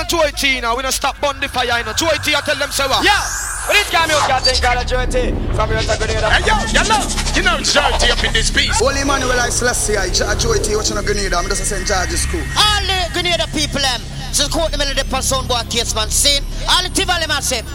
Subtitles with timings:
[0.00, 0.76] me Joie T now.
[0.76, 1.92] We don't stop burn the fire, you know.
[1.92, 3.04] Joie T, I tell them say what?
[3.04, 3.20] Yeah.
[3.66, 5.30] But this guy me out can't think called a Joie T.
[5.52, 6.28] From here to Grenada.
[6.32, 7.00] Hey, yo, yellow.
[7.36, 8.80] You know Joie T up in this piece.
[8.80, 11.36] Holy Emmanuel I Celestia, I Joie T, watching a Grenada.
[11.36, 11.86] I'm just a St.
[11.86, 12.42] George's school.
[12.56, 14.00] All the Grenada people, them.
[14.32, 16.08] Just quote the middle of the person boy case, man.
[16.08, 16.40] See?
[16.68, 17.66] All the Tivoli massive.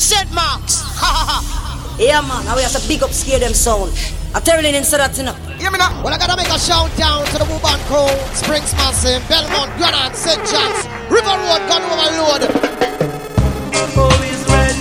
[0.00, 0.30] St.
[0.32, 0.82] Marks.
[0.98, 1.67] Ha ha ha.
[1.98, 3.90] Yeah, man, now we have to big up scare them sound.
[4.32, 5.34] I'm telling you into that, you know.
[5.58, 5.90] Hear me now.
[5.98, 8.06] Well, I gotta make a shout down to the Wuban crew,
[8.38, 10.38] Springs Massive, Belmont, Granite, St.
[10.46, 12.42] John's, River Road, Gun Overload.
[13.98, 14.78] Oh, is red,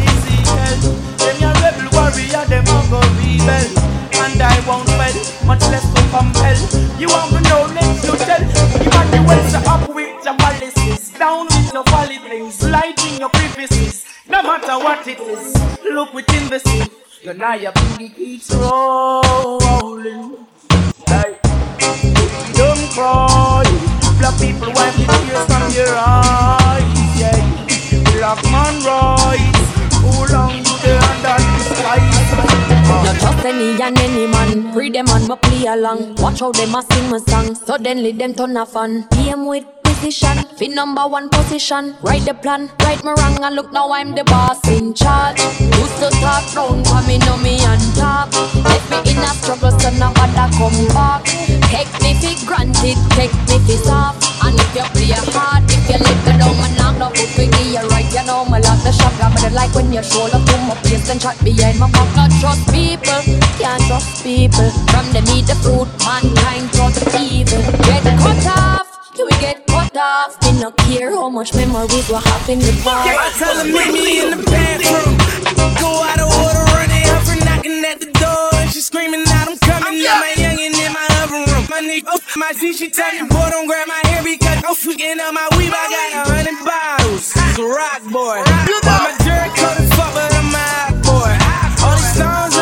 [0.00, 0.80] easy hell.
[1.20, 3.68] Them your rebel warrior, them a go rebel.
[4.16, 6.56] And I won't fail, much less to compel.
[6.96, 8.40] You want to know, let you tell.
[8.80, 11.12] You want the wells up with your malices.
[11.12, 14.07] Down with your folly things, lighting your crevices.
[14.28, 16.84] No matter what it is, look within the sea.
[17.22, 20.36] Your Naya booty keeps rolling.
[21.06, 21.38] Hey,
[22.52, 23.64] don't cry.
[24.18, 26.84] Black people wipe the tears from your eyes.
[27.18, 27.40] Yeah,
[28.12, 29.64] black man rise.
[30.04, 32.68] Who long you there under the skies?
[33.04, 34.72] Not trust any and any man.
[34.74, 36.16] Free them and me play along.
[36.16, 37.54] Watch how them a sing my song.
[37.54, 39.08] Suddenly them turn a fan.
[39.10, 39.64] PM with
[39.98, 40.44] precision.
[40.56, 41.94] Fi number one position.
[42.02, 45.40] Write the plan, right me wrong, and look now I'm the boss in charge.
[45.58, 48.30] Used to talk round for me, know me and talk.
[48.64, 51.24] Left me in a struggle, so nobody come back.
[51.70, 54.22] Take me fi granted, take me fi soft.
[54.44, 57.42] And if you play hard, if you let me down, man, I'm not good for
[57.42, 58.06] you right.
[58.08, 61.10] You know me lock the shop, but I like when you shoulder to my face
[61.10, 62.08] and shot behind my back.
[62.14, 63.22] Not trust people,
[63.58, 64.70] can't trust people.
[64.90, 67.62] From them eat the fruit, mankind trust evil.
[67.82, 68.87] Get cut off.
[69.18, 70.38] You will get cut off.
[70.46, 73.02] Me no care how much memories will happen with war.
[73.02, 75.18] Yeah, I tell her meet me in the bathroom.
[75.82, 78.54] Go out of order, running up for knocking at the door.
[78.62, 80.06] And she screaming out, I'm coming.
[80.06, 81.66] Now my youngin' in my oven room.
[81.66, 84.78] My nigga, oh, my G, she tell me, boy, don't grab my hair because I'm
[84.78, 85.74] freaking out my weave.
[85.74, 87.34] I got a hundred bottles.
[87.34, 88.38] It's a rock boy.
[88.46, 91.34] I'm a jerk, coated fuck, but I'm a hot boy.
[91.82, 92.54] All these songs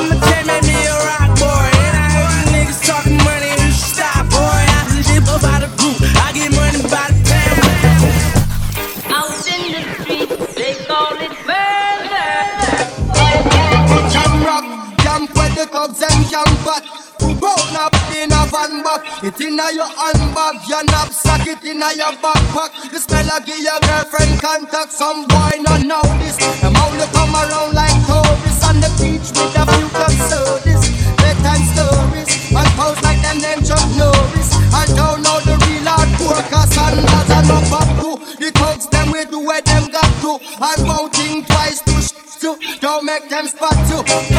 [15.57, 16.85] the clubs and jam back.
[17.41, 19.01] Brown up in a van back.
[19.25, 22.93] It in a your handbag, your knapsack, it in a your backpack.
[22.93, 24.93] The smell of give your girlfriend contact.
[24.93, 26.37] Some boy not know this.
[26.61, 30.85] Them only come around like tourists on the beach with a few club sodas.
[31.17, 34.53] Bedtime stories, and pose like them them Chuck Norris.
[34.77, 38.11] And don't know the real hard workers and as a no back to.
[38.37, 40.37] The thugs them we do where them got to.
[40.85, 42.61] Won't think twice to sh- to.
[42.85, 44.36] Don't make them spot to.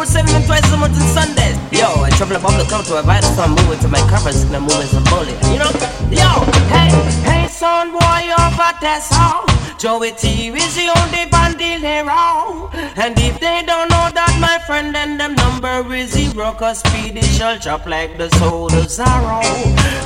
[0.00, 1.56] 24 7 and twice a month on Sundays.
[1.72, 2.96] Yo, I trouble a bubble come to
[3.36, 5.36] song, move it to my covers, and I move as a bullet.
[5.52, 5.72] You know?
[6.08, 6.30] Yo,
[6.72, 6.88] hey,
[7.28, 9.44] hey, son, boy, over that song.
[9.76, 12.70] Joie T is the only bandit hero.
[12.96, 16.52] And if they don't know that, my friend, then them number is zero.
[16.52, 19.44] Cause speedy shall chop like the soul of sorrow.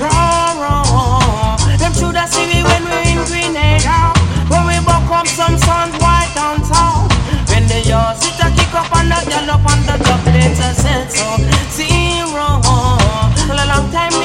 [0.03, 1.57] Raw, raw.
[1.79, 4.11] Them should have seen me when we're in Grenada.
[4.51, 7.07] When we buck up some sun white on town.
[7.51, 8.44] When the yours sit
[8.75, 11.41] up and the girl up on the top, it's a sense of
[11.71, 12.61] zero.
[13.47, 14.24] A long time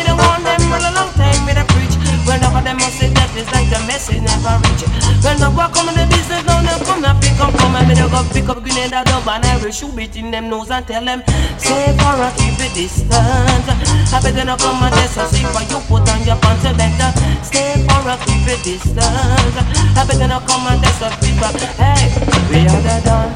[3.39, 4.83] it's like the message never reach.
[5.23, 7.87] When the work come in the business, now they come and pick up, come and
[7.87, 10.69] me go pick up grenade a dub and I will shoot it in them nose
[10.69, 11.23] and tell them,
[11.55, 13.65] say for a keep it distant.
[14.11, 17.09] I better not come and test us if you put on your pants a better.
[17.39, 18.99] Stay for a keep it distant.
[18.99, 21.55] I better not come and test us people.
[21.79, 22.11] Hey,
[22.51, 23.31] we are the done.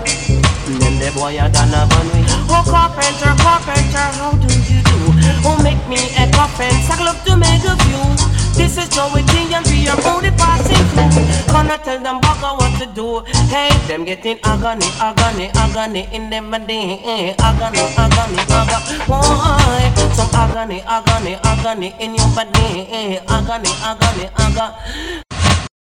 [0.83, 2.27] Then the boy a done a bun we.
[2.51, 4.99] Oh carpenter, carpenter, how do you do?
[5.47, 8.42] Oh make me a coffin, circle up to make a view.
[8.53, 11.53] This is Joie T and we are only passing through.
[11.53, 13.21] Gonna tell them bugger what to do.
[13.49, 17.01] Hey, them getting agony, agony, agony in them body.
[17.39, 18.99] Agony, agony, agony.
[19.07, 19.93] Why?
[20.13, 23.19] Some agony, agony, agony in your body.
[23.27, 25.23] Agony, agony, agony.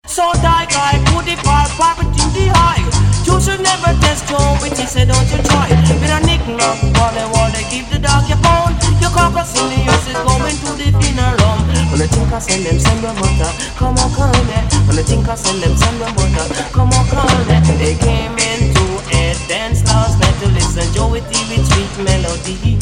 [0.06, 2.93] So die guy, put the part, private in the high.
[3.24, 4.40] You should never test your
[4.76, 5.68] he said don't you try.
[5.72, 5.80] it.
[5.96, 8.76] With a nick knock, wall wall, they give the dog your bone.
[9.00, 11.60] Your carcass in the earth is going to the dinner room.
[11.88, 13.50] When the think I send them, them butter,
[13.80, 14.58] come on, call me.
[14.84, 17.56] When the think I send them, them butter, come on, call me.
[17.80, 18.84] They came into
[19.16, 22.76] a dance last night to listen Joie T with sweet melody.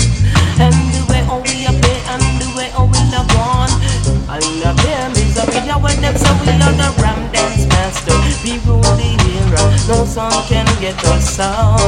[0.58, 3.72] And the way how we a play and the way how we love one.
[4.26, 7.21] And the them is a are when them so we are the ram
[7.92, 8.18] monster.
[8.42, 11.78] People they era, no song can get us out.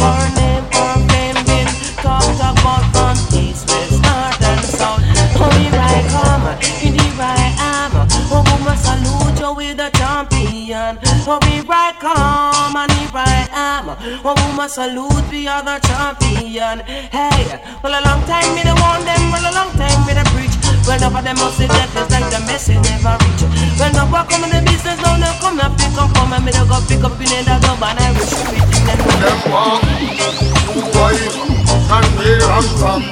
[0.00, 1.66] Our name, our fame been
[1.96, 5.00] talked about from east, west, north and south.
[5.36, 7.92] Oh, Only right come, and here I am.
[8.30, 10.98] Oh, we must salute you with a champion.
[11.26, 13.96] Oh, we right come, and here I am.
[14.24, 16.80] Oh, we must salute we are the champion.
[16.86, 20.24] Hey, well a long time me the one them, well a long time me the
[20.32, 20.49] pre
[20.90, 23.46] well, enough of them must say that it's like the message never reach.
[23.78, 26.42] Well, now walk come in the business, now they come now pick up for me,
[26.42, 29.86] me they go pick up in the dog and I wish everything that Them walk,
[29.86, 31.30] two boys,
[31.94, 33.06] and where I'm from.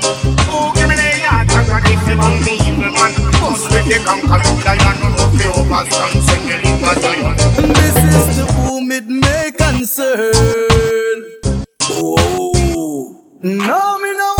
[0.50, 3.14] Oh, give me the yard, and I give them on me, the man.
[3.38, 7.38] Bust with the conquer, lion, no fear of us, and sing the linger giant.
[7.78, 10.26] This is the whom it may concern.
[11.94, 14.37] Oh, no, me no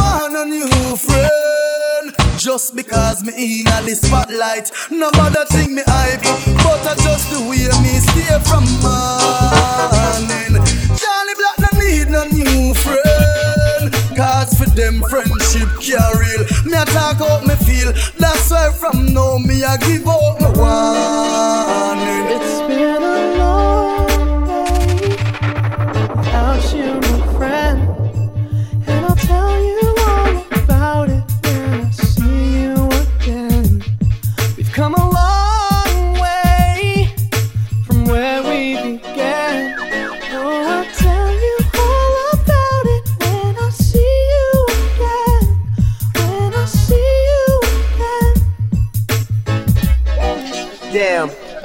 [2.59, 6.27] Just because me in the spotlight, nobody think me hype,
[6.67, 10.59] but I just the way me stay from morning.
[10.99, 13.95] Charlie Black no need no new friend.
[14.19, 16.43] Cause for them friendship care real.
[16.67, 17.93] Me a talk out me feel.
[18.19, 22.27] That's why from now me a give out my warning.
[22.27, 23.38] It's been a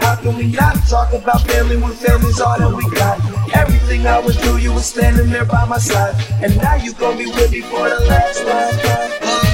[0.00, 3.20] How can we not talk about family when family's all that we got?
[3.54, 6.14] Everything I would do, you were standing there by my side.
[6.42, 9.51] And now you gon' be with me for the last ride.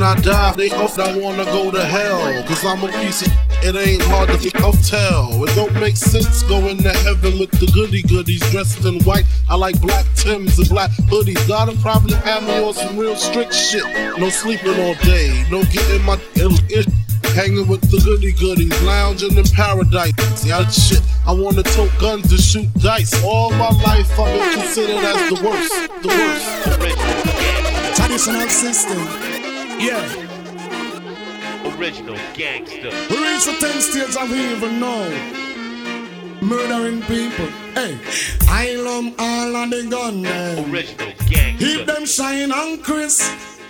[0.00, 2.42] When I die, they often I wanna go to hell.
[2.44, 3.32] Cause I'm a piece of
[3.62, 5.44] it ain't hard to think of tell.
[5.44, 9.26] It don't make sense going to heaven with the goody goodies dressed in white.
[9.50, 11.46] I like black Tims and black hoodies.
[11.46, 13.84] Gotta probably have me on some real strict shit.
[14.16, 16.56] No sleeping all day, no getting my ill.
[17.36, 20.16] Hanging with the goody goodies, lounging in paradise.
[20.40, 23.22] See, I shit, I wanna tote guns to shoot dice.
[23.22, 26.56] All my life I've been considered as the worst, the worst.
[27.96, 29.39] Traditional system,
[29.80, 30.04] yeah.
[31.76, 32.90] Original gangster.
[33.08, 35.08] We reach the 10 stage of evil now.
[36.42, 37.46] Murdering people.
[37.74, 37.98] Hey,
[38.48, 40.72] I love all of the gun them.
[40.72, 41.66] Original gangster.
[41.66, 43.20] Keep them shine on Chris.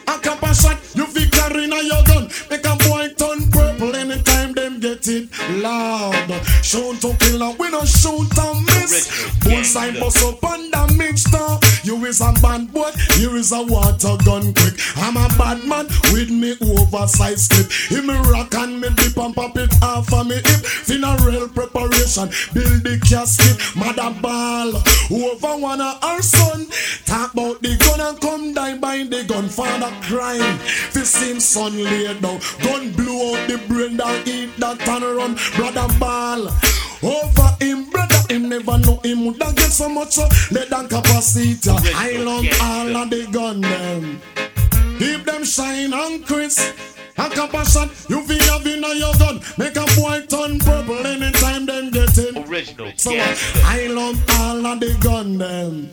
[0.08, 2.28] A couple shot, you fi carry na your gun.
[2.50, 4.29] Make a boy turn purple anytime
[4.80, 5.28] them get it
[5.62, 6.30] loud.
[6.62, 9.28] Shoot to kill and we no shoot and miss.
[9.40, 11.86] Bullseye bust up on the mixture.
[11.86, 14.74] You is a bad boy, here is a water gun quick.
[14.96, 17.70] I'm a bad man with me oversized clip.
[17.90, 20.64] Him me rock and me dip and pop it off of me hip.
[20.86, 23.56] Funeral preparation, build the casket.
[23.76, 24.76] Mother ball,
[25.10, 26.66] over wanna our son.
[27.04, 29.48] Talk about the gun and come die by the gun.
[29.48, 32.40] Father crying, fi same son lay down.
[32.62, 35.36] Gun blew out the brain down, eat that and run.
[35.56, 36.48] Brother ball,
[37.02, 38.20] over him brother.
[38.28, 41.58] Him never know him woulda get so much uh, lead and capacity.
[41.94, 44.20] I love all of the gun them.
[44.98, 46.72] Keep them shine on Chris.
[47.18, 49.40] A couple shot, you fi have in your gun.
[49.58, 52.38] Make a boy turn purple anytime them get in.
[52.48, 53.36] Original So uh.
[53.64, 55.90] I love all of the gun them.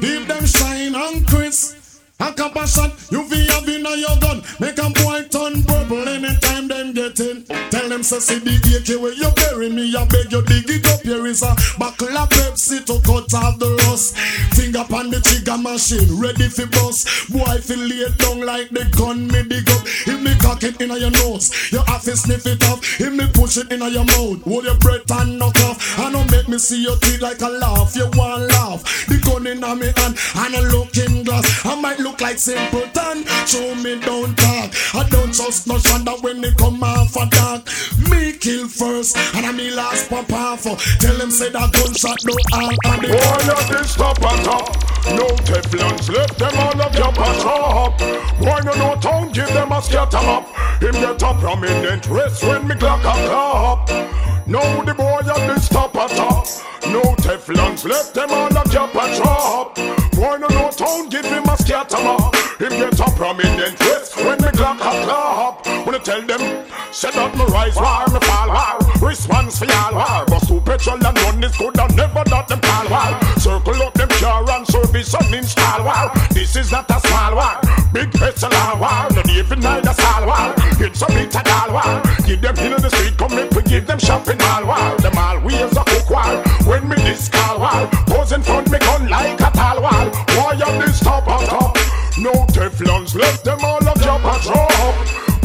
[0.00, 1.81] Keep them shine on Chris.
[2.22, 4.42] A couple shot, you fi have in your gun.
[4.60, 7.42] Make a boy turn purple anytime them get in.
[7.70, 9.90] Tell them say see the AK where you bury me.
[9.96, 11.00] I beg you dig it up.
[11.02, 11.50] Here is a
[11.80, 14.16] buckle of Pepsi to cut off the rust.
[14.54, 17.26] Finger on the trigger machine, ready for bust.
[17.32, 19.82] Boy feel lay down like the gun me dig up.
[20.06, 22.78] If me cock it inna your nose, you have to sniff it off.
[23.00, 25.98] If me push it inna your mouth, hold your breath and knock off.
[25.98, 27.96] I don't make me see your teeth like a laugh.
[27.96, 28.86] You want laugh?
[29.10, 31.66] The gun inna me hand and a looking glass.
[31.66, 33.24] I might look like simpleton.
[33.46, 34.70] Show me don't talk.
[34.94, 37.66] I don't trust no shanda when they come off a dark.
[38.10, 40.62] Me kill first and I me last pop off.
[40.98, 44.92] Tell them say that gunshot no all on the All of this stop and top.
[45.16, 47.94] No Teflons left them all of your patrol.
[48.38, 50.46] Boy no no town give them a scatter up.
[50.82, 54.31] Him get a prominent rest when me clock a clap.
[54.46, 56.46] Now the boy of this stop and top.
[56.90, 59.70] No Teflons left them all of your patrol.
[60.12, 62.34] Boy no no town, give him a scatama.
[62.58, 65.86] Him get a prominent rest when me clock a clap.
[65.86, 69.08] When I tell them, set up my rise war, me fall war.
[69.08, 70.24] Response for y'all war.
[70.26, 73.20] But two petrol and run is good and never not them call war.
[73.38, 76.10] Circle up them car and service and install war.
[76.30, 77.60] This is not a small war.
[77.92, 79.06] Big SLR war.
[79.14, 80.54] Not even neither small war.
[80.82, 81.32] It's a big
[81.70, 82.01] war.
[82.26, 84.96] Give them in the street, come make we give them shopping all war.
[84.98, 86.42] Them all ways a cook war.
[86.64, 87.88] When me this call war.
[88.06, 90.08] Posing front me gun like a tall wall.
[90.38, 91.76] Why you this top on top?
[92.18, 94.94] No Teflons let them all a job a drop.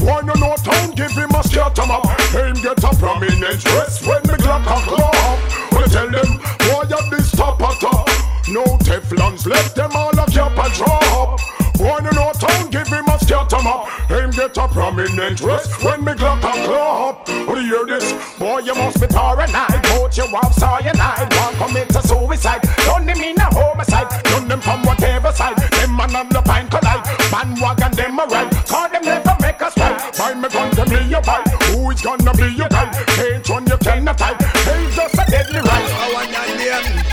[0.05, 2.05] Why no no town give him a scatter map?
[2.31, 4.77] Him get a prominent rest when me clock a.
[5.73, 8.07] When I tell them why you this top a top?
[8.49, 11.39] No Teflons let them all a job a drop.
[11.77, 13.17] Why no no town give him a
[13.67, 14.09] map?
[14.09, 17.27] Him get a prominent rest when me clock a club.
[17.47, 18.07] When you hear this,
[18.39, 19.83] boy you must be paranoid.
[19.83, 22.61] Both you have cyanide, one commit to suicide.
[22.85, 25.57] Don't them in a homicide, don't them from whatever side.
[25.57, 28.51] Them man on the pine collide, bandwagon them a ride.
[28.65, 30.15] Call them never make us fight.
[30.15, 31.47] Find me gun them be your bite.
[31.71, 32.89] Who is gonna be your guy?
[33.15, 34.41] Can't run you cannot hide.
[34.67, 35.87] Hey, just a deadly right.
[36.07, 37.03] Your name.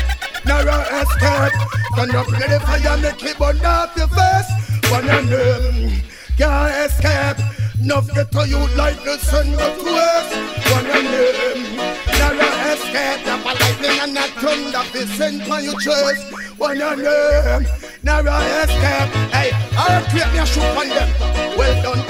[0.46, 1.52] Narrow escape.
[1.92, 4.90] Stand up in the fire, make it burn off your face.
[4.90, 6.13] One your name.
[6.36, 7.38] Can't escape.
[7.80, 10.34] Enough get to you like the sun go to west.
[10.72, 11.76] One your name.
[12.18, 13.24] Narrow escape.
[13.24, 14.82] Drop a lightning and a thunder.
[14.92, 16.32] Be sent on your chest.
[16.58, 17.66] One your name.
[18.02, 19.14] Narrow escape.
[19.30, 21.10] Hey, I'll create me a shoot on them.
[21.56, 22.02] Well done.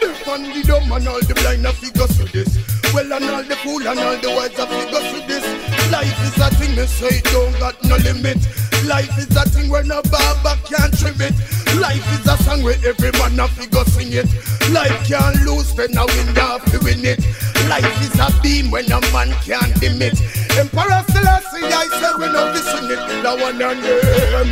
[0.00, 2.58] This one the dumb and all the blind a figure to this.
[2.92, 5.44] Well and all the fool and all the wise a figure to this.
[5.92, 8.38] Life is a thing me say don't got no limit.
[8.86, 11.34] Life is a thing where no barber can't trim it.
[11.74, 14.30] Life is a song where every man a figure sing it.
[14.70, 17.18] Life can't lose, then a win have to win it.
[17.66, 20.14] Life is a beam when a man can't dim it.
[20.56, 23.02] Emperor Selassie, I say we no listen it.
[23.22, 24.48] The one and them,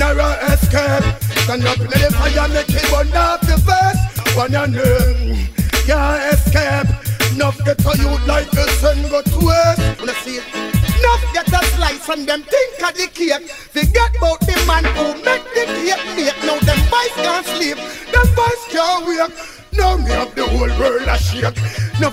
[0.00, 1.04] narrow escape.
[1.44, 4.36] Stand up in the fire, make it burn off the face.
[4.36, 5.46] One and them,
[5.84, 6.88] can't escape.
[7.34, 10.00] Enough get to you like the sun go to west.
[10.00, 10.77] Wanna see it?
[11.08, 13.48] Enough get a slice and them think of the cake.
[13.48, 16.36] Forget about the man who make the cake make.
[16.44, 17.78] Now them boys can't sleep,
[18.12, 19.32] them boys can't wake.
[19.72, 21.56] Now me have the whole world a shake.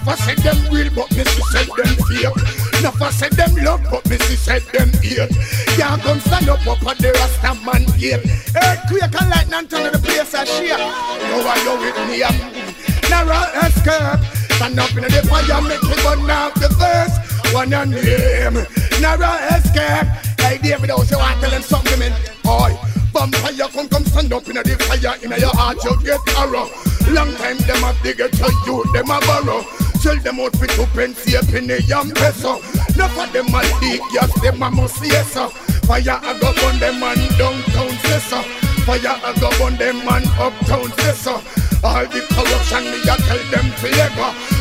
[0.07, 2.31] I said them real, but me see said them fake.
[3.01, 5.35] I said them love, but me see said them hate.
[5.75, 8.23] Can't come stand up up at the Rasta man gate.
[8.55, 10.71] Earthquake and lightning turn the place a shake.
[10.71, 12.23] Now are you with me?
[12.23, 12.37] I'm
[13.09, 14.23] narrow escape.
[14.55, 17.11] Stand up in the fire, make me burn out the verse.
[17.53, 18.65] One your name,
[19.01, 20.07] narrow escape.
[20.39, 22.13] Hey David, I you want tell them something, man?
[22.45, 22.77] Oi,
[23.13, 26.69] vampire come come stand up in the fire in your heart, you get arrow.
[27.13, 29.63] Long time them a dig to you, them a borrow.
[30.01, 32.57] Sell them out for two pence, a penny and peso.
[32.93, 35.49] Enough of them a dig, yes, them a must yes, sir.
[35.87, 38.41] Fire a go on them man downtown, yes, sir.
[38.85, 41.41] Fire a go on them man uptown, yes, sir.
[41.83, 43.87] All the corruption me a tell them to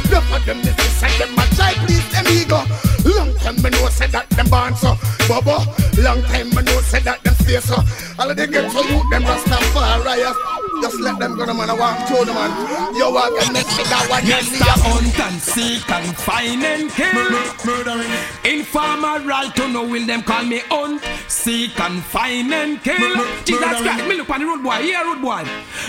[0.05, 2.61] Enough of them this is them a try please them ego.
[3.05, 4.97] Long time me know say that them born so.
[5.29, 5.65] Bubba,
[6.03, 7.77] long time me know say that them stay so.
[7.77, 7.85] Uh.
[8.19, 10.35] All of they get to you them Rastafari.
[10.83, 11.71] Just let them go, the man.
[11.71, 12.51] I walk through the man.
[12.95, 14.27] You walk and make me that one.
[14.27, 17.31] Yes, the hunt and seek and find and kill.
[17.65, 18.11] Murdering.
[18.45, 22.99] Informer right to know will them call me hunt, seek and find and kill.
[23.45, 23.85] Jesus murdering.
[23.85, 25.43] Christ, me look on the road boy, here road boy.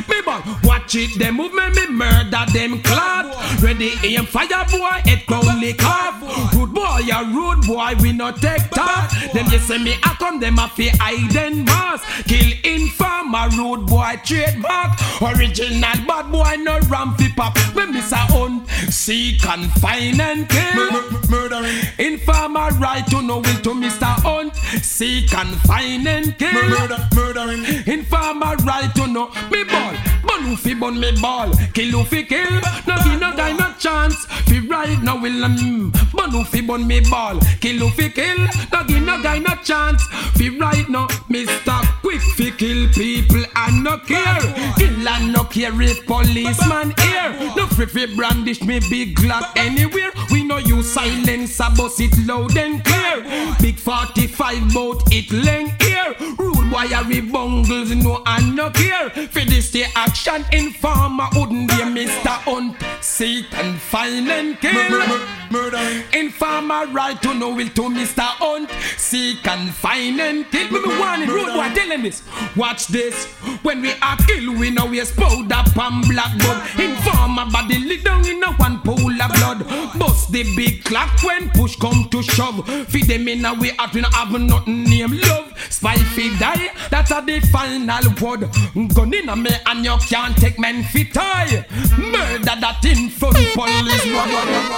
[0.08, 3.36] Me boy, watch it, them move me, me murder them clad.
[3.62, 6.24] Ready aim fire boy, it clowny carve.
[6.54, 9.12] Rude boy, a rude boy, we no take talk.
[9.34, 12.05] Them just say me I come, them a fi hide and mask.
[12.25, 14.91] Kill informer, rude boy, trade trademark.
[15.22, 17.55] Original bad boy, no ram fi pop.
[17.75, 21.15] Me miss a hunt, seek and find and kill.
[21.29, 21.86] Murdering.
[22.00, 24.05] Informer right to know will to Mr.
[24.24, 27.65] Hunt Seek and find and kill Murder, murdering.
[27.88, 29.94] Informer right to know me ball
[30.25, 32.51] Bun who fi bun me ball Kill who fi kill
[32.88, 34.25] No give no no chance.
[34.48, 37.39] Fi right now will um Bun who fi bun me ball.
[37.62, 38.39] Kill who fi kill.
[38.74, 40.01] No give no guy no chance.
[40.38, 41.77] Fi right now Mr.
[42.01, 44.42] Quick fi kill people and no care.
[44.77, 50.12] Kill and no care if policeman here No free fi brandish me big Glock anywhere.
[50.32, 53.56] We know you silence a bust it loud and clear.
[53.62, 59.10] Big 45 bout it length here Rude boy a bungles no and no care.
[59.10, 62.36] For this the action informer wouldn't be Mr.
[62.46, 62.75] Hunt.
[63.01, 65.17] Seek and find and kill
[65.51, 66.03] Murdering.
[66.13, 68.22] Informer right to know will to Mr.
[68.22, 68.70] Hunt.
[68.98, 70.72] Seek and find and kill.
[70.72, 72.24] Me warning rude boy tell him this
[72.55, 73.25] Watch this.
[73.63, 78.03] When we are kill we know we explode up and black bug Informer body lit
[78.03, 80.00] down in a one pool of blood.
[80.00, 82.67] Bust the big clock when push come to shove.
[82.88, 85.53] Feed them in a way out we not have nothing name love.
[85.70, 86.72] Spy fi die
[87.09, 88.93] that That's a the final word.
[88.93, 91.65] Gun in a me and you can't take men fit tie.
[91.97, 94.05] Murder that in front police.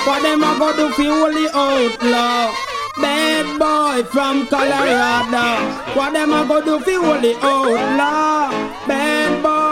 [0.05, 2.53] What them a go do fi holy outlaw?
[2.99, 5.97] Bad boy from Colorado.
[5.97, 8.49] What them a go do fi holy outlaw?
[8.87, 9.16] Bad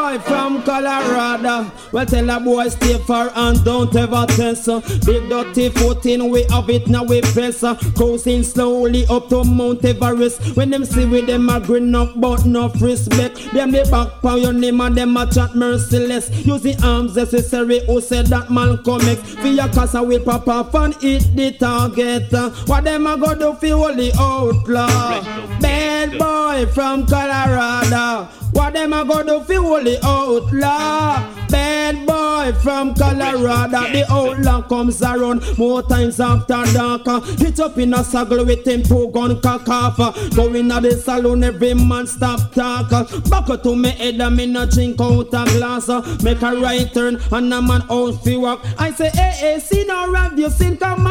[0.06, 1.72] boy from Colorado.
[1.92, 4.68] Well tell a boy stay far and don't ever test.
[5.06, 7.64] Big dirty foot in we have it now we press.
[7.96, 10.56] Cruising slowly up to Mount Everest.
[10.56, 13.52] When them see with them a grin up but no respect.
[13.52, 16.30] Them the back pound your name and them a chat merciless.
[16.46, 19.22] Use the arms necessary who said that Malcolm X.
[19.36, 22.32] For your casa will pop off and hit the target.
[22.68, 25.22] What them a go do fi holy outlaw?
[25.60, 28.30] Bad boy from Colorado.
[28.56, 31.30] What them a go do fi holy outlaw?
[31.50, 33.92] Bad boy from Colorado.
[33.92, 37.06] The outlaw comes around more times after dark.
[37.38, 40.00] Hit up in a saddle with him two gun cock off.
[40.00, 42.90] uh, Go in a the saloon, every man stop talk.
[43.30, 45.90] Back to me head and me no drink out a glass.
[45.90, 48.66] uh, Make a right turn and a man out fi walk.
[48.78, 51.06] I say, hey, hey, see no rap, you sing come.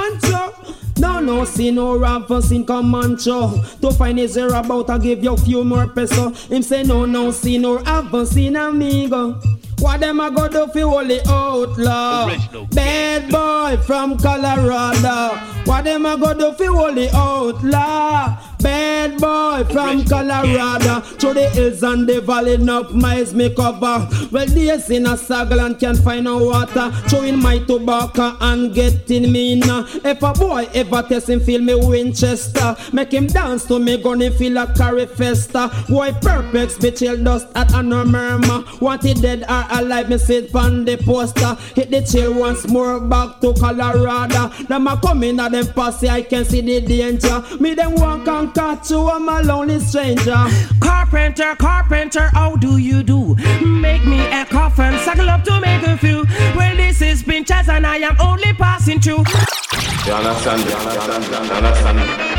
[0.99, 1.97] No, no, see no
[2.41, 3.81] sin Comancho.
[3.81, 6.31] To find his zero about I give you a few more peso.
[6.31, 7.79] Him say no, no, see no
[8.25, 9.41] sin amigo.
[9.79, 12.31] What them a go do fi holy outlaw?
[12.71, 15.37] Bad boy from Colorado.
[15.65, 18.39] What them a go do fi holy outlaw?
[18.61, 21.01] Bad boy from Colorado.
[21.01, 24.09] Through the hills and the valley, enough miles me cover.
[24.33, 26.91] Well, days in a saddle and can't find no water.
[27.09, 29.63] Throwing my tobacco and getting me in.
[29.67, 32.75] If a boy ever test him, feel me Winchester.
[32.95, 35.71] Make him dance to me, gonna feel a carry festa.
[35.87, 38.65] Boy, perfect, be chill dust at a no murmur.
[38.81, 41.57] Wanted dead or alive, me sit on the poster.
[41.75, 44.49] Hit the chill once more, back to Colorado.
[44.65, 47.43] Them a coming at them posse, I can see the danger.
[47.61, 50.45] Me them walk and catch you, I'm a lonely stranger.
[50.81, 53.35] Carpenter, carpenter, how do you do?
[53.65, 56.25] Make me a coffin, suckle up to make a few.
[56.57, 59.25] Well, this is Pinchers and I am only passing through.
[60.07, 60.63] You understand?
[60.65, 61.25] You understand?
[61.25, 61.99] You understand?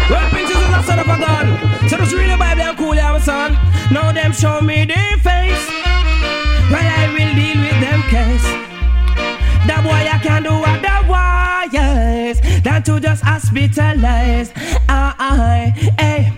[0.10, 1.90] Well, Pinchers is a son of a gun.
[1.90, 3.54] So just read the Bible and cool your son.
[3.92, 5.95] Now them show me their face.
[6.72, 8.48] Well, I will deal with them case.
[9.68, 14.50] That boy I can do otherwise than to just hospitalize.
[14.88, 16.32] Hey.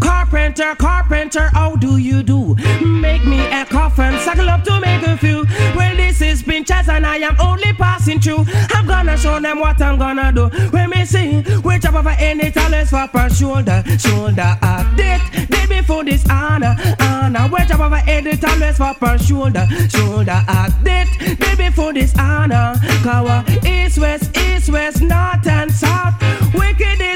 [0.00, 2.54] Carpenter, carpenter, how do you do?
[2.84, 5.44] Make me a coffin, suckle up to make a few.
[5.76, 8.44] Well, this is Pinchers and I am only passing through.
[8.70, 10.48] I'm gonna show them what I'm gonna do.
[10.70, 14.96] When me see, which up of any talents for per shoulder, shoulder up.
[14.96, 17.48] Did, did before this honor, honor.
[17.48, 20.72] Which up of any talents for per shoulder, shoulder up.
[20.84, 21.08] Did,
[21.38, 22.74] did before this honor.
[23.02, 26.14] Kawa, east, west, east, west, north and south.
[26.54, 27.09] Wickedest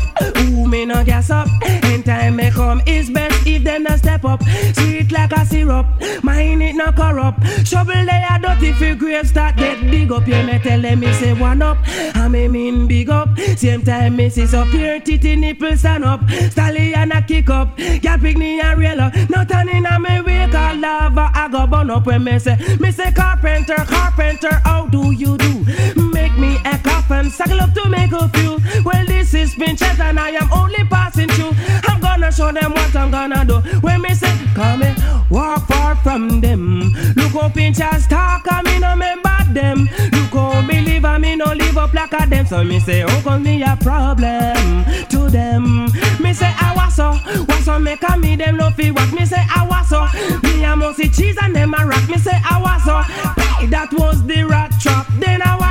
[0.00, 1.48] up, ooh me no gas up.
[1.84, 4.42] In time may come is best if them no step up.
[4.74, 5.86] Sweet like a syrup,
[6.22, 7.42] mine it no corrupt.
[7.66, 10.26] Shovel they are dirty for grave start get dig up.
[10.26, 11.78] You may tell them me say one up,
[12.14, 13.38] I me mean big up.
[13.56, 16.20] Same time me see so pure titty nipple stand up.
[16.50, 19.14] Stallion a kick up, girl pick me a real up.
[19.28, 22.90] No turning a me wake a lava I go burn up when me say me
[22.90, 25.99] say carpenter, carpenter, how do you do?
[26.40, 28.58] Me a coffin, suckle up to make a few.
[28.82, 31.52] Well, this is Pinchers and I am only passing through.
[31.86, 33.60] I'm gonna show them what I'm gonna do.
[33.80, 34.96] When me say, come in,
[35.28, 36.94] walk far from them.
[37.14, 39.80] Look how Pinchers talk, I me no remember them.
[40.12, 42.46] Look how me live, I me no live up like a them.
[42.46, 45.92] So me say, oh, come me a problem to them.
[46.22, 47.10] Me say, I was so,
[47.48, 50.06] was so make a me them no feel what me say, I was so.
[50.42, 52.08] Me a see cheese and them a rock.
[52.08, 53.49] Me say, I was so.
[53.68, 55.06] That was the rat trap.
[55.18, 55.70] Then I was.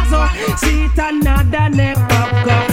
[0.59, 2.33] See it another neck up.
[2.47, 2.69] up.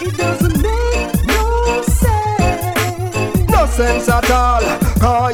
[0.00, 3.48] It doesn't make no sense.
[3.50, 4.62] No sense at all.
[5.00, 5.31] Call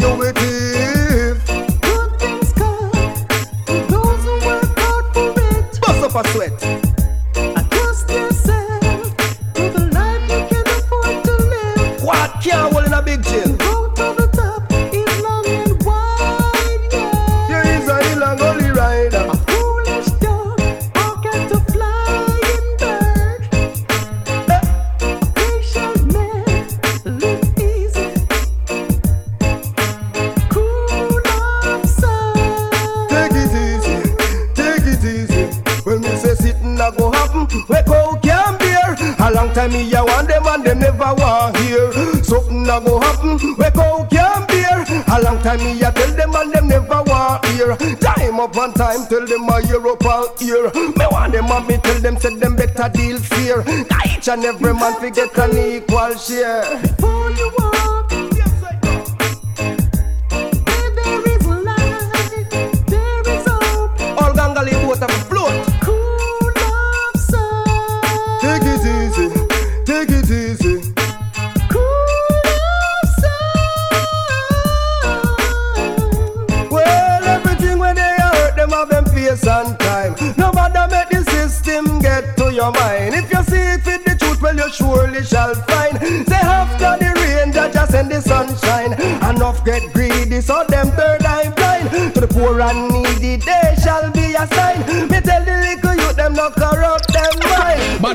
[48.59, 50.73] Time up on time, tell them hear up all ear.
[50.75, 53.61] Me want them and me tell them say them better deal fair.
[54.05, 56.65] Each and every man forget an equal share.
[57.39, 57.78] You walk,
[86.27, 88.93] Say after the rain, Jah just send the sunshine.
[89.29, 92.15] Enough get greedy, so them third eye blind.
[92.15, 92.88] To the poor and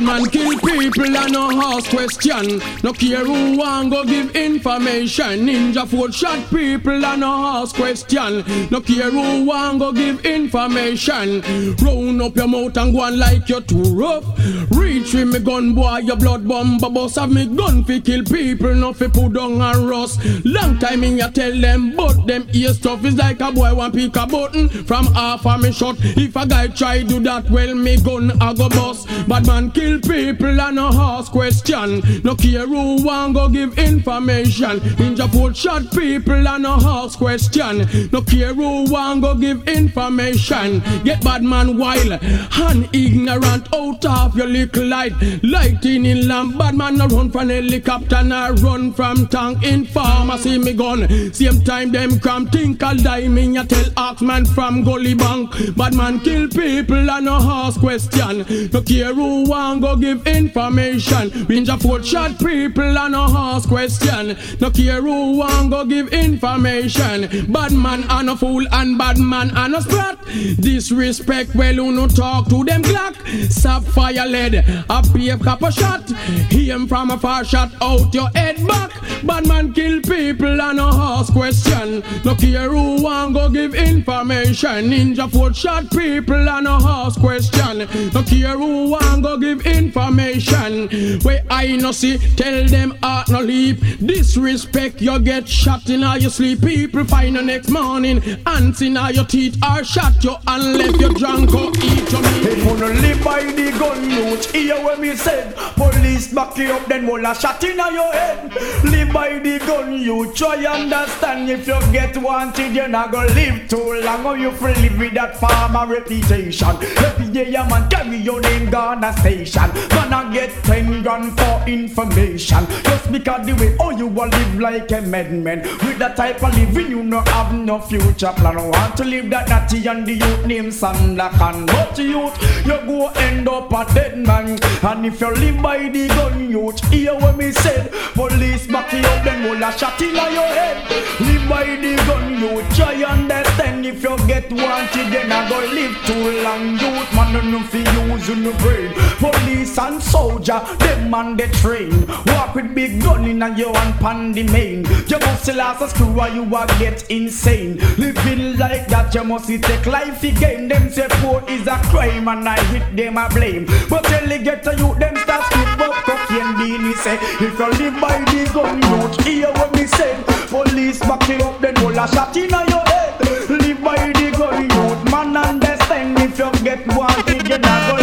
[0.04, 2.62] man kill people and no ask question.
[2.84, 5.46] No care who want go give information.
[5.48, 8.44] Ninja foot shot people and no ask question.
[8.70, 11.42] No care who want go give information.
[11.82, 14.26] Round up your mouth and go on like you're too rough.
[14.72, 18.74] Reach with me gun boy, your blood bomb boss have me gun fi kill people,
[18.76, 20.20] no fi put down and rust.
[20.46, 23.94] Long time in ya tell them, but them ear stuff is like a boy want
[23.94, 25.96] pick a button from half of me shot.
[26.00, 29.08] If a guy try do that, well me gun I go bust.
[29.28, 32.02] Bad man kill people and no ask question.
[32.24, 34.80] No care who want go give information.
[35.00, 37.88] Ninja put shot people and no ask question.
[38.12, 40.82] No care who want go give information.
[41.04, 45.14] Get bad man wild and ignorant out of your little light.
[45.44, 50.58] Lighting in lamp, bad man no run from helicopter, no run from tank in pharmacy
[50.58, 51.34] me gun.
[51.34, 55.52] Same time them cram think I'll die me ya tell Oxman from Gully Bank.
[55.76, 58.46] Bad man kill people and no ask question.
[58.72, 61.30] No care who want go give information.
[61.48, 64.38] Ninja foot shot people and no ask question.
[64.60, 67.52] No care who go give information.
[67.52, 70.18] Bad man and a fool and bad man and a sprat.
[70.60, 73.16] Disrespect well who no talk to them Glock.
[73.52, 74.56] Sapphire lead,
[74.90, 76.12] a pave copper shot.
[76.52, 78.92] Aim from a far shot out your head back.
[79.24, 82.04] Bad man kill people and no ask question.
[82.26, 84.90] No care who go give information.
[84.90, 87.80] Ninja foot shot people and no ask question.
[88.14, 91.20] No care who go give information.
[91.22, 93.80] Where I no see, tell them art no leap.
[94.00, 96.62] Disrespect you get shot in all your sleep.
[96.62, 98.22] People find the next morning.
[98.46, 102.22] Ants in all your teeth are shot you and left you drunk or eat your
[102.22, 102.46] meat.
[102.46, 105.56] If you no live by the gun youth, hear what me said.
[105.76, 108.54] Police back you up, then will a shot in your head.
[108.84, 111.50] Live by the gun you try understand.
[111.50, 114.26] If you get wanted, you're not gonna live too long.
[114.26, 116.78] Or you free live with that farmer reputation.
[116.98, 119.14] Every day a man carry your name gone a
[119.54, 119.90] station.
[119.90, 122.66] Gonna get ten grand for information.
[122.84, 125.62] Just because the way oh you will live like a madman.
[125.62, 128.56] With that type of living, you no have no future plan.
[128.56, 131.68] Want to live that natty and the youth name Sandakan.
[131.68, 132.36] But youth,
[132.66, 134.60] you go end up a dead man.
[134.84, 137.92] And if you live by the gun, youth, hear what me said.
[138.14, 140.78] Police back you up, then will a shot in your head.
[141.20, 143.86] Live by the gun, youth, try understand.
[143.86, 146.72] If you get wanted, then I go live too long.
[146.74, 148.94] Youth, man, no fi use the brain.
[149.20, 152.06] Police and soldier, them man they train.
[152.28, 154.86] Walk with big gun in a your and pan the main.
[155.08, 157.78] You must last a screw or you will get insane.
[157.98, 160.68] Living like that, you must take life again.
[160.68, 163.66] Them say poor is a crime and I hit them a blame.
[163.90, 167.18] But till they get to you, them start skip up cocaine beanie say.
[167.46, 170.16] If you live by the gun, youth, hear what me say.
[170.48, 173.20] Police back you up, then roll a shot in your head.
[173.50, 176.20] Live by the gun, youth, man understand.
[176.20, 178.03] If you get wanted, you're not gonna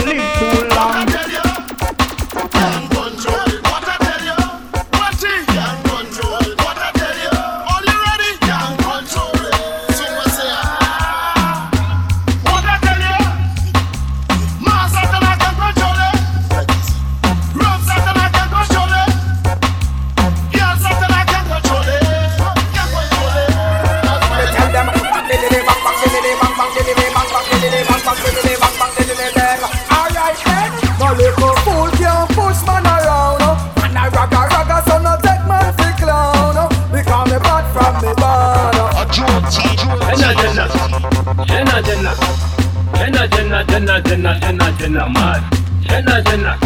[43.91, 45.43] Jenna Jenna Jenna Jenna mad
[45.83, 46.57] Jenna Jenna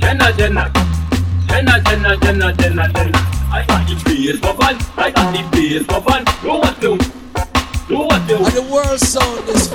[0.00, 0.72] Jenna Jenna
[1.48, 3.18] Jenna Jenna Jenna Jenna Jenna
[3.52, 6.96] I got the bass for fun I got the bass for fun Do what do
[7.88, 9.65] Do what do And the world sound is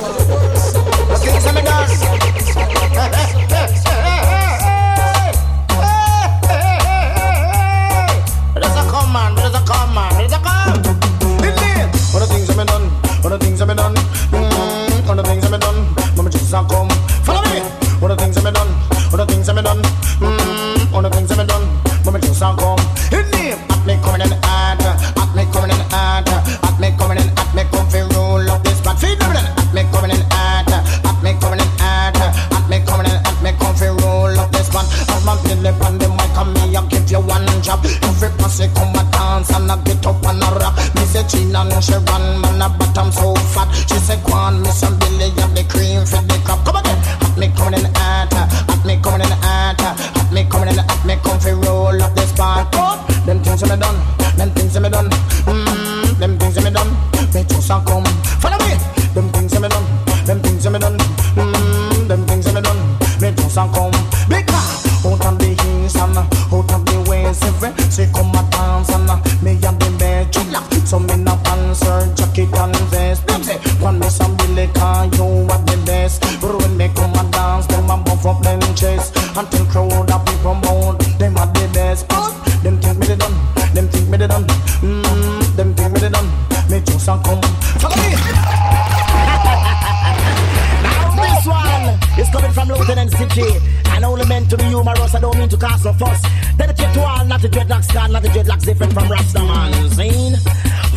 [92.31, 93.49] coming from Lieutenant City.
[93.93, 96.21] And only meant to be humorous, I don't mean to cast a fuss.
[96.57, 99.71] Dedicate to all, not the dreadlocks, God, not the dreadlocks different from Rastaman.
[99.97, 100.37] Zine.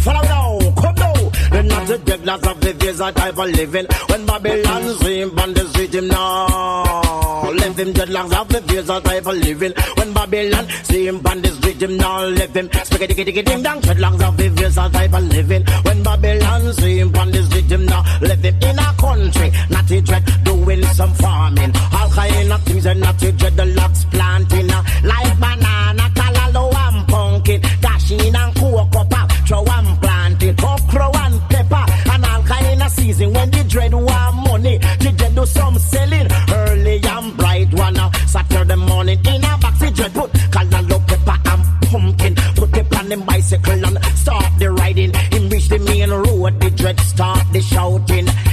[0.03, 1.31] Follow now, come now.
[1.51, 3.87] They're not the dreadlocks of the desert type of living.
[4.09, 7.04] When Babylon swim on the street, him now.
[7.53, 9.73] Left him dreadlocks of the desert type of living.
[9.97, 12.25] When Babylon see him on the street, him now.
[12.27, 13.81] Left him spaghetti, kitty, kitty, ding dong.
[13.81, 15.65] Dreadlocks of the desert type of living.
[15.83, 18.03] When Babylon see him on the street, him now.
[18.21, 21.73] Left him in a country, not a dread, doing some farming.
[21.93, 24.71] All kind of things and not a dread, the locks planting.
[24.71, 27.61] uh, Like banana, callaloo and pumpkin.
[27.81, 30.57] Dashing and cocoa pop, throw and planting.
[30.63, 33.33] Okra and pepper, and all kind of season.
[33.33, 36.29] When the dread want money, the dread do some selling.
[46.85, 48.44] Dread start the shouting.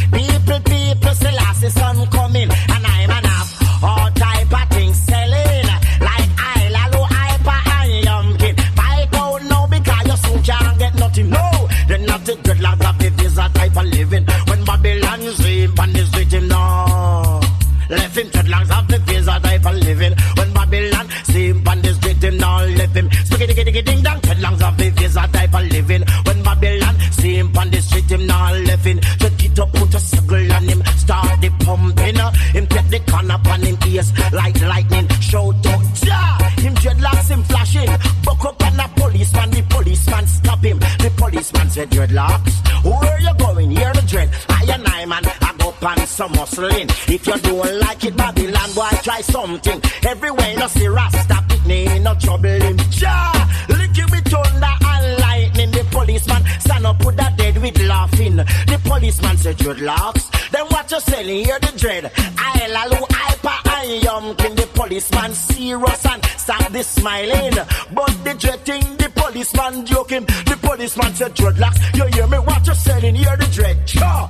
[32.21, 35.07] Uh, Him take the corner upon him ears like lightning.
[35.19, 36.37] Shout out, ja!
[36.61, 37.89] Him dreadlocks him flashing.
[38.23, 39.49] Buck up on a policeman.
[39.49, 40.79] The policeman stop him.
[40.79, 42.55] The policeman said dreadlocks.
[42.83, 43.71] Where you going?
[43.71, 44.29] Hear the dread.
[44.49, 45.25] I and I man.
[45.25, 46.89] I go pan some muscling.
[47.09, 49.81] If you don't like it, Babylon boy, try something.
[50.07, 52.77] Everywhere you see Rasta, it no trouble him.
[52.91, 53.31] Ja!
[53.69, 55.71] Lick you with thunder and lightning.
[55.71, 58.35] The policeman stand up with a dead with laughing.
[58.35, 60.29] The policeman said dreadlocks.
[60.51, 61.45] Then you selling?
[61.45, 62.11] Hear the dread.
[62.37, 64.55] I lalu hyper and yumkin.
[64.55, 67.55] The policeman serious and stop the smiling.
[67.93, 70.25] But the dread thing, the policeman joking.
[70.25, 71.79] The policeman said dreadlocks.
[71.95, 72.37] You hear me?
[72.39, 73.15] What you selling?
[73.15, 73.89] Hear the dread.
[73.89, 74.29] Sure.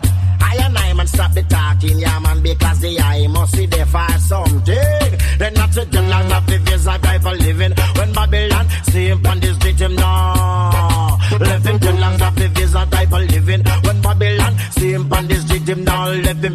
[0.51, 3.85] I and I man stop the talking, yeah man, because the eye must see there
[3.85, 5.11] for something.
[5.37, 7.73] Then not to the long of the visa type of living.
[7.95, 11.17] When Babylon see him on the street, him now.
[11.39, 13.63] Left him the long of the visa type of living.
[13.85, 16.09] When Babylon see him on the street, him now.
[16.09, 16.50] Left him.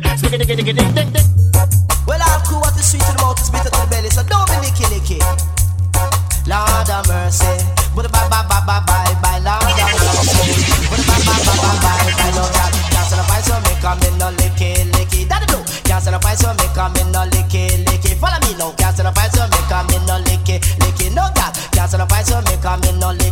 [2.06, 4.22] Well, I'm cool what the sweet to the mouth is bitter to the belly, so
[4.22, 5.18] don't be licky licky.
[6.46, 7.48] Lord of mercy.
[7.96, 10.68] But bye bye bye bye bye bye, Lord of mercy.
[10.92, 12.70] But bye bye bye bye bye bye.
[12.92, 15.24] Can't stand up, so make a me no licky licky.
[15.28, 15.58] Daddy do.
[15.88, 18.12] Can't stand up, so make a me no licky licky.
[18.20, 18.76] Follow me now.
[18.76, 19.08] Can't a
[19.88, 21.08] me no licky licky.
[21.16, 21.56] No God.
[21.72, 23.25] Can't a me no licky licky.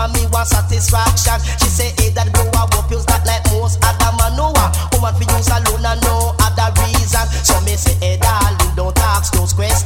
[0.00, 1.36] Forever, me want satisfaction.
[1.60, 4.52] She say, hey, that go I whoop you not like most other man know.
[4.92, 7.24] Woman fi use alone and no other reason.
[7.44, 9.78] So me say, hey, darling, don't ask those questions.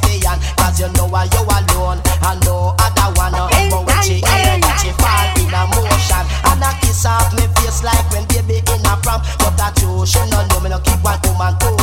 [0.57, 3.35] Cause you know why you alone and no other one.
[3.35, 6.23] But when she hear, when she fall in a motion.
[6.47, 9.21] And I kiss off me face like when baby in a prom.
[9.39, 11.74] But that you, she no know me no keep one woman too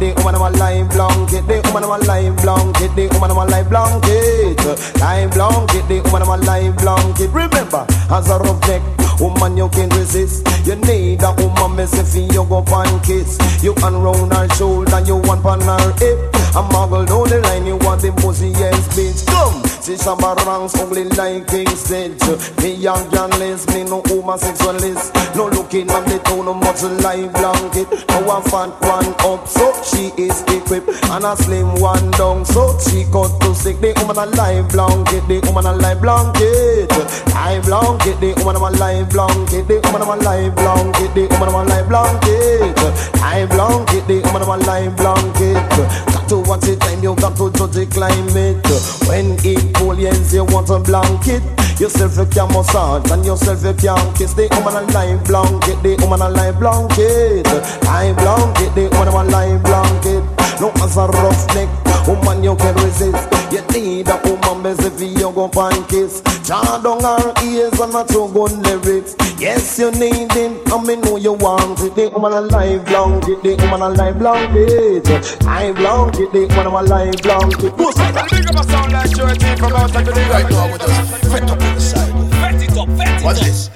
[0.00, 4.56] the woman a live blanket, the woman a live blanket, the woman a live blanket.
[4.98, 7.28] Live blanket, the woman a live blanket.
[7.28, 8.82] Remember, as a rough neck,
[9.20, 10.48] woman you can resist.
[10.66, 13.36] You need a woman, say fi you go pan kiss.
[13.62, 16.18] You unround her shoulder, you want pan her hip.
[16.56, 19.26] I muggle down the line, you want the mosiest bitch.
[19.28, 25.14] Come, see some ranks ugly like King's Me young journalist, me no homosexualist.
[25.34, 27.88] No looking at the tone, no much like blanket.
[28.10, 30.88] No a fat one up, so she is equipped.
[31.10, 33.80] And a slim one down, so she got to stick.
[33.80, 36.90] The woman a live blanket, the woman a live blanket.
[37.32, 41.64] Live blanket, the woman a live blanket, the woman a live blanket, the woman a
[41.64, 42.76] live blanket.
[43.20, 46.19] Live blanket, the woman a live blanket.
[46.30, 48.62] To watch the time, you got to judge the climate.
[49.08, 51.42] When it cool, yes, you want a blanket.
[51.80, 55.96] Yourself you can massage and yourself you can kiss the woman a live blanket, the
[56.04, 57.46] woman a live blanket,
[57.88, 60.40] live blanket, the woman a live blanket.
[60.60, 61.72] No as a rough neck,
[62.06, 63.24] woman you can resist.
[63.50, 66.20] You need a woman busy for you go pan kiss.
[66.44, 69.16] Jar down her ears and not your good lyrics.
[69.40, 71.94] Yes you need it, and me know you want it.
[71.96, 75.08] The woman a live blanket, the woman a live blanket,
[75.48, 77.72] live blanket, the woman a live blanket.
[77.78, 80.76] Most of the big up a sound like Shorty from outside the Right now we
[80.76, 82.12] just fet up the side.
[82.40, 83.24] Fet it up, fet it up.
[83.24, 83.70] What's this?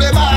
[0.00, 0.29] Nobody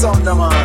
[0.00, 0.30] thunder.
[0.30, 0.59] Break my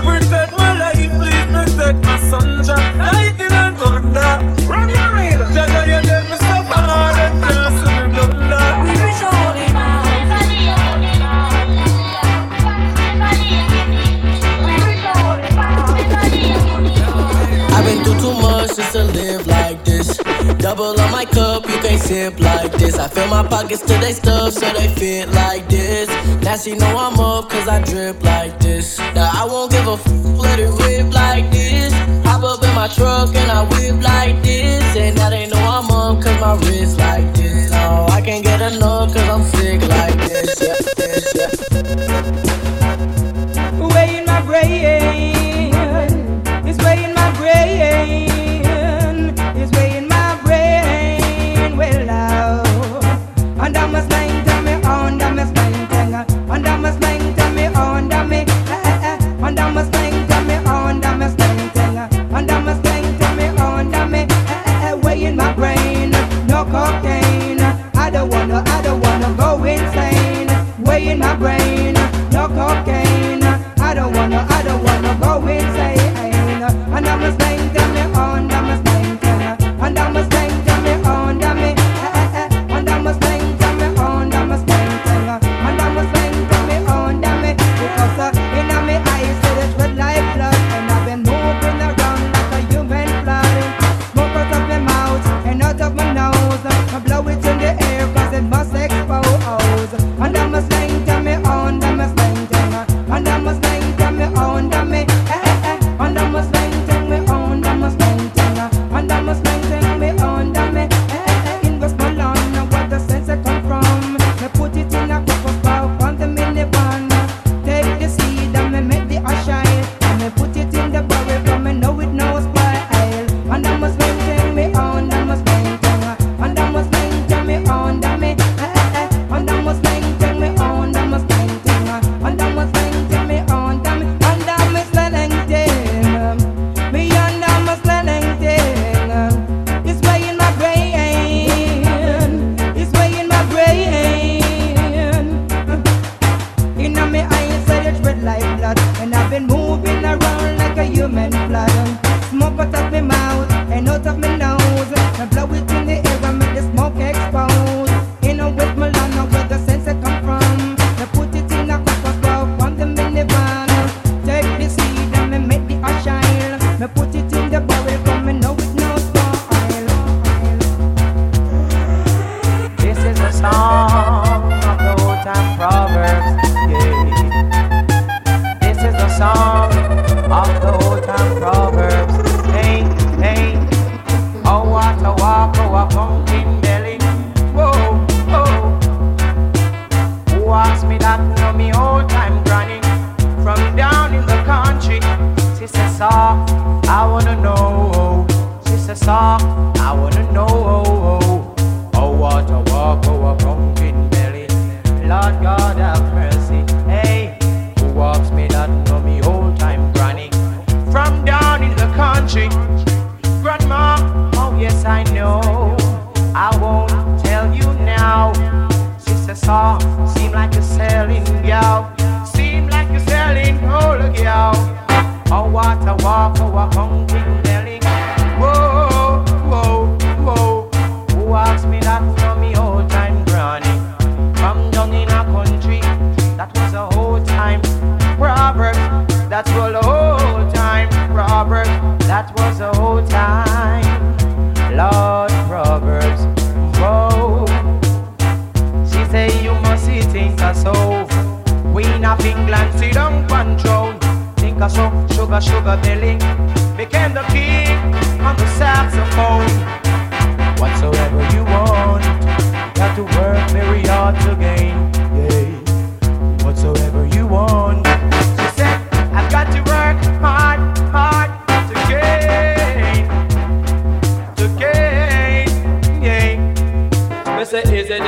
[20.66, 22.98] Double on my cup, you can't sip like this.
[22.98, 26.10] I fill my pockets till they stuff, so they fit like this.
[26.44, 28.98] Now she know I'm up, cause I drip like this.
[29.14, 30.08] Now I won't give a f,
[30.40, 31.94] let it rip like this.
[32.26, 34.98] Hop up in my truck and I whip like this.
[34.98, 37.70] And now they know I'm up, cause my wrist like this.
[37.70, 40.62] No, I can't get enough, cause I'm sick like this.
[40.64, 42.55] Yeah, this, yeah.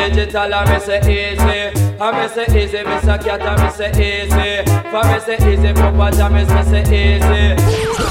[0.10, 1.60] Digital, and me say easy.
[2.00, 4.64] And me say easy, me say cat, and me say easy.
[4.92, 8.08] For me say easy, proper jam, me say easy.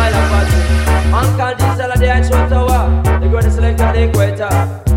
[0.00, 0.18] I.
[1.12, 3.02] Uncle Diesel, the actual tower.
[3.20, 4.48] The greatest selector, the equator.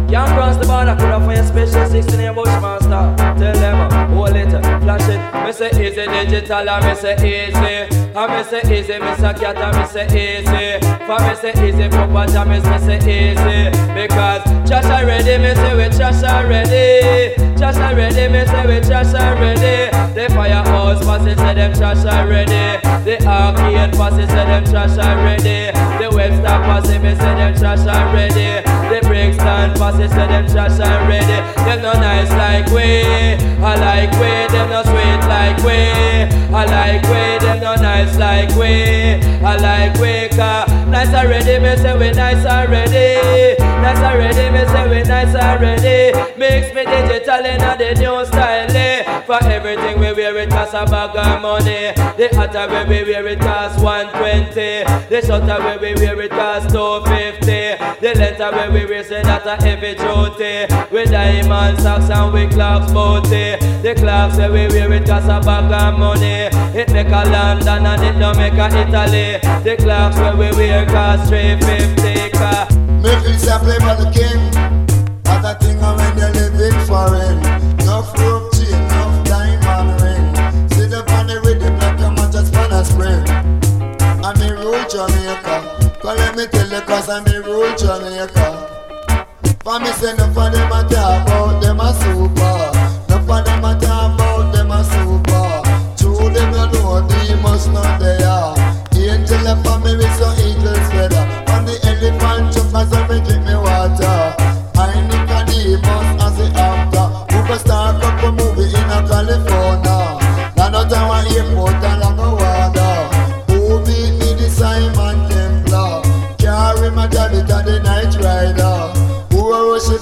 [0.09, 3.15] Can't cross the border, could for your special 16 year Bushmaster.
[3.39, 4.49] Tell them, hold it,
[4.83, 5.19] flash it.
[5.45, 8.01] Me say easy digital, and me say easy.
[8.13, 10.79] And me say easy, me say cat, and me say easy.
[11.05, 13.71] For me say easy, proper jam, me say easy.
[13.93, 17.35] Because trash already, me say we trash already.
[17.57, 19.91] Trash already, me say we trash already.
[20.13, 22.81] The firehouse passes say them trash already.
[23.05, 25.71] The arcade passes say them trash already.
[26.01, 28.65] The Webster passes me say them trash already.
[28.89, 31.37] The Brixton passes say them trash already.
[31.61, 33.05] Them no nice like we.
[33.61, 34.33] I like we.
[34.49, 35.77] Them no sweet like we.
[36.49, 37.45] I like we.
[37.45, 39.21] Them no nice like we.
[39.45, 40.35] I like we.
[40.35, 41.59] Car nice already.
[41.59, 43.61] Me say we nice already.
[43.61, 44.49] Nice already.
[44.49, 46.20] Me say we nice already.
[46.37, 48.71] Mix me digital in the new style.
[48.75, 49.21] eh.
[49.23, 51.93] For everything we wear it cost a bag of money.
[52.17, 54.83] The hotter we wear it cost 120.
[55.09, 58.01] The shorter we wear it cost 250.
[58.01, 60.73] The letter when we wear say that a heavy duty.
[60.91, 63.57] With diamond socks and with clocks booty.
[63.83, 66.49] The clocks when we wear it cost a bag of money.
[66.77, 69.39] It make a London and it don't make a Italy.
[69.63, 72.29] The clocks when we wear cost 350.
[72.37, 72.67] car.
[73.01, 74.80] Make it play for the king.
[76.85, 77.41] Foreign.
[78.53, 80.69] Chain, diamond ring.
[80.69, 81.39] Sit up on the
[84.37, 84.83] me rule
[86.15, 88.47] let me tell you cause I me rule Jamaica.
[89.63, 92.57] For me say no for them a talk about them a super.
[93.09, 94.00] No for them a talk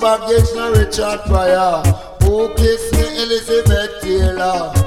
[0.10, 1.84] baggage Richard Pryor?
[2.24, 4.79] Who kiss me Elizabeth Taylor?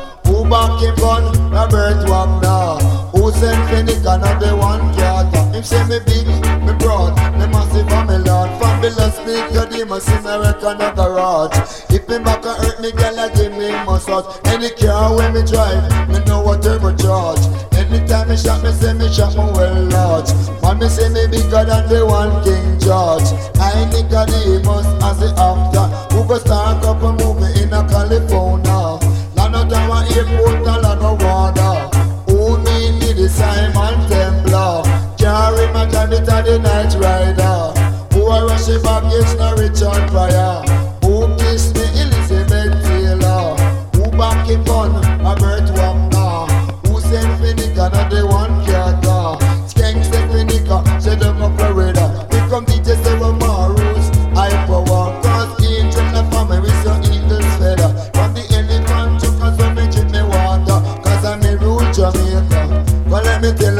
[0.52, 2.76] Back in fun, Robert Wagner.
[3.16, 5.32] Who sent Phoenix another one cat?
[5.54, 8.52] Him say me big, me broad, me massive and me large.
[8.60, 11.56] Fabulous speak your demons in a reckon a garage.
[11.88, 14.28] If me back a hurt me, girl, I give me massage.
[14.44, 17.40] Any car when me drive, me know what turbo charge.
[17.72, 20.28] Anytime me shot, me say me shot me well large.
[20.60, 23.24] Man, me say me bigger than the one King George.
[23.56, 29.11] I Nicodemus as the actor who go start up a movie in a California.
[29.54, 31.74] Of Tower Airport, a lot of water.
[32.30, 34.82] Who need me the Simon Templar?
[35.18, 37.72] Carry my to the night rider.
[38.14, 40.62] Who a rush it back, it's no Richard Pryor.
[41.04, 43.56] Who kiss me, Elizabeth Taylor?
[43.94, 44.48] Who back
[45.70, 46.46] Wagner?
[46.88, 47.00] Who
[47.38, 48.51] Finica, not the one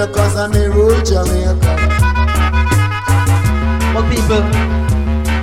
[0.03, 1.77] me you, cause I'm a rule Jamaica.
[3.95, 4.43] But people,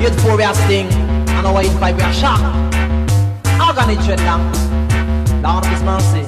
[0.02, 0.88] youth are sting,
[1.30, 2.40] and our youth five we are shock.
[3.60, 4.42] Organic dreadlock,
[5.44, 6.26] Lord His mercy.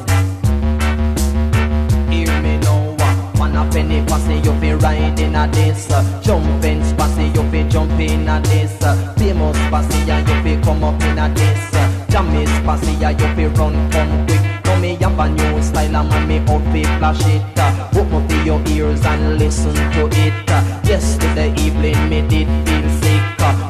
[2.11, 2.95] Hear me now,
[3.37, 5.89] one a penny passy, you be riding a this.
[5.91, 8.81] uh, Jumping spassy, you be jumping a this.
[8.83, 11.73] uh, Famous spassy, and you be come up in a this.
[11.73, 14.60] uh, Jammy spassy, and you be run come quick.
[14.81, 17.43] Me have a new style, and man me out be flash it.
[17.95, 20.33] Open up your ears and listen to it.
[20.83, 23.21] Yesterday evening me did feel sick.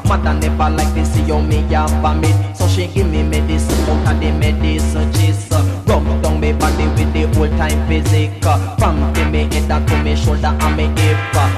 [0.07, 4.13] Mother never like to see how me have vomit, so she give me medicine out
[4.13, 5.51] of the medicine chest.
[5.85, 8.31] Rub down me body with the old time physic.
[8.79, 11.17] From the me head to me shoulder and me hip.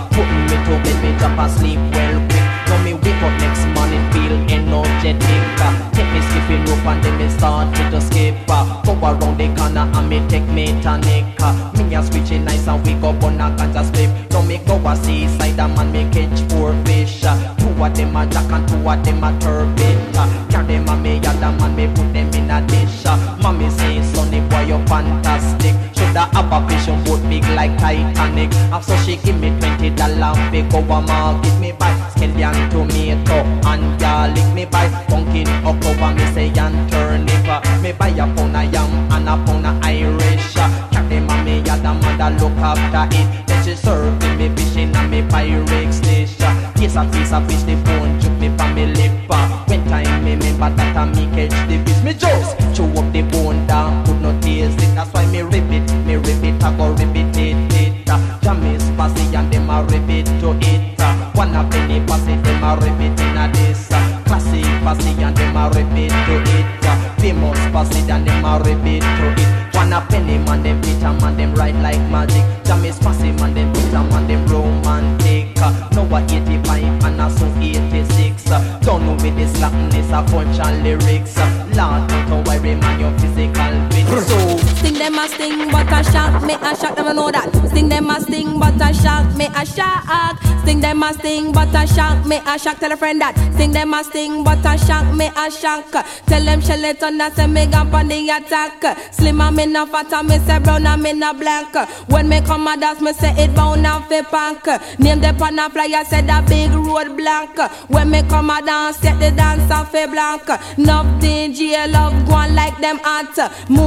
[0.10, 2.48] Putting me to bed, me drop asleep well quick.
[2.68, 4.34] Now me wake up next morning feel
[4.74, 5.44] energetic.
[5.62, 8.36] uh, Take me skipping rope and then me start to just skip.
[8.50, 11.26] uh, Go around the corner and me take me tonic.
[11.42, 14.10] uh, Me a switch it nice and we go on a ganja split.
[14.32, 17.22] Now me go a seaside and man me catch four fish.
[17.22, 20.16] Two of them a jack and two of them a turbid.
[20.18, 23.06] uh, Carry them a me other man me put them in a dish.
[23.42, 25.76] Mommy say sonny boy you fantastic.
[25.96, 28.54] Shoulda have a vision boat big like Titanic.
[28.74, 30.34] And so she give me twenty dollar
[30.70, 33.38] go a market me buy scallion tomato
[33.70, 37.48] and garlic me buy pumpkin okra me say and turnip.
[37.48, 40.56] uh, Me buy a pound of yam and a pound of Irish.
[40.58, 43.48] uh, Carry them a me other mother look after it.
[43.48, 46.40] Then she serve me fishing and me Pyrex dish.
[46.42, 49.12] uh, Taste a piece of fish the bone juke me from me lip.
[49.30, 53.12] uh, When time me remember that I me catch the fish me just chew up
[53.14, 54.96] the bone down could not taste it.
[54.96, 58.10] That's why me rip it, me rip it, I go rip it, it, it.
[58.10, 61.00] uh, Jammies passy and them a rip it to it.
[61.36, 63.92] One a penny passy, them a rip it in a this.
[63.92, 66.86] uh, Classic passy and them a rip it to it.
[66.88, 69.76] uh, Famous passy and them a rip it to it.
[69.76, 72.42] One a penny man, them beat a man, them ride like magic.
[72.66, 75.56] Jammies passy man, them beat a man, them romantic.
[75.62, 78.50] uh, Now a 85 and a so 86.
[78.50, 81.38] uh, Don't know with this slackness, a punch and lyrics.
[81.38, 84.03] uh, Lord, don't worry man, your physical fit.
[84.28, 86.96] So Sting them a sting, but a shock me a shock.
[86.96, 87.50] Them a know that.
[87.70, 90.38] Sting them a sting, but a shock me a shock.
[90.64, 92.80] Sting them a sting, but a shock me a shock.
[92.80, 93.34] Tell a friend that.
[93.56, 95.92] Sting them a sting, but a shock me a shock.
[96.26, 99.14] Tell them shell it on that me gone on the attack.
[99.14, 101.74] Slim and me no fat me say brown and me no black.
[102.10, 104.66] When me come a dance, me say it bound and fi punk.
[105.00, 107.58] Name the pan a flyer, say that big road blank.
[107.90, 110.48] When me come a dance, set the dance off fi blank.
[110.78, 113.38] Nothing DJ love go like them hot.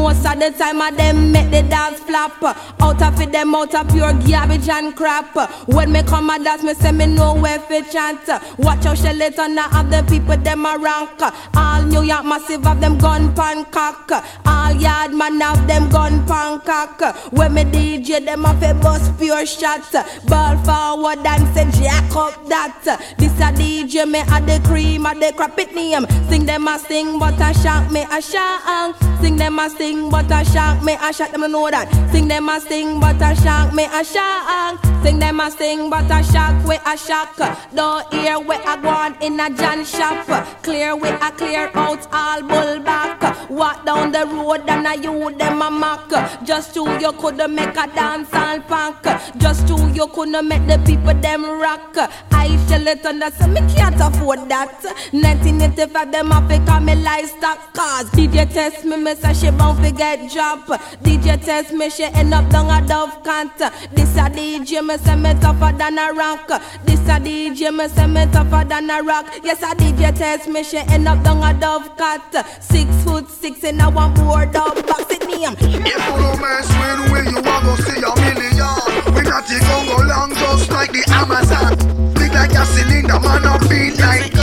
[0.07, 2.41] Most of the time I them make the dance flop.
[2.81, 5.35] Out of it them out of pure garbage and crap.
[5.67, 8.21] When me come a dance, me say me know where fi chant.
[8.57, 11.21] Watch how shell it on have the people them a rank.
[11.57, 14.09] All New York massive have them gun pan cock.
[14.47, 17.33] All yard man have them gun pan cock.
[17.33, 19.91] When me DJ them a fi bust pure shots.
[20.29, 22.81] Ball forward and say jack up that.
[23.19, 26.07] This a DJ me a the cream a the crap it name.
[26.29, 28.95] Sing them a sing but a shock me a shock.
[29.21, 31.31] Sing them a sing but a shock me a shock.
[31.33, 31.89] Them a know that.
[32.13, 34.85] Sing them a sing but a shock me a shock.
[35.03, 37.37] Sing them a sing but a shock we a shock.
[37.75, 40.27] Don't hear we a go on in a John shop.
[40.63, 43.51] Clear we a clear out all bull back.
[43.51, 46.11] Walk down the road and a you them a mock.
[46.45, 49.05] Just to you coulda make a dance all punk.
[49.39, 51.97] Just to you coulda make the people them rock.
[52.33, 54.75] I shall it under so me can't afford that.
[55.13, 59.97] 1985 them a call me livestock cause DJ test me me say she bound fi
[59.97, 60.67] get drop.
[61.03, 63.57] DJ test me she end up down a dove cant.
[63.95, 66.49] This a DJ me say me tougher than a rock.
[66.85, 69.27] This a DJ me say me tougher than a rock.
[69.43, 72.47] Yes a DJ test me she end up down a dove cat.
[72.61, 75.57] Six foot six and I want board up box it name.
[75.59, 79.15] If you no mess with we, you want to see a million.
[79.15, 82.15] We got it gon' go long just like the Amazon.
[82.15, 84.36] Big like a cylinder, man, up beat like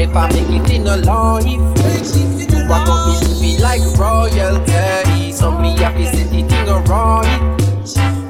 [0.00, 1.58] If I make it in a life, you
[2.70, 5.32] are gonna be living like royalty.
[5.32, 7.26] So me happy say the thing alright.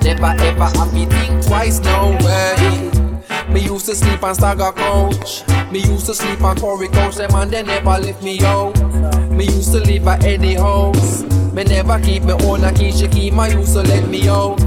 [0.03, 2.91] Never ever have to think twice, no way.
[3.53, 5.47] Me used to sleep on Stagger Coach.
[5.71, 7.17] Me used to sleep on Tory Coach.
[7.17, 8.73] Them and they never left me out.
[9.31, 11.23] Me used to live at Eddie House.
[11.53, 12.93] Me never keep me own a key.
[12.93, 14.59] She keep my used to let me out.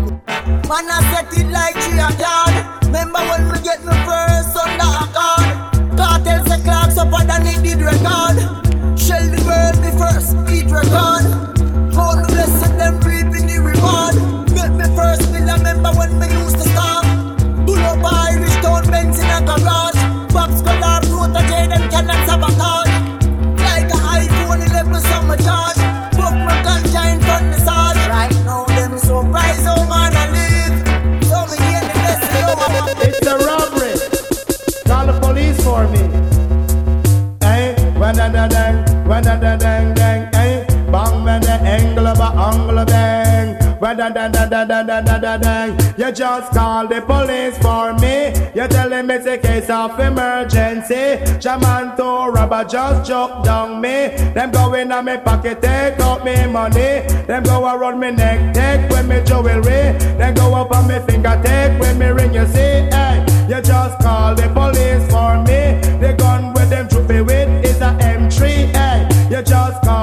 [0.70, 2.84] Man, I set it like three a yard.
[2.86, 5.81] Remember when we get me first under a card?
[6.02, 8.42] Cartels the clocks up and it did record.
[8.98, 11.30] Shell the world me first, eat record.
[11.94, 14.18] Hold the blessing, them reaping the reward.
[14.50, 17.06] Get me first, me remember when me used to start.
[17.70, 20.02] Pull up Irish town, Benz in a garage.
[20.34, 22.26] Box color, protege, them cannot
[38.22, 43.58] da da dang, when da da dang dang, hey, bang the angle angle bang.
[43.80, 47.58] When da da da da da da da da dang, you just call the police
[47.58, 48.28] for me.
[48.54, 51.18] You tell them it's a case of emergency.
[51.42, 54.10] Shaman to rubber just down me.
[54.36, 57.02] Them go in on me pocket, take out me money.
[57.26, 59.98] Them go around me neck, take with me jewelry.
[60.20, 62.36] Then go up on me finger, take with me ring.
[62.36, 65.82] You see, hey, you just call the police for me.
[66.00, 66.21] The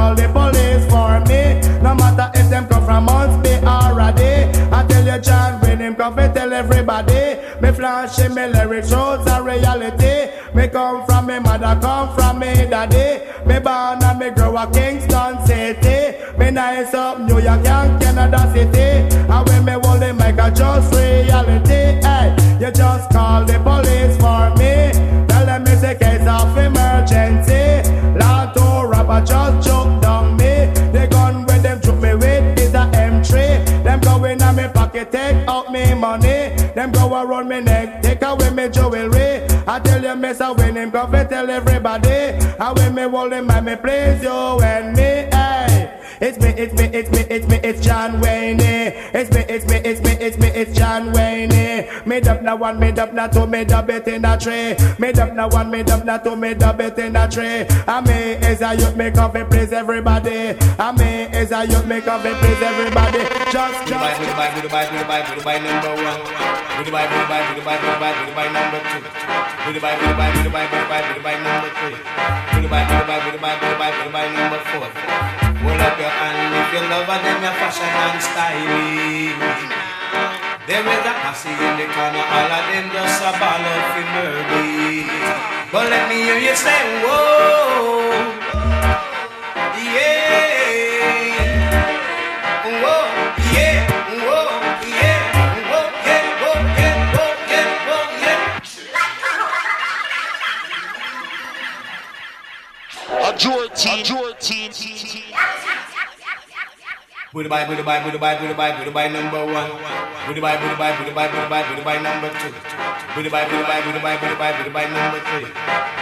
[0.09, 1.61] call the police for me.
[1.83, 4.49] No matter if them come from months, be already.
[4.71, 7.37] I tell you, John, when him come, fi tell everybody.
[7.61, 10.31] Me flashing me lyrics, shows a reality.
[10.55, 13.25] Me come from me mother, come from me daddy.
[13.47, 16.17] Me born and me grow a Kingston City.
[16.39, 19.17] Me nice up New York and Canada City.
[19.33, 22.01] And when me hold the mic, I just reality.
[22.07, 24.18] Hey, you just call the police
[35.59, 36.55] out me money.
[36.75, 39.43] Them go around me neck, take away me jewelry.
[39.67, 42.09] I tell you, miss, I win him, go tell everybody.
[42.59, 45.03] I when me hold him, I me praise you and me.
[45.03, 45.68] Hey.
[46.21, 48.59] It's me, it's me, it's me, it's me, it's John Wayne.
[48.61, 51.87] It's me, it's me, it's me, it's me, it's John Wayne.
[52.07, 54.75] Made up now one, made up now two, made up it in a tree.
[54.99, 57.63] Made up now one, made up now two, made up it in a tree.
[57.87, 60.59] And me is a youth, make up it, please everybody.
[60.59, 63.23] And me is a youth, make up it, please everybody.
[63.55, 64.19] Just, just.
[64.19, 66.21] Goodbye, goodbye, goodbye, goodbye, number one.
[66.83, 69.03] Goodbye, goodbye, goodbye, goodbye, goodbye, number two.
[69.71, 71.97] Goodbye, goodbye, goodbye, goodbye, goodbye, number three.
[72.59, 75.08] Goodbye, goodbye, goodbye, goodbye, goodbye, number four.
[76.79, 79.35] You love her, then your fashion and styling.
[80.67, 85.09] There is a posse in the corner, all of them just a ball of murder.
[85.73, 88.15] But let me hear you say, whoa,
[89.75, 90.39] yeah,
[92.83, 93.03] whoa,
[93.57, 93.79] yeah,
[94.29, 94.47] whoa,
[94.87, 95.19] yeah,
[95.73, 98.55] whoa, yeah, whoa, yeah, whoa, yeah.
[103.27, 104.29] A Jordan, Jordan.
[107.39, 109.71] Buddha by Buddha by Buddha by Buddha by Buddha by number one.
[110.27, 112.51] Buddha by Buddha by Buddha by Buddha by Buddha by number two.
[113.15, 115.47] Buddha by Buddha by Buddha by Buddha by Buddha by number three.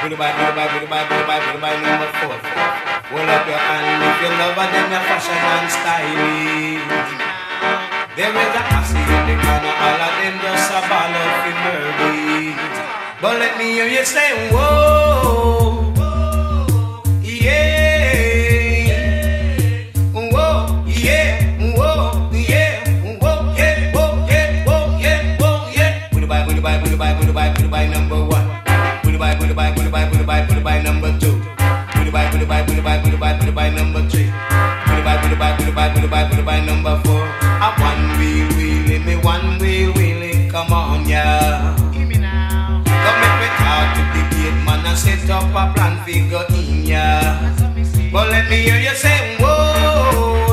[0.01, 2.41] Buddha by Buddha by Buddha by Buddha by Buddha by number four.
[2.41, 6.81] Hold up your hand if you love and then your fashion and styling.
[8.17, 12.57] There is a posse in the corner, all of them just a ball of murder.
[13.21, 15.76] But let me hear you say, whoa.
[27.37, 28.49] by, put by number one.
[29.05, 31.37] Put by, put by, put by, put by, put by number two.
[31.93, 34.33] Put by, put by, put by, put by, put by number three.
[34.89, 37.21] Put by, put by, put by, put by, put by number four.
[37.61, 41.77] I one wheel wheelie, me one wheel wheelie, come on yeah.
[41.93, 42.83] Give me now.
[42.87, 46.87] Come make me talk to the gate man and set up a plan figure in
[46.87, 47.21] ya.
[48.11, 50.46] But let me hear you say whoa.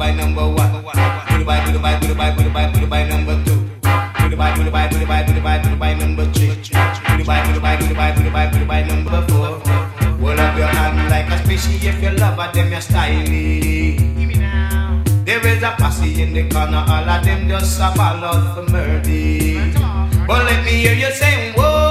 [0.00, 0.72] by number one.
[0.82, 3.60] Put by, put by, put by, put by, put by number two.
[3.82, 6.56] Put by, put by, put by, put by, put by number three.
[6.56, 9.60] Put by, put by, put by, put by, put by number four.
[10.20, 14.16] Hold up your hand like a specie if you love them, you're styling.
[14.16, 15.04] Give me now.
[15.26, 18.72] There is a posse in the corner, all of them just a ball out for
[18.72, 19.70] murder.
[20.26, 21.89] But let me hear you say, whoa.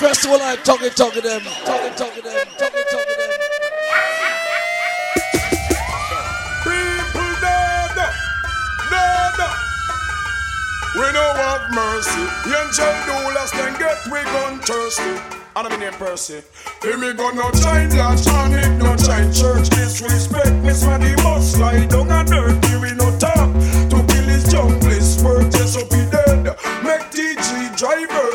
[0.00, 3.30] Request all I talking, talking them, talking, talking them, talking, talking them.
[6.62, 8.14] People dead, dead.
[10.94, 12.22] We no have mercy.
[12.46, 15.18] Angel doulas can get we gun thirsty.
[15.56, 16.42] And I'm name Percy.
[16.82, 19.68] Hear me go no giant lodge and it no giant church.
[19.70, 22.76] Disrespect me, man, he must slide down and dirty.
[22.76, 23.50] We no talk
[23.90, 25.24] to kill his junglist.
[25.24, 26.07] Work just up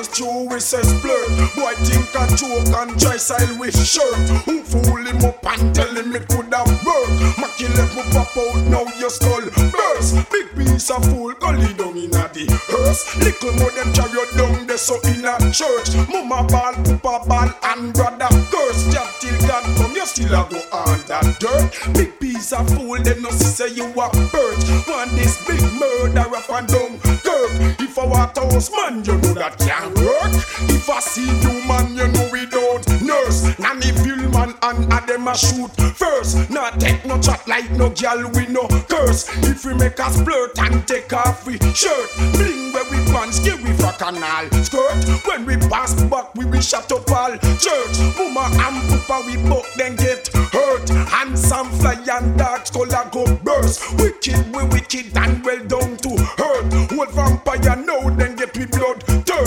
[0.08, 1.26] through with says blur.
[1.56, 4.30] Boy think a joke and try style with shirt.
[4.46, 7.40] Who fool him up and tell him it could have worked.
[7.40, 9.42] Mackie let me pop out now your skull
[9.72, 10.16] burst.
[10.32, 13.16] Big piece of fool lead down in a the hearse.
[13.18, 15.96] Little more them you down there so in a church.
[16.10, 18.92] Mama ball, papa ball and brother curse.
[18.94, 20.60] Jab till God come you still a go
[21.08, 21.94] that dirt.
[21.94, 24.64] Big piece of fool them no see say you a perch.
[24.88, 27.52] Want this big murder up and down curb.
[27.80, 30.34] If I want house man you know that can't work.
[30.70, 33.58] If I see you man you know we don't nurse.
[33.60, 36.50] Nanny film man and a them a shoot first.
[36.50, 39.30] Not take no chat like no girl we no curse.
[39.44, 43.62] If we make us flirt and take off we shirt, bling where we pants, give
[43.64, 45.04] we for canal skirt.
[45.28, 47.96] When we pass back we be shut up all church.
[48.18, 50.90] Mama and papa we both then get hurt.
[50.90, 53.94] Handsome fly and dark a go burst.
[54.00, 56.94] Wicked we wicked and well down to hurt.
[56.98, 59.04] Old vampire now then get we blood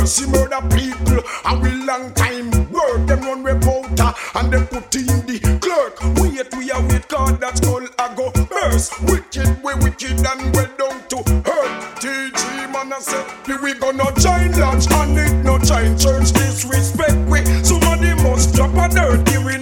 [0.07, 0.21] thirst.
[0.21, 3.07] He murder people and we long time work.
[3.07, 6.01] Them run powder and them put in the clerk.
[6.21, 9.01] Wait we a wait cause that skull a go burst.
[9.03, 11.73] Wicked we wicked and well down to hurt.
[12.01, 13.01] TG man I
[13.47, 16.33] here we gonna giant lodge and it no giant church.
[16.33, 19.29] Disrespect we somebody must drop a dirt.
[19.29, 19.59] Here we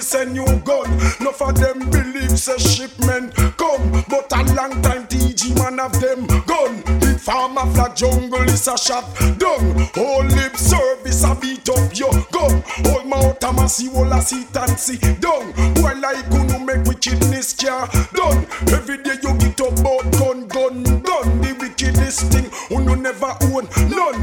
[0.00, 0.88] we send you gun.
[1.20, 6.26] No for them believe say shipment come, but a long time TG man have them
[6.46, 6.82] gun.
[7.00, 9.04] The farmer flag jungle is a shot
[9.38, 9.88] done.
[9.98, 12.62] All lip service a beat up your gun.
[12.86, 15.52] All mouth a massy all a sit and see down.
[15.74, 18.46] Boy like who make wickedness care done.
[18.72, 21.40] Every day you get up about gun, gun, gun.
[21.42, 24.19] The wickedest thing who no never own none.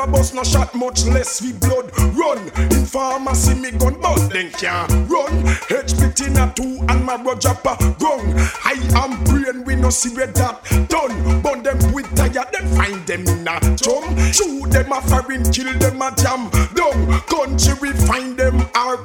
[0.00, 2.38] Never bust no shot, much less we blood run.
[2.72, 5.44] In pharmacy me gun, but then can't run.
[5.68, 8.32] HP in a two and my Roger pa wrong.
[8.64, 11.42] I am brain, we no see where that done.
[11.42, 14.32] Burn them with tire, then find them in a drum.
[14.32, 17.20] Shoot them a foreign, kill them a jam down.
[17.28, 18.96] Country we find them our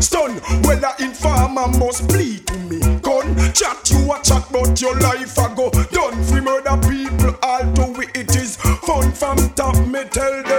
[0.00, 0.40] stun.
[0.62, 3.34] Well a informer must bleed to me gun.
[3.52, 6.22] Chat you a chat, but your life a go done.
[6.24, 8.56] Free murder people, all to it is
[9.18, 9.76] from top.
[9.86, 10.55] Me tell them,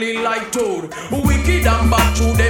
[0.00, 0.84] ugly like toad.
[1.10, 2.49] Wicked and bad to them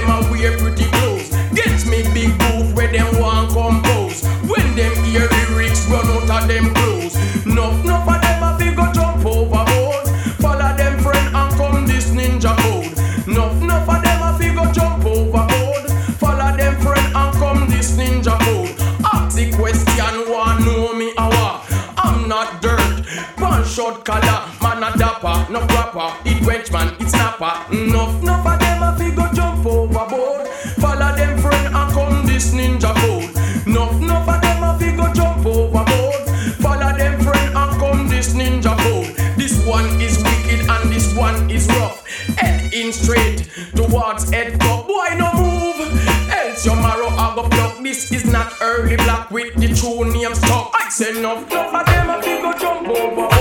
[48.25, 50.71] is not early black with the true name stuck.
[50.75, 53.31] I say enough, enough of them a fi go jump overboard.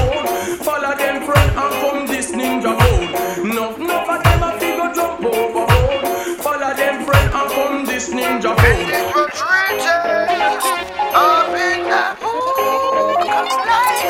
[0.65, 3.11] Follow them friend and come this ninja code.
[3.45, 6.37] Enough, enough of them a fi go jump overboard.
[6.45, 8.91] Follow them friend and come this ninja code.
[11.13, 14.03] Up in the pool comes life.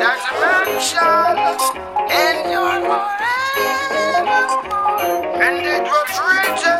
[0.00, 1.44] There's a mansion
[2.24, 4.42] in your forever.
[5.44, 6.79] And it was written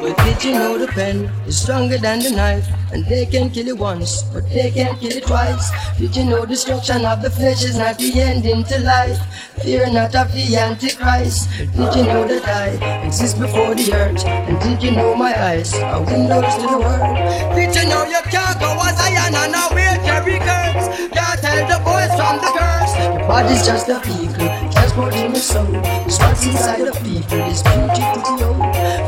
[0.00, 2.66] But did you know the pen is stronger than the knife?
[2.92, 5.70] And they can kill it once, but they can't kill it twice.
[5.98, 9.18] Did you know destruction of the flesh is not the ending to life?
[9.62, 11.50] Fear not of the Antichrist.
[11.58, 14.24] Did you know that I exist before the earth?
[14.24, 17.16] And did you know my eyes are windows to the world?
[17.54, 20.88] Did you know you can't go as Zion and now wear carry curse?
[21.12, 22.94] Can't tell the boys from the curse.
[22.96, 24.65] Your body's just a vehicle,
[24.96, 25.64] transporting the soul.
[25.64, 28.56] What's inside of people this beauty to behold.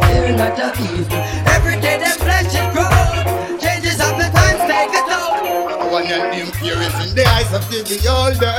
[0.05, 1.18] Fear not of evil.
[1.49, 3.59] Every day their flesh is growing.
[3.59, 5.91] Changes of the times take a toll.
[5.91, 8.53] One and fear is in the eyes of the beholder,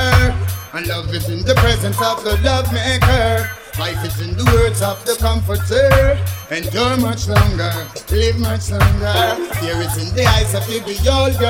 [0.72, 3.48] and love is in the presence of the love maker.
[3.78, 6.18] Life is in the words of the comforter.
[6.50, 7.72] Endure much longer,
[8.10, 9.44] live much longer.
[9.58, 11.46] Fear is in the eyes of the beholder,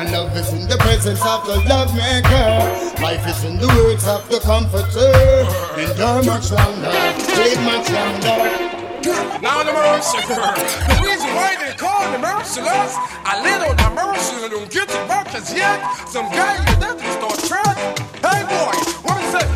[0.00, 3.02] and love is in the presence of the love maker.
[3.02, 5.12] Life is in the words of the comforter.
[5.80, 6.90] Endure much longer,
[7.36, 8.75] live much longer.
[9.06, 10.50] Now the mercy girl.
[10.90, 15.54] The reason why they call the merciless, a little the mercy don't get back as
[15.54, 15.78] yet.
[16.08, 17.76] Some guy you that start tread.
[18.18, 18.74] Hey boy,
[19.06, 19.48] what is it?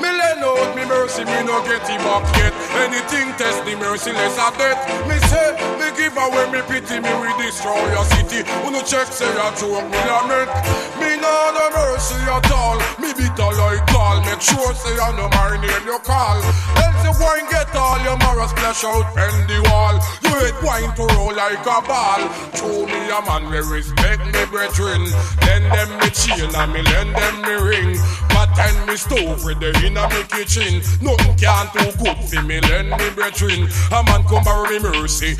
[0.00, 2.52] Me lend out me mercy, me no get it back yet.
[2.72, 3.05] Anything
[3.38, 4.80] test the merciless a death.
[5.08, 8.44] Me say, me give away me pity, me we destroy your city.
[8.64, 10.52] Who no check say a joke me make.
[11.00, 12.78] Me no no mercy at all.
[13.00, 14.20] Me bitter like gall.
[14.24, 16.38] Make sure say I my name you call.
[16.82, 19.96] Else you wine get all your morals splash out pen the wall.
[20.24, 22.22] You hate wine to roll like a ball.
[22.54, 25.08] Show me a man we respect me brethren.
[25.46, 27.98] Lend them me chain and me lend them me ring.
[28.28, 30.82] But ten me stove with the inna me kitchen.
[31.00, 33.68] Nothing can too good for me lend me brethren.
[33.92, 35.36] A man come borrow me mercy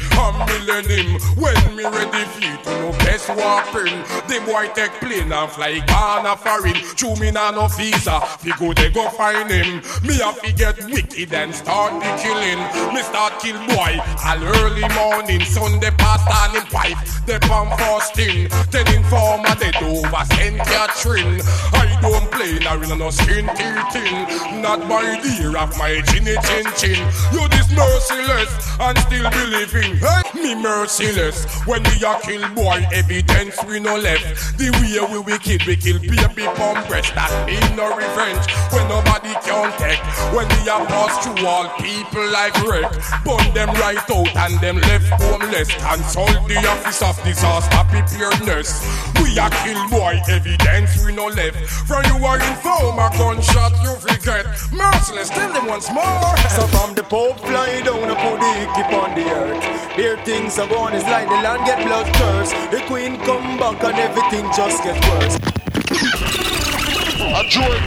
[0.47, 1.21] me lend him.
[1.37, 4.03] When me ready feet to no best walk in.
[4.29, 6.79] The boy take plane and fly Ghana foreign.
[6.97, 8.21] Chew me na no visa.
[8.21, 9.83] Fi go they go find him.
[10.07, 12.61] Me a fi get wicked and start the killing.
[12.95, 15.41] Me start kill boy all early morning.
[15.45, 17.27] Sunday and him wife.
[17.27, 18.49] They pump fasting.
[18.71, 20.59] Ten informer dead over St.
[20.59, 21.41] Catherine.
[21.73, 24.63] I don't play now in no skin teething.
[24.63, 27.01] Not by the ear of my chinny chin chin.
[27.33, 28.51] You this merciless
[28.81, 29.97] and still believing.
[29.97, 31.45] Hey, me merciless.
[31.65, 34.59] When we a kill boy, evidence we no left.
[34.59, 37.15] The way we wicked, we kill baby pump breast.
[37.15, 38.45] That mean no revenge.
[38.73, 40.01] When nobody can take.
[40.37, 42.93] When we a pass through all people like wreck.
[43.25, 45.69] Burn them right out and them left homeless.
[45.73, 48.77] Consult the office of disaster preparedness.
[49.23, 51.57] We a kill boy, evidence we no left.
[51.89, 54.45] From you are informer, gunshot you forget.
[54.73, 56.37] Merciless, tell them once more.
[56.53, 59.97] So from the Pope fly down and put the keep on the earth.
[59.97, 62.55] Here things are going, it's like the land get blood cursed.
[62.71, 65.37] The queen come back and everything just get worse.
[67.21, 67.87] A Jordan.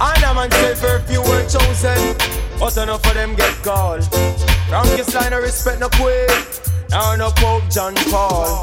[0.00, 4.04] And a man say for few were chosen, oh, but enough of them get called.
[4.68, 6.28] Frankie's line of respect no queen,
[6.90, 8.62] now no Pope John Paul.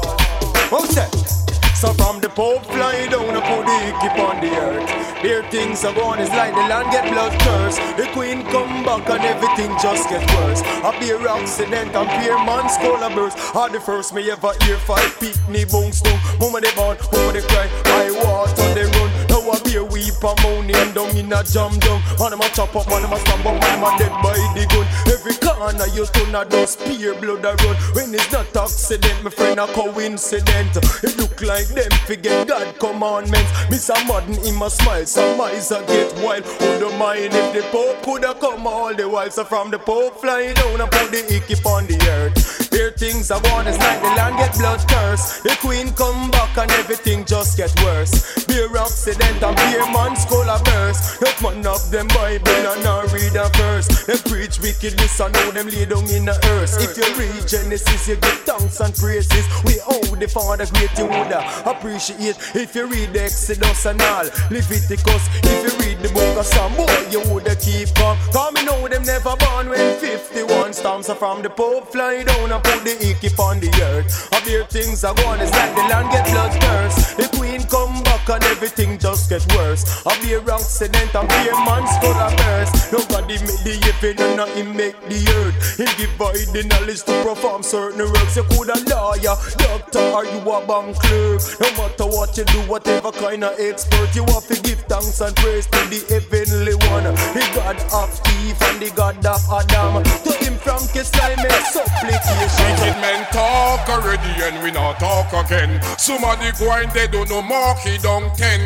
[0.70, 1.45] Who said?
[1.76, 4.88] So from the Pope fly down put the keep on the earth.
[5.22, 7.78] There things are going, it's like the land get blood cursed.
[7.98, 10.62] The queen come back and everything just get worse.
[10.84, 13.36] A beer accident and beer man skull a burst.
[13.54, 15.20] Are the first me ever hear five
[15.50, 16.18] me bones down.
[16.40, 19.10] Mama they born, mama they cry, I water they run.
[19.28, 22.00] Now a beer weep and moan and down in a jam down.
[22.20, 24.64] Man them a chop up, man them a stamp up, man a dead by the
[24.68, 24.86] gun.
[25.08, 27.76] Every corner you turn a dust, spear blood a run.
[27.96, 30.76] When it's not accident, my friend a coincident.
[31.02, 33.50] It look like them forget God commandments.
[33.70, 36.44] Miss a modern in my smile, some eyes a get wild.
[36.44, 39.30] Who don't mind if the Pope coulda come all the while?
[39.30, 42.70] So from the Pope fly down put the icky on the earth.
[42.70, 45.40] Here things are gone, it's like the land get blood curse.
[45.40, 48.44] The Queen come back and everything just get worse.
[48.44, 51.20] Beer accident and beer man skull a burst.
[51.22, 53.88] Not man of them Bible and not read a verse.
[54.06, 56.76] Them preach wickedness and now them lay down in the earth.
[56.80, 59.46] If you read Genesis, you get thanks and praises.
[59.64, 62.36] We owe the Father great you woulda appreciate.
[62.54, 65.28] If you read the Exodus and all, Leviticus.
[65.42, 68.18] If you read the book of Psalm, boy, you woulda keep calm.
[68.32, 72.52] Cause me know them never born when 51 storms are from the Pope fly down
[72.52, 74.32] and put the icky on the earth.
[74.32, 77.14] Up here things are going, it's like the land get blood curse.
[77.14, 79.75] The Queen come back and everything just get worse.
[80.06, 82.92] Up here accident and beer man skull a burst.
[82.92, 85.56] Nobody make the heaven and nothing make the earth.
[85.76, 88.36] He divide the knowledge to perform certain works.
[88.36, 91.40] You could a lawyer, doctor, or you a bank clerk.
[91.60, 95.34] No matter what you do, whatever kind of expert, you have to give thanks and
[95.36, 97.04] praise to the heavenly one,
[97.34, 98.10] the God of
[98.40, 100.02] Eve and the God of Adam.
[100.24, 102.36] To him from kiss I make supplication.
[102.56, 105.82] Wicked men talk already and we not talk again.
[105.98, 108.60] Somebody going they don't know mark he don't ten.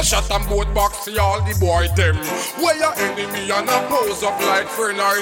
[0.00, 2.16] A shot and both box see all the boy them.
[2.62, 5.20] Where your enemy and a pose up like friend I.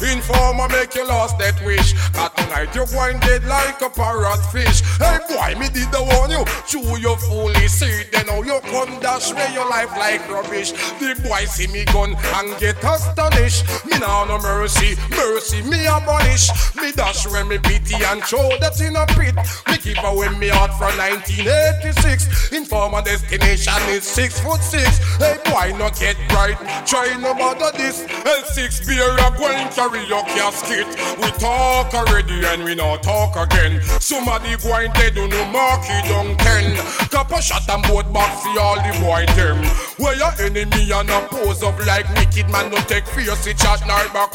[0.00, 1.94] Informer make you lost that wish.
[2.12, 4.82] Cause tonight you going dead like a parrot fish.
[4.98, 6.44] Hey boy, me did the warn you.
[6.66, 8.08] Chew your foolish seed.
[8.12, 10.72] Then now you come dash away your life like rubbish.
[10.72, 13.64] The boy see me gun and get astonished.
[13.86, 16.50] Me now no mercy, mercy me abolish.
[16.76, 19.34] Me dash when me pity and show that in a pit.
[19.68, 22.52] Me keep away me out from 1986.
[22.52, 24.98] Informer destination is six foot six.
[25.18, 26.56] Hey boy, not get bright.
[26.86, 28.02] Try no bother this.
[28.24, 30.86] L6 beer a going carry your casket.
[31.20, 33.82] We talk already and we not talk again.
[34.00, 36.76] Somebody going dead do no marky down ten.
[37.12, 39.62] Cap a shot and both back see all the boy them.
[39.98, 44.08] Where your enemy and a pose up like wicked man no take fierce chat nor
[44.12, 44.32] back.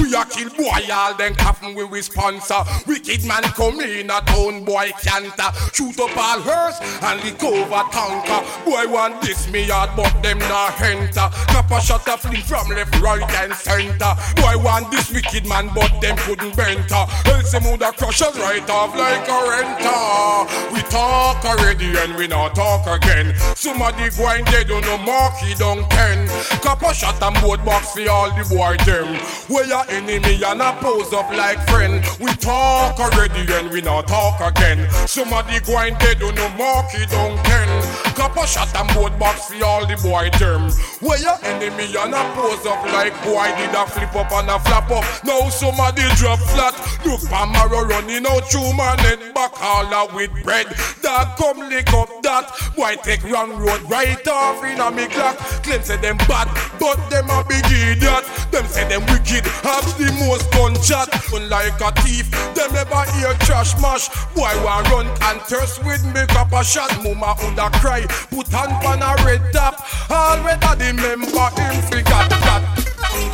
[0.00, 2.62] We a kill boy all then coffin we we sponsor.
[2.86, 5.44] Wicked man come in a town boy canter.
[5.44, 5.52] Uh.
[5.72, 8.40] Shoot up all hers and lick over tanker.
[8.64, 8.86] Boy
[9.22, 11.30] this me yard but them not enter.
[11.74, 14.14] A shot a fling from left, right and center.
[14.36, 17.08] Boy want this wicked man but them couldn't benter.
[17.26, 20.72] Else them woulda crush us right off like a renter.
[20.72, 23.34] We talk already and we not talk again.
[23.56, 26.28] Somebody going dead on no marky down ten.
[26.62, 29.16] Cap a shot and both box for all the boy them.
[29.48, 32.04] Where your enemy and a pose up like friend.
[32.20, 34.88] We talk already and we not talk again.
[35.08, 37.68] Somebody going dead on no marky down ten.
[38.14, 40.70] Cap a shot and both box for all the boy term.
[41.00, 44.58] Where your enemy and a pose up like boy did a flip up and a
[44.60, 45.04] flap up.
[45.24, 46.74] Now somebody drop flat.
[47.04, 50.66] Look Pamaro running out through my net back all out with bread.
[51.02, 52.48] That come lick up that.
[52.76, 55.36] Boy take wrong road right off in a me clock.
[55.62, 56.48] Claim say them bad,
[56.80, 58.24] but them a big idiot.
[58.50, 61.12] Them say them wicked, have the most gunshot.
[61.34, 64.08] Like a thief, them never hear trash mash.
[64.34, 66.90] Boy want run and thirst with me a shot.
[67.02, 69.74] Mama under cry, put hand on a red top.
[70.10, 72.62] All red a the member him forgot that.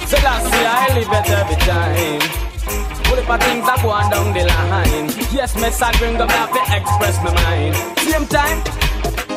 [0.08, 2.20] Selassie, I live it every time.
[3.08, 5.10] What if things that go on down the line?
[5.32, 7.74] Yes, miss, I bring them out to express my mind.
[7.98, 8.62] Same time,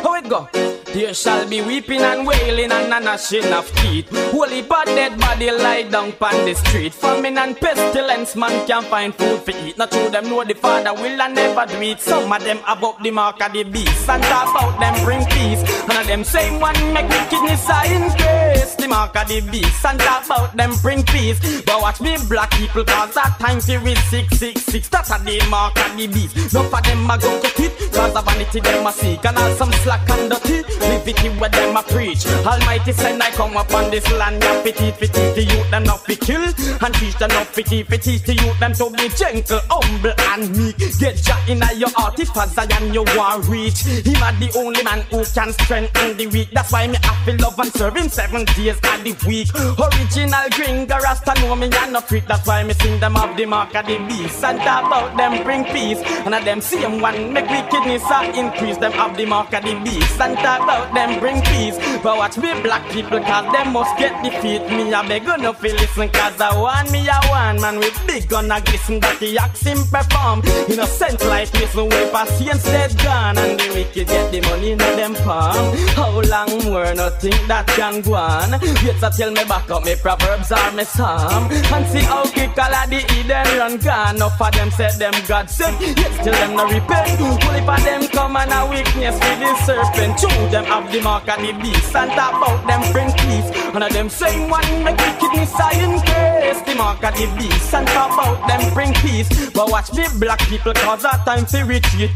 [0.03, 0.47] how it go?
[0.93, 4.07] There shall be weeping and wailing and a gnashing of teeth.
[4.31, 6.93] Holy but dead body lie down on the street.
[6.93, 9.75] Famine and pestilence, man can't find food for eat.
[9.77, 11.99] Not true, them know the Father will and never do it.
[11.99, 14.07] Some of them above the mark of the beast.
[14.07, 15.63] And talk about them bring peace.
[15.87, 18.75] None of them same one make the wickedness a increase.
[18.75, 19.85] The mark of the beast.
[19.85, 21.63] And talk about them bring peace.
[21.63, 24.89] But watch me black people cause that time for with 666.
[24.89, 26.53] That's a the mark of the beast.
[26.53, 27.91] None of them a go cut it.
[27.91, 29.25] Cause of vanity them a seek.
[29.25, 30.63] And all some slack and dirty.
[30.79, 32.25] Live it where them a preach.
[32.45, 36.15] Almighty send I come upon this land, ya pity, pity the youth them not be
[36.15, 40.55] kill and teach them not pity, pity the youth them to be gentle, humble and
[40.57, 40.77] meek.
[40.99, 43.83] Get Jah in your heart if as I am you want reach.
[43.83, 46.49] Him a the only man who can strengthen the weak.
[46.51, 49.49] That's why me have to love and serve him seven days of the week.
[49.55, 52.25] Original gringo rasta know me and no freak.
[52.27, 55.65] That's why me sing them of the mark of the beast and about them bring
[55.65, 55.99] peace.
[56.25, 58.77] And of them same one make wickedness a increase.
[58.77, 61.77] Them of the mark of the beast and talk about them bring peace.
[62.01, 64.61] But watch me black people cause them must get defeat.
[64.69, 68.27] Me a beg no fi listen cause I want me a one man with big
[68.29, 70.41] gun a glisten that the him perform.
[70.69, 75.13] Innocent life listen way patience dead gone and the wicked get the money in them
[75.15, 75.75] palm.
[75.95, 78.51] How long more nothing that can go on?
[78.83, 82.57] Wait to tell me back up me proverbs or me psalm and see how quick
[82.57, 84.15] all of the Eden run gone.
[84.15, 87.19] Enough of them said them God said yet still them no repent.
[87.19, 90.17] Only for them come and a weakness with the serpent.
[90.19, 93.49] Chew them have the mark of the beast and talk about them bring peace.
[93.73, 96.61] And of them same one make wickedness I increase.
[96.61, 99.29] The mark of the beast and talk about them bring peace.
[99.51, 102.11] But watch me black people cause that time to retreat.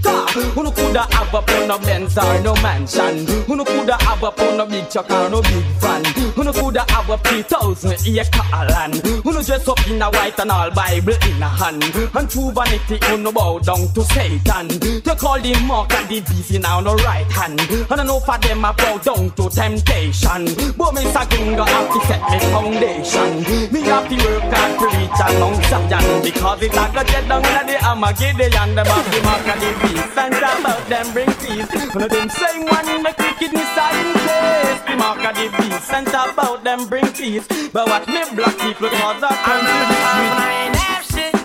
[0.53, 3.26] Who no coulda have up on no Benz or no mansion.
[3.47, 6.05] Who no coulda have up on no big truck or no big van.
[6.36, 8.95] Who no coulda have up 3,000 acre land.
[9.24, 11.84] Who no dress up in a white and all Bible in a hand.
[11.84, 14.68] And true vanity who no bow down to Satan.
[14.78, 17.62] They call the mark of the beast our no right hand.
[17.92, 20.42] And I know for them I bow down to temptation.
[20.74, 23.32] But me gringo have to set me foundation.
[23.72, 26.24] Me have to work hard to reach a Mount Zion.
[26.26, 28.70] Because it a go get down in the Armageddon.
[28.76, 30.18] Them have the mark of the beast.
[30.18, 31.70] And talk about them bring peace.
[31.94, 34.82] One of them same one make wickedness I increase.
[34.88, 35.94] The mark of the beast.
[35.94, 37.46] And talk about them bring peace.
[37.72, 40.34] But what me black people cause that time to retreat.
[40.38, 41.36] I ain't have shit.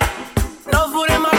[0.73, 1.32] No food in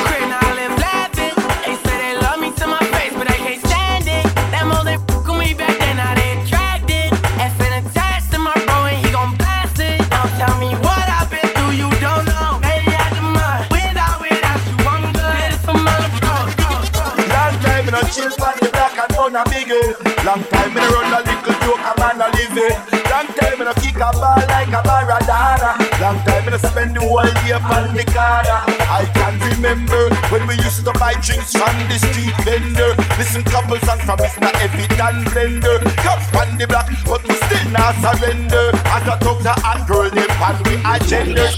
[20.24, 22.80] Long time in a run a little joke, a man a it.
[23.12, 25.76] Long time in a kick a ball like a Maradona.
[26.00, 28.60] Long time in a spend the whole day on the corner.
[28.88, 32.96] I can remember when we used to buy drinks from the street vendor.
[33.20, 34.48] Listen couple songs from Mr.
[34.64, 35.84] Everton Blender.
[36.00, 38.72] Come on the block, but we still not surrender.
[38.96, 41.52] As I talk to a girl, they pan we agenda.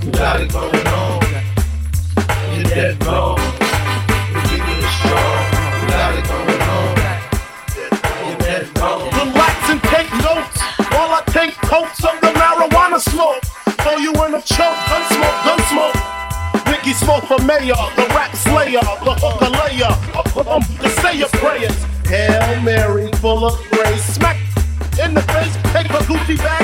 [0.00, 1.20] You got it going on.
[2.56, 3.71] You're dead wrong.
[11.32, 13.42] Take totes of the marijuana smoke.
[13.80, 15.96] Throw you in a choke, gun smoke, gun smoke.
[16.68, 19.92] Biggie smoke for mayor, the rap slayer, the hooker layer,
[20.46, 20.62] um,
[21.00, 21.76] say your prayers.
[22.06, 24.36] Hail Mary, full of grace, smack
[25.02, 26.61] in the face, a Gucci bag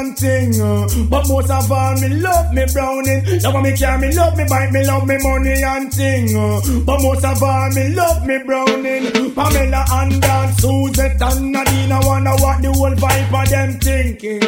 [0.00, 0.60] and thing.
[0.60, 0.88] uh.
[1.08, 3.20] But most of all, me love me browning.
[3.42, 6.36] Love me car, me love me bike, me love me money and thing.
[6.36, 6.60] uh.
[6.84, 9.34] But most of all, me love me browning.
[9.34, 14.40] Pamela and Dan, Suzette and Nadine, I wanna what the whole vibe of them thinking.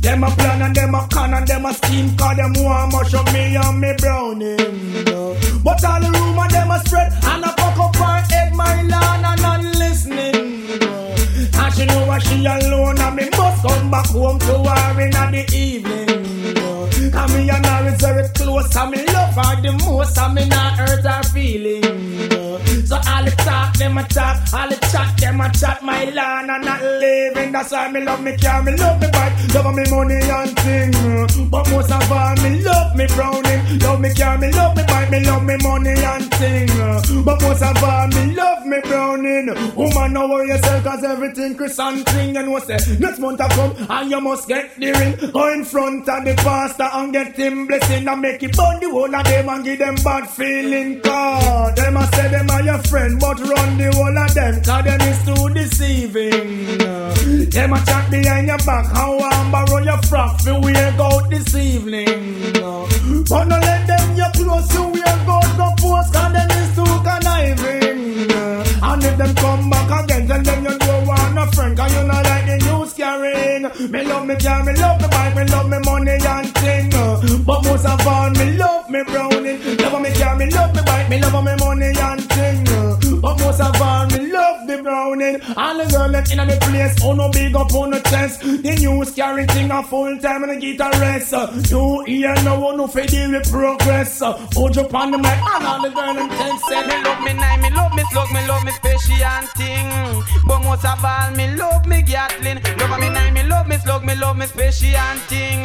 [0.00, 3.14] Them a plan and them a con and them a scheme Cause them want mash
[3.14, 4.56] up me and me browning
[5.62, 9.24] But all the rumor them a spread And a fuck up her head my lawn
[9.24, 10.34] and not listening
[11.54, 13.30] And she know what she alone And me
[13.92, 17.10] back home to her in the evening.
[17.12, 20.48] Cause me and her is very close And me love her the most And me
[20.48, 25.50] not hurt her feelings So the talk them a talk All the chat them a
[25.52, 25.82] chat.
[25.82, 27.52] My lawn and not living.
[27.52, 29.54] That's why me love me car Me love me bike.
[29.54, 31.50] Love me money and thing.
[31.50, 33.78] But most of all me love me browning.
[33.80, 35.10] Love me car Me love me bike.
[35.10, 36.68] Me love me money and thing.
[37.24, 39.46] But most of all me love me browning.
[39.76, 43.48] Woman know worry yourself Cause everything Chris and thing And what say Next month I
[43.48, 45.32] come And you must get the ring.
[45.32, 48.90] Go in front of the pastor And get him blessing And make it burn the
[48.90, 51.00] whole of them And give them bad feeling.
[51.00, 54.62] Cause them a say them are your friend But run and the whole of them,
[54.62, 56.78] cause them is too deceiving.
[57.48, 61.54] Them a chat behind your back, how I'm borrow your frock for we go this
[61.54, 62.52] evening.
[63.24, 66.84] But no let them your close you we go go post, cause them is too
[67.00, 68.30] conniving.
[68.82, 72.04] And if them come back again, tell them you don't want a friend, cause you
[72.04, 73.62] not like the news carrying.
[73.90, 76.90] Me love me car, me love me bike, me love me money and thing.
[77.42, 79.78] But most of all, me love me browning.
[79.78, 83.01] Love me car, me love me bike, me love me money and thing.
[83.22, 85.38] But most of all, me love the brownie.
[85.56, 88.40] All the girls left in the place, oh no big up on the chest.
[88.40, 91.32] The news carry thing a full time and get a rest.
[91.70, 94.18] You hear no one no deal with progress.
[94.20, 97.32] Hold you on the mic, and all the girls them ten said Me love me
[97.34, 99.88] nine, me love me slug, me love me special thing.
[100.44, 102.58] But most of all, me love me Gatlin.
[102.78, 105.62] Love me nine, me love me slug, me love me special thing.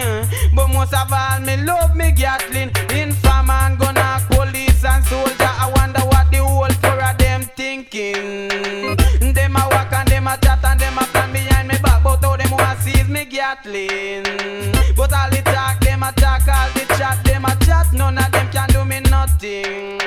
[0.53, 2.69] But most of all, me love me Gatlin.
[2.93, 5.51] Informer and gunner, police and soldier.
[5.63, 7.26] I wonder what the whole four of them
[7.57, 8.95] thinking.
[9.33, 12.23] Them a walk and them a chat and them a plan behind me back, but
[12.23, 14.23] how them wanna seize me Gatlin.
[14.95, 17.91] But all the talk, them a talk, all the chat, them a chat.
[17.91, 19.97] None of them can do me nothing.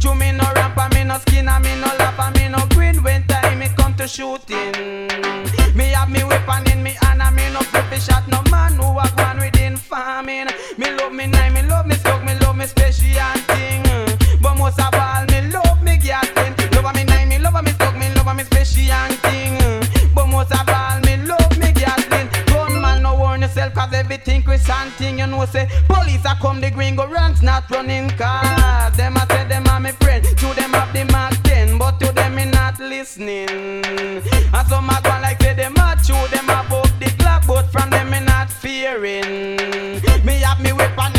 [0.00, 2.58] To me no ramp and me no skin and me no laugh and me no
[2.74, 5.08] grin when time it come to shooting.
[5.74, 8.98] Me have me weapon in me hand and me no flip shot no man who
[8.98, 10.48] a gone within farming.
[10.76, 13.82] Me love me nine, me love me slug, me love me special thing.
[14.42, 15.31] But most of all,
[23.62, 27.42] yourself cause everything with something you know say Police a come the green go ranks
[27.42, 28.96] not running cars.
[28.96, 32.12] Them a say them are my friend To them have the mark 10 But to
[32.12, 33.48] them me not listening.
[33.48, 37.90] And some a go like say them a chew Them above the clock But from
[37.90, 40.00] them me not fearing.
[40.24, 41.11] Me have me weapon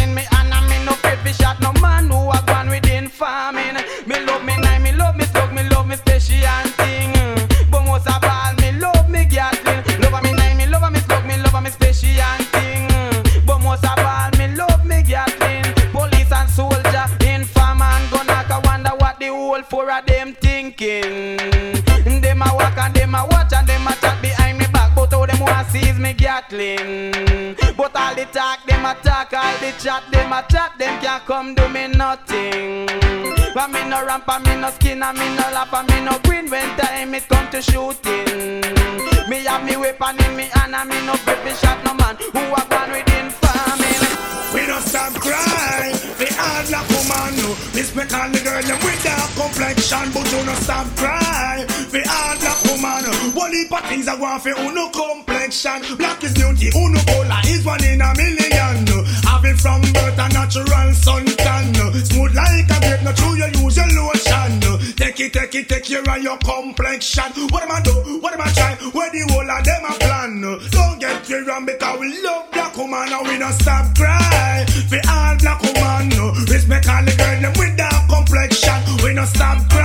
[34.14, 36.69] But me no me no skin And me no laugh and me no grin When
[36.77, 38.61] time it come to shooting
[39.27, 42.41] Me have me weapon in me hand And me no fi shot no man Who
[42.53, 44.03] a gone within farming
[44.53, 45.98] We don't stop cry.
[46.22, 47.49] The hard black woman, no.
[47.73, 51.65] Respect all the girl them with dark complexion, but you no stop cry.
[51.90, 53.02] The hard black woman,
[53.34, 55.81] one heap of things I want for no complexion.
[55.98, 58.85] Black is beauty, uno color is one in a million.
[59.26, 61.32] Have it from birth a natural suntan.
[65.24, 67.32] It, take it, take care of your complexion.
[67.50, 67.91] What am I do?
[68.20, 68.76] What am I try?
[68.91, 70.41] Where the whole of them a plan?
[70.72, 74.66] Don't get me wrong because we love black woman and we don't stop cry.
[74.90, 76.10] For all black woman,
[76.48, 78.80] respect all the girl them with dark complexion.
[79.04, 79.82] We don't stop cry.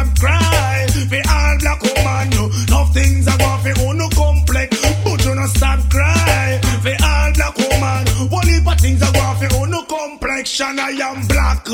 [0.00, 0.86] Stop cry.
[1.08, 4.76] For all black woman, no, no things I want for uno complex.
[5.04, 6.60] Buju no stop cry.
[6.82, 10.78] For all black woman, one heap of things I want for uno complexion.
[10.78, 11.66] I am black,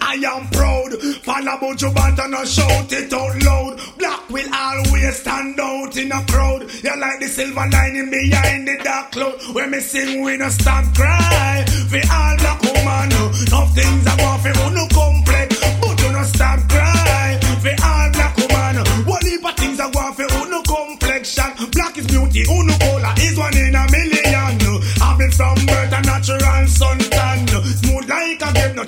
[0.00, 0.92] I am proud.
[1.24, 3.80] Follow Buju Banton and shout it out loud.
[3.98, 6.62] Black will always stand out in a crowd.
[6.82, 9.54] You like the silver lining behind the dark cloud.
[9.54, 11.64] When me sing, we no stop cry.
[11.88, 13.08] For all black woman,
[13.50, 14.39] no things I want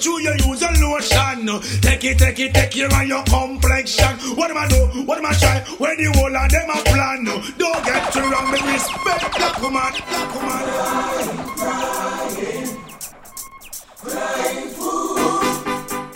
[0.03, 1.61] a true you use your lotion.
[1.81, 4.19] Take it, take it, take care of your complexion.
[4.37, 5.03] What am I do?
[5.05, 5.61] What am I try?
[5.79, 7.25] Where the whole of them a plan?
[7.59, 10.63] Don't get too wrong, me respect black woman, black woman.
[11.57, 12.77] Crying,
[13.97, 15.17] crying fool,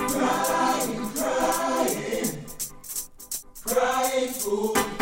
[0.08, 2.44] crying, crying,
[3.64, 4.95] crying fool.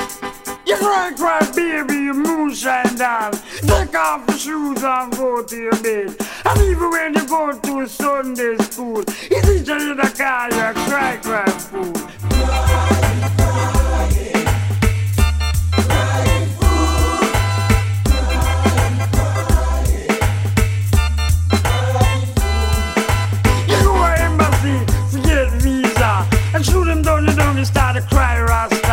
[0.74, 3.32] You cry, cry, baby, you moonshine down.
[3.64, 6.16] Take off your shoes and go to your bed.
[6.44, 11.16] And even when you go to Sunday school, you teacher in the car, you cry,
[11.22, 11.94] cry, fool.
[23.68, 24.76] You go to embassy
[25.12, 28.83] to get visa and shoot them down, you down, you start to cry, Rasta.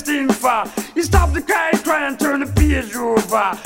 [0.00, 0.64] 16 far.
[0.64, 3.58] The car, he and turn the page over.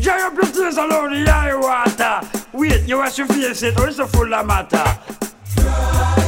[0.00, 2.20] Dry up your tears allow the eye water.
[2.52, 4.84] Wait, you wash your face, it, or it's a full of matter.
[5.56, 6.22] Cry,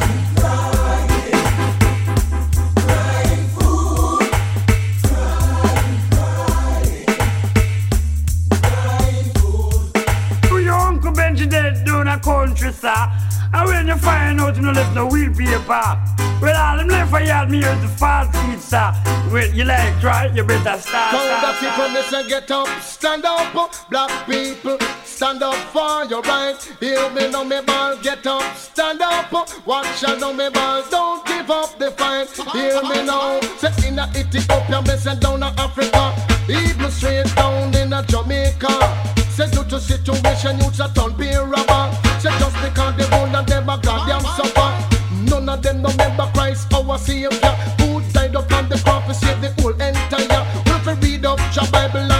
[12.08, 12.94] a country, sir.
[13.52, 16.23] And when you find out, you don't left no wheel paper.
[16.40, 18.92] Well all them left for yard me here's the fast feet, sir
[19.32, 23.54] Well you like right, you better start, Tell the people, say get up, stand up,
[23.90, 26.56] black people, stand up for your right.
[26.80, 29.32] Hear me now, me ball, get up, stand up,
[29.66, 32.28] watch out now, me ball, don't give up the fight.
[32.52, 36.14] Hear me now, say in a Ethiopia, me say down to Africa,
[36.48, 39.14] even straight down in a Jamaica.
[39.30, 41.90] Say due to situation, youths a turn beer robber.
[42.20, 44.73] Say just because they own and them a goddamn suffer.
[45.54, 47.30] Of them no remember Christ, our Savior,
[47.78, 50.42] who died upon the cross to the whole entire.
[50.66, 52.13] We fi read up your Bible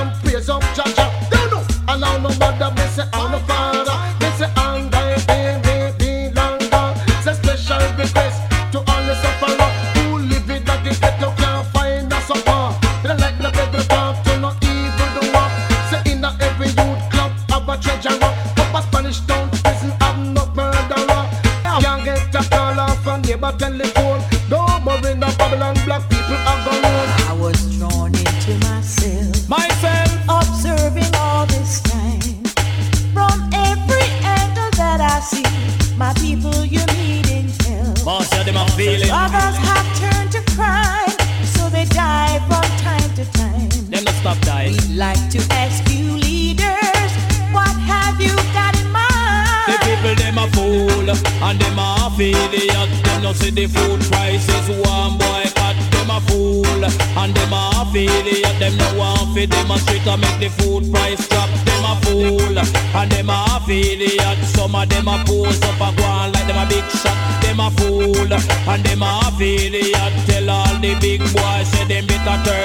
[65.05, 67.43] them a pose up and go on like them a big shot.
[67.43, 70.13] Them a fool and them a idiot.
[70.27, 72.64] Tell all the big boys say them better turn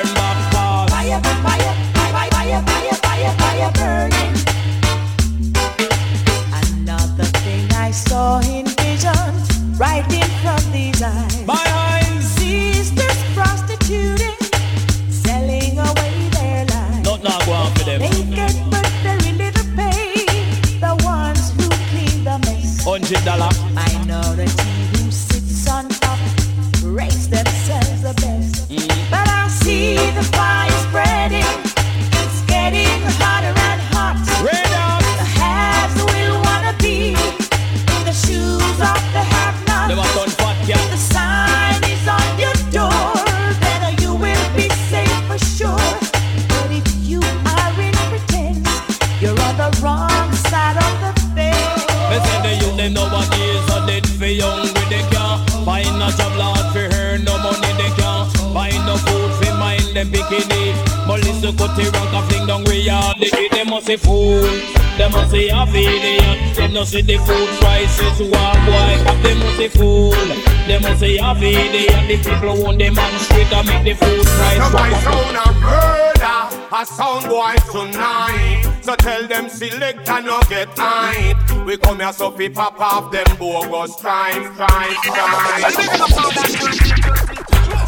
[77.57, 78.80] sound tonight.
[78.81, 81.35] So tell them select and no get tight.
[81.65, 86.89] We come here so we pop off them bogus stripes, stripes, stripes.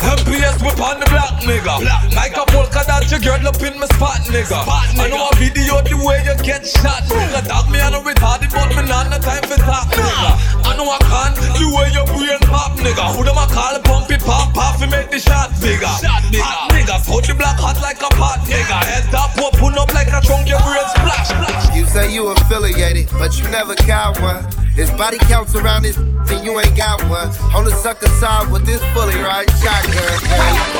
[0.02, 1.78] MPS whip on the black nigga.
[2.16, 4.58] Like a polka dot, your girl up in my spot nigga.
[4.66, 7.46] I know a video the way you get shot nigga.
[7.48, 10.30] Dog me on a retarded, but me not no time for talk nigga.
[10.66, 13.14] I know I can the way your brain pop nigga.
[13.14, 15.86] Who them a call pump it pop pop fi make the shot bigger.
[15.86, 18.82] Hot niggas hold the black hot like a pot nigga.
[18.82, 19.38] Head top
[20.30, 21.76] open up like a trunk, your brain splash splash.
[21.76, 24.46] You say you affiliated, but you never got one.
[24.76, 27.30] His body counts around this, and you ain't got one.
[27.56, 30.20] On the sucker side with this fully right shotgun.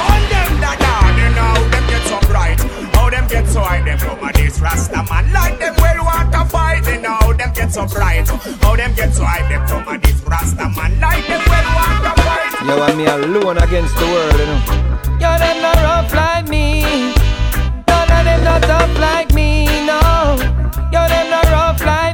[0.08, 2.60] On them da da, you know them get so bright.
[2.96, 6.32] How them get so high, them come a this Rasta man like them well want
[6.32, 6.86] to fight.
[6.88, 8.28] You know them get so bright.
[8.28, 12.04] How them get so high, them come a this Rasta man like them well want
[12.04, 12.68] to fight.
[12.68, 15.18] Yo, and me alone against the world, you know.
[15.20, 17.31] Yo, them not rough like me.
[18.24, 20.00] Them not tough like me, no.
[20.94, 22.11] Yo, them not rough like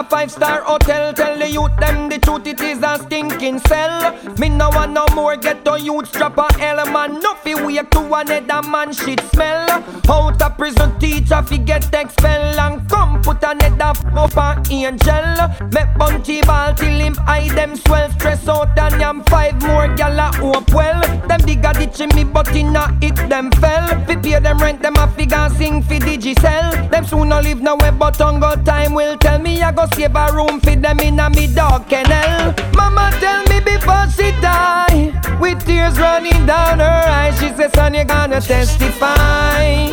[0.00, 1.12] a on a a five star hotel.
[1.12, 4.14] Tell the youth them the truth, it is a stinking cell.
[4.38, 7.20] Me no want no more get to youth strap a hell man.
[7.20, 9.68] No fi wake to another man shit smell.
[10.08, 15.68] Out of prison teacher fi get expel and come put another f up an angel.
[15.72, 18.10] Make bunty ball till him eye them swell.
[18.12, 21.00] Stress out and yam five more gala hope well.
[21.28, 23.86] Them digga ditch me but inna it them fell.
[24.06, 26.90] Fi pay them rent them a figure sing fi digicel.
[26.90, 30.32] Them soon no live nowhere but hunger time will tell me I go save a
[30.32, 32.54] room for them in a me dog kennel.
[32.74, 37.94] Mama tell me before she die, with tears running down her eyes, she says, son,
[37.94, 39.90] you gonna testify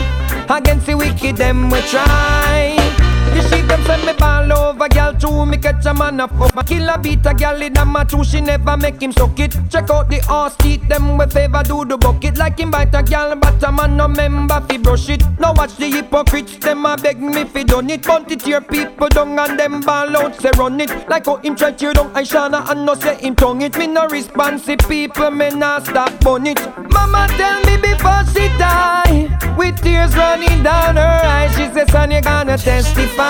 [0.50, 2.97] against the wicked them we try.
[3.38, 5.46] You see them send me ball over, girl, too.
[5.46, 6.34] Me catch a man up.
[6.56, 9.56] My killer beat a girl in a match, she never make him suck it.
[9.70, 12.38] Check out the horse teeth, them we favor do the bucket.
[12.38, 15.22] Like him bite a girl, but a man no member fi brush it.
[15.40, 18.02] Now watch the hypocrites, them a beg me fi done it.
[18.02, 20.90] Bunt it here, people down and them ball out, say run it.
[21.08, 23.78] Like how him try to tear down Aishana and no say him tongue it.
[23.78, 26.60] Me no responsive people, me nah stop bun it.
[26.90, 32.10] Mama tell me before she die, with tears running down her eyes, she says, son,
[32.10, 33.27] you gonna testify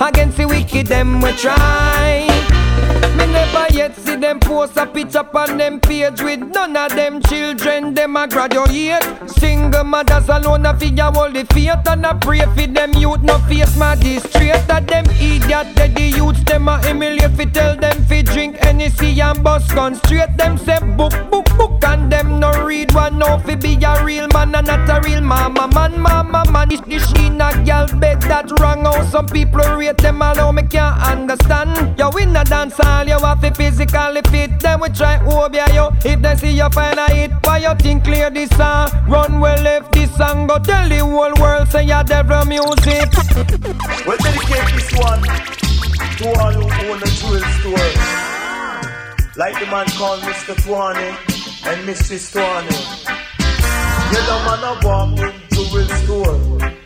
[0.00, 3.07] against the wicked them we try.
[3.18, 7.20] Me never yet see them post a picture on them page with none of them
[7.22, 7.92] children.
[7.94, 9.02] Them a graduate.
[9.28, 13.38] Single mothers alone a figure all the faith and a pray for them youth no
[13.48, 14.62] face magistrate.
[14.68, 19.20] That them idiot that the youths them a emulate fi tell them fi drink Hennessy
[19.20, 20.36] and bus gun straight.
[20.36, 24.28] Them say book book book and them no read one no fi be a real
[24.32, 26.68] man and not a real mama man mama man.
[26.68, 29.04] This this she a girl bed that wrong out.
[29.10, 31.98] Some people rate them alone me can't understand.
[31.98, 34.60] Yo in a dance hall you have to physically fit.
[34.60, 35.88] Then we try obey you.
[36.04, 38.88] If they see you find a hit, why you think clear this song?
[39.08, 43.08] Run well left this song, go tell the whole world say you're devil music.
[44.06, 45.22] We'll dedicate this one
[46.18, 47.92] to all who own a jewel store.
[49.36, 50.54] Like the man called Mr.
[50.62, 51.14] Twane
[51.66, 52.32] and Mrs.
[52.32, 52.68] Twane.
[54.12, 56.38] Yellow man a walk in jewel store.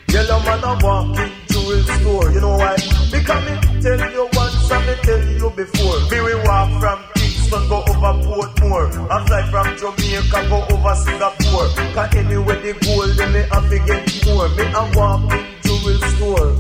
[0.09, 2.31] Yellow man a walk in jewel store.
[2.31, 2.77] You know why?
[3.11, 5.99] Because me tell you once and me tell you before.
[6.11, 9.11] Me we walk from Kingston go over Portmore.
[9.11, 11.69] I fly from Jamaica go over Singapore.
[11.95, 14.49] Cause anywhere they go, then me have to get more.
[14.51, 16.53] Me a walk in jewel store.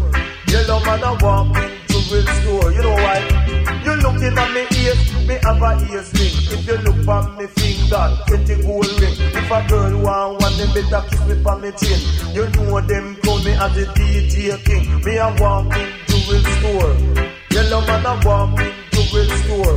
[0.48, 2.72] Yellow man a walk in jewel store.
[2.72, 3.52] You know why?
[3.84, 6.34] You looking at me ears, me have a ears ring.
[6.54, 9.14] If you look on me finger, get a gold ring.
[9.18, 12.00] If a girl want one, then better kiss me on me chin.
[12.34, 15.02] You know them call me as the DJ king.
[15.04, 17.31] Me a walk in jewel store.
[17.52, 19.76] Yellow man a walk in jewel store.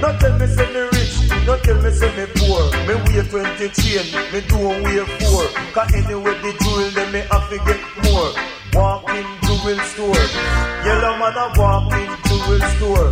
[0.00, 1.14] Don't tell me say me rich,
[1.46, 2.60] don't tell me say me poor.
[2.86, 5.48] Me wear 20 chain, me don't wear four.
[5.72, 8.30] Cause anyway the jewel, then me have to get more.
[8.74, 10.24] Walk in jewel store.
[10.84, 13.10] Yellow man a walk in jewel store.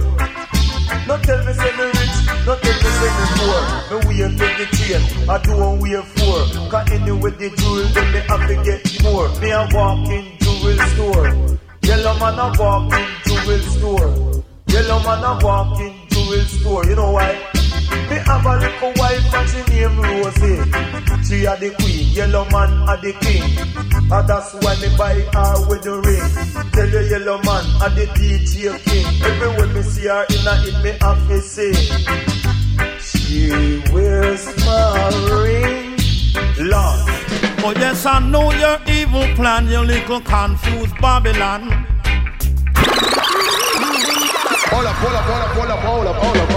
[1.06, 3.60] Don't tell me say me rich, don't tell me say me poor.
[3.88, 6.44] Me wear 20 chain, I don't wear four.
[6.68, 9.28] Cause anyway the jewel, then me have to get more.
[9.40, 10.06] Me a walk
[22.26, 23.42] yellow man a the king.
[24.10, 26.70] And that's why me buy her with the ring.
[26.72, 29.06] Tell you yellow man a the DJ king.
[29.22, 31.72] Everywhere me see her in a it me have to say.
[33.00, 35.08] She wears my
[35.42, 35.96] ring.
[36.58, 37.00] Lord.
[37.64, 41.86] Oh yes, I know your evil plan, your little confused Babylon.
[44.68, 46.55] Hold up, hold up, hold up, hold up, hold up, hold up.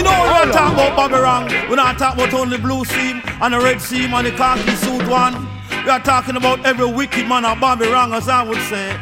[0.00, 3.58] You know we talk about Babylon, we not talk about only blue seam and the
[3.58, 5.46] red seam and the khaki suit one.
[5.84, 8.98] We are talking about every wicked man of Babylon, as I would say.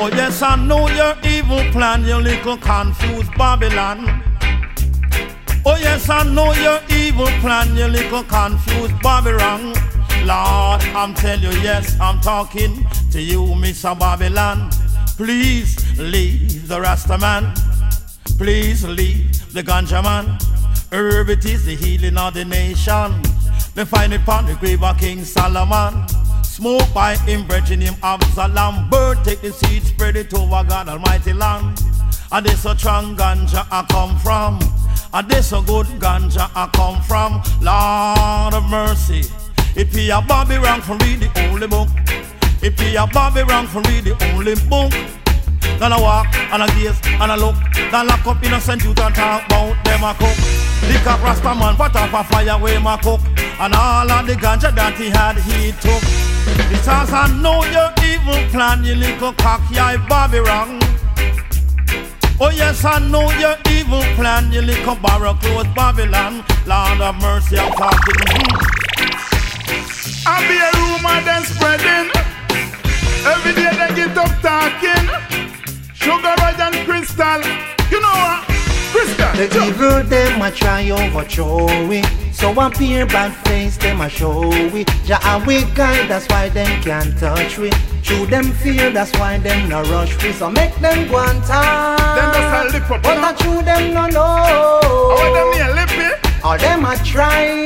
[0.00, 4.22] Oh yes, I know your evil plan, your little confused Babylon.
[5.66, 9.72] Oh yes, I know your evil plan, your little confused Babylon.
[10.26, 13.98] Lord, I'm telling you, yes, I'm talking to you, Mr.
[13.98, 14.70] Babylon.
[15.16, 17.52] Please leave the Rasta man.
[18.40, 20.38] Please leave the ganja man.
[20.90, 23.20] Herb it is the healing of the nation.
[23.76, 26.08] Me find it the grave of King Solomon.
[26.42, 28.88] Smoke by him, brethren him Absalom.
[28.88, 31.82] Bird take the seed, spread it over God Almighty land.
[32.32, 34.58] And this a strong ganja I come from.
[35.12, 37.42] And this a good ganja I come from.
[37.60, 39.22] Lord of mercy.
[39.76, 41.90] It be a Babylon for read the only book.
[42.62, 44.94] It be a Babylon for read the only book.
[45.78, 47.56] Then I walk and I gaze and I look.
[47.74, 50.36] Then lock up innocent youth and talk about them a cook.
[50.88, 53.20] Lick up Rasta man, put up a fire where my cook.
[53.60, 56.02] And all of the ganja that he had, he took.
[56.68, 60.80] Because I know your evil plan, you little cocky eye Babylon.
[62.40, 66.42] Oh yes, I know your evil plan, you little barrack close Babylon.
[66.66, 68.80] Lord of mercy, I'm talking.
[70.26, 72.10] I be a rumor then spreading.
[73.26, 75.59] Every day they get up talking.
[76.00, 77.40] Sugar Red and Crystal.
[77.90, 78.44] You know what?
[78.92, 79.32] Crystal.
[79.36, 82.02] The evil them a try overthrow we.
[82.32, 84.84] So appear bad face them a show we.
[85.04, 87.70] Jah a we guide, that's why them can't touch we.
[88.02, 90.32] Through them fear, that's why them no rush we.
[90.32, 91.98] So make them go and talk.
[92.16, 93.18] Them just a lip up, But?
[93.18, 94.36] I true them no know.
[94.48, 96.10] Oh, How them near lippy?
[96.42, 97.64] All them a try.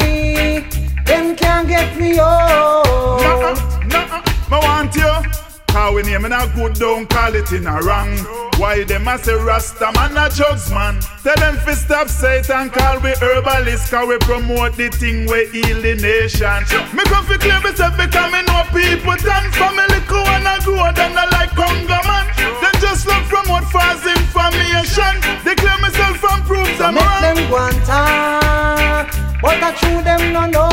[1.06, 2.82] Them can't get me out.
[3.22, 3.54] Nuh-uh,
[3.86, 4.22] nuh-uh.
[4.50, 5.43] Me want you.
[5.74, 8.14] Cause we name in a good, don't call it in a wrong.
[8.62, 11.00] Why them a say Rasta man a jugs man?
[11.24, 15.82] Tell them fi stop Satan, call we herbalist, cause we promote the thing we heal
[15.82, 16.62] the nation.
[16.94, 20.92] Me come fi clear myself because me know people done family cool and a grow
[20.94, 22.30] than a like Congo man.
[22.62, 25.18] Them just look promote false information.
[25.42, 27.20] Declare myself from proof So them make wrong.
[27.20, 29.10] them go and talk.
[29.42, 30.70] But I true them no know.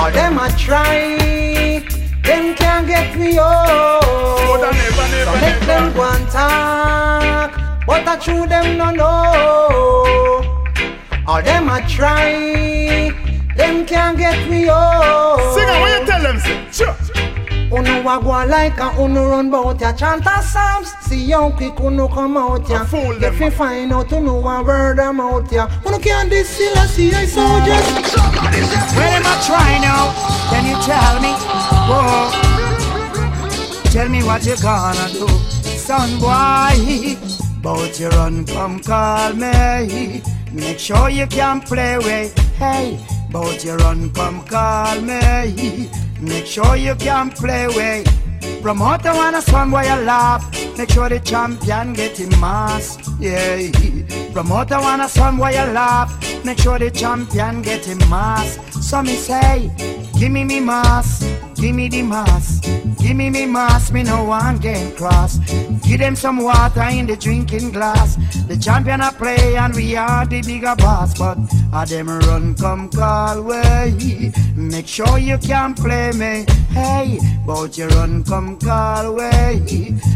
[0.00, 1.17] All them a try.
[2.98, 4.00] Them get me out.
[5.24, 7.86] So make them go and talk.
[7.86, 10.42] But I true them no know.
[11.26, 13.12] All them a try.
[13.56, 15.54] Them can't get me out.
[15.54, 16.66] Sing it, what you tell them, say?
[16.72, 16.96] Sure.
[17.70, 21.78] Uno a go like a uno run bout ya chant a psalms See how quick
[21.78, 25.98] uno come out ya If you find out uno a word am out ya Uno
[25.98, 28.14] can't this still a see I soldiers
[28.96, 30.14] Where am I try now?
[30.48, 31.34] Can you tell me?
[31.92, 32.47] Whoa.
[33.90, 35.26] Tell me what you gonna do,
[35.62, 37.16] son boy.
[37.62, 40.22] Bout you run, come call me.
[40.52, 42.36] Make sure you can play with.
[42.58, 42.98] Hey,
[43.30, 45.88] bout you run, come call me.
[46.20, 48.06] Make sure you can play with.
[48.62, 50.44] Promoter wanna song where you laugh.
[50.76, 52.98] Make sure the champion get him mass.
[53.18, 53.70] Yeah.
[54.32, 56.12] Promoter wanna song where you laugh.
[56.44, 58.58] Make sure the champion get him mass.
[58.86, 59.70] So me say,
[60.18, 61.24] give me me mass.
[61.60, 62.60] Give me the mass.
[63.00, 63.90] Give me me mass.
[63.90, 65.38] Me no one game cross.
[65.82, 68.16] Give them some water in the drinking glass.
[68.46, 71.18] The champion a play and we are the bigger boss.
[71.18, 71.36] But
[71.72, 74.32] a them run come call way.
[74.54, 76.46] Make sure you can play me.
[76.70, 79.60] Hey, but you run come call way.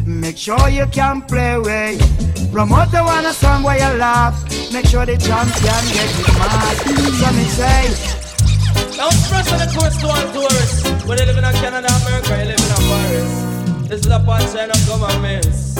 [0.07, 1.99] Make sure you can play way.
[2.53, 4.41] Promoter want a song where you laugh.
[4.73, 6.83] Make sure the champion get his mass.
[7.19, 8.22] So me say.
[9.03, 11.05] Don't stress on the coast to all tourists.
[11.05, 13.89] Whether you live in Canada, America, you live in Paris.
[13.89, 15.75] This is a punchline of governments.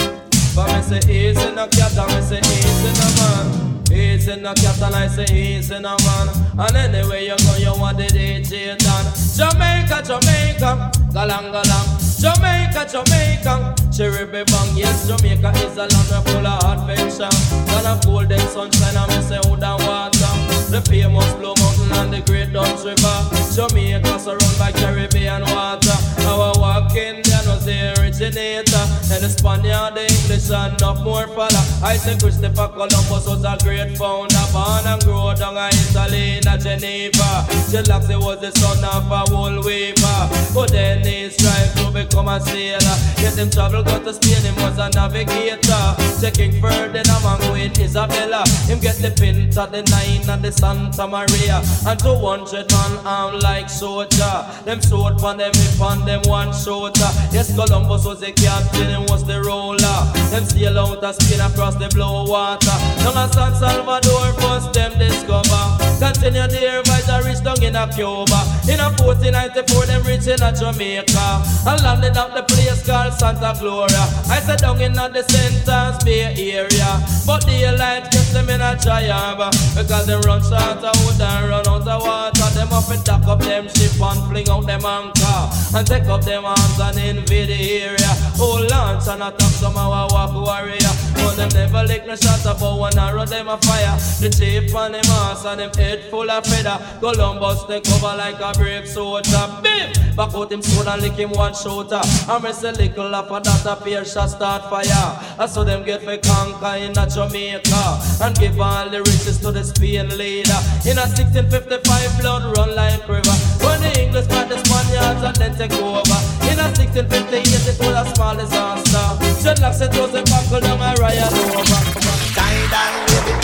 [0.57, 3.72] But me say easy no cat me say easy no man.
[3.93, 6.29] Easy no cat and I say easy no man.
[6.59, 9.13] And anyway you go, you want the DJ done.
[9.37, 11.89] Jamaica, Jamaica, galang galang.
[12.23, 14.77] Jamaica, Jamaica, cherry bang.
[14.77, 17.29] Yes, Jamaica is a land where full of adventure.
[17.69, 20.33] Gonna cool then sunshine and me say wood and water.
[20.71, 23.17] The famous Blue Mountain and the Great Dutch River.
[23.53, 25.99] Jamaica surrounded by Caribbean water.
[26.31, 27.21] Our walking
[27.65, 28.85] the originator.
[29.13, 31.63] And the Spaniard, the English, and enough more fella.
[31.83, 34.45] I say Christopher Columbus was a great founder.
[34.53, 37.47] Born and grew down in Italy, in Geneva.
[37.71, 40.21] Gelaxy was the son of a wool weaver.
[40.55, 42.97] But then he strived to become a sailor.
[43.19, 45.85] Yet him travel go to Spain, him was a navigator.
[46.21, 48.45] Checking Ferdinand and Queen Isabella.
[48.67, 51.63] Him get the Pinta, the Nine, and the Santa Maria.
[51.87, 54.47] And 200 man arm like soldier.
[54.65, 57.11] Them sword pon them hip on them one shoulder.
[57.33, 60.01] Yes, Columbus was the captain, him was the roller.
[60.31, 62.77] Them sail out a Spain across the blue water.
[63.05, 65.65] Down a San Salvador, first them discover.
[66.01, 68.41] Continue their voyage, I reach down in a Cuba.
[68.67, 71.45] In a 1494, them reach in a Jamaica.
[71.69, 74.05] And landed up the place called Santa Gloria.
[74.33, 75.69] I said down in the St.
[75.69, 76.91] Ann's Bay area.
[77.27, 79.53] But daylight kept them in a triumph.
[79.77, 82.49] Because they run short of wood and run out of water.
[82.57, 85.41] Them up and dock up them ship and fling out them anchor.
[85.77, 88.13] And take up them arms and invade the area.
[88.37, 90.93] Hold launch and attack some Arawak warrior.
[91.15, 93.97] But them never lick no shot up about one arrow them a fire.
[94.21, 96.79] The chief and them ass and them head full of feather.
[97.01, 99.47] Columbus take over like a brave soldier.
[99.63, 99.93] Bim!
[100.17, 102.01] Back out him sword and lick him one shoulder.
[102.29, 105.09] And me say little after that a pair shot start fire.
[105.39, 107.83] I saw them get for conquer in a Jamaica.
[108.21, 110.61] And give all the riches to the Spain leader.
[110.85, 113.37] In a 1655 blood run like river.
[113.65, 117.69] When the English fight the Spaniards and then take over a stick till 50 years,
[117.69, 119.07] it was a small disaster.
[119.43, 121.83] Dreadlocks, it was a buckle down my riot over.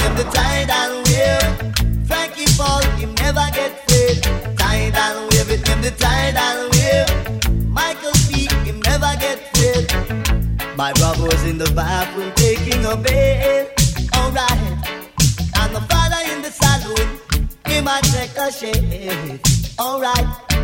[0.03, 2.07] Him the tide and wave.
[2.07, 4.23] Frankie Paul, him never get fit.
[4.57, 7.66] Tie and wave it, him the tide and wave.
[7.66, 9.93] Michael P, him never get fit.
[10.77, 13.69] My brother's in the bathroom taking a bath.
[14.16, 14.61] Alright.
[15.61, 17.19] And the father in the salon,
[17.66, 19.40] him a take a shave.
[19.78, 20.57] Alright.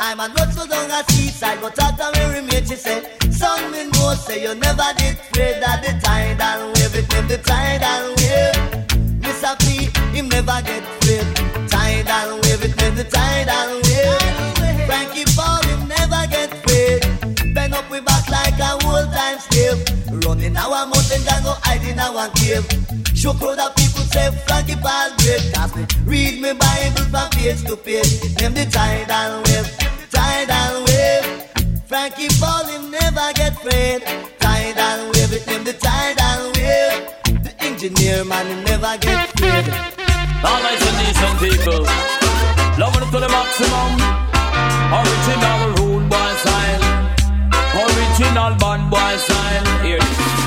[0.00, 3.02] I'm a not so down a seaside, but after me remain, she said,
[3.32, 7.26] Son, me know, say you never did afraid that the tide and wave, it name
[7.26, 8.78] the tide and wave.
[9.18, 9.58] Mr.
[9.58, 11.26] P, him never get afraid.
[11.68, 14.86] Tide and wave, it name the tide and wave.
[14.86, 17.54] Frankie Paul, him never get afraid.
[17.54, 19.82] Bend up we back like a old time slave.
[20.22, 22.62] Running our mountain and go hide in our cave.
[23.18, 25.42] Show crowd of people say Frankie Paul great.
[25.54, 28.12] Cause me read me Bible from page to page.
[28.40, 29.68] Name the tide and wave,
[30.10, 31.26] tide and wave.
[31.86, 34.02] Frankie Paul him never get afraid.
[34.40, 37.42] Tide and wave it name the tide and wave.
[37.44, 39.64] The engineer man him never get afraid.
[40.44, 41.82] All nice and decent people,
[42.78, 43.92] loving it to the maximum.
[44.98, 46.84] Original rude boy style,
[47.84, 49.66] original bad boy style.
[49.84, 50.37] Here.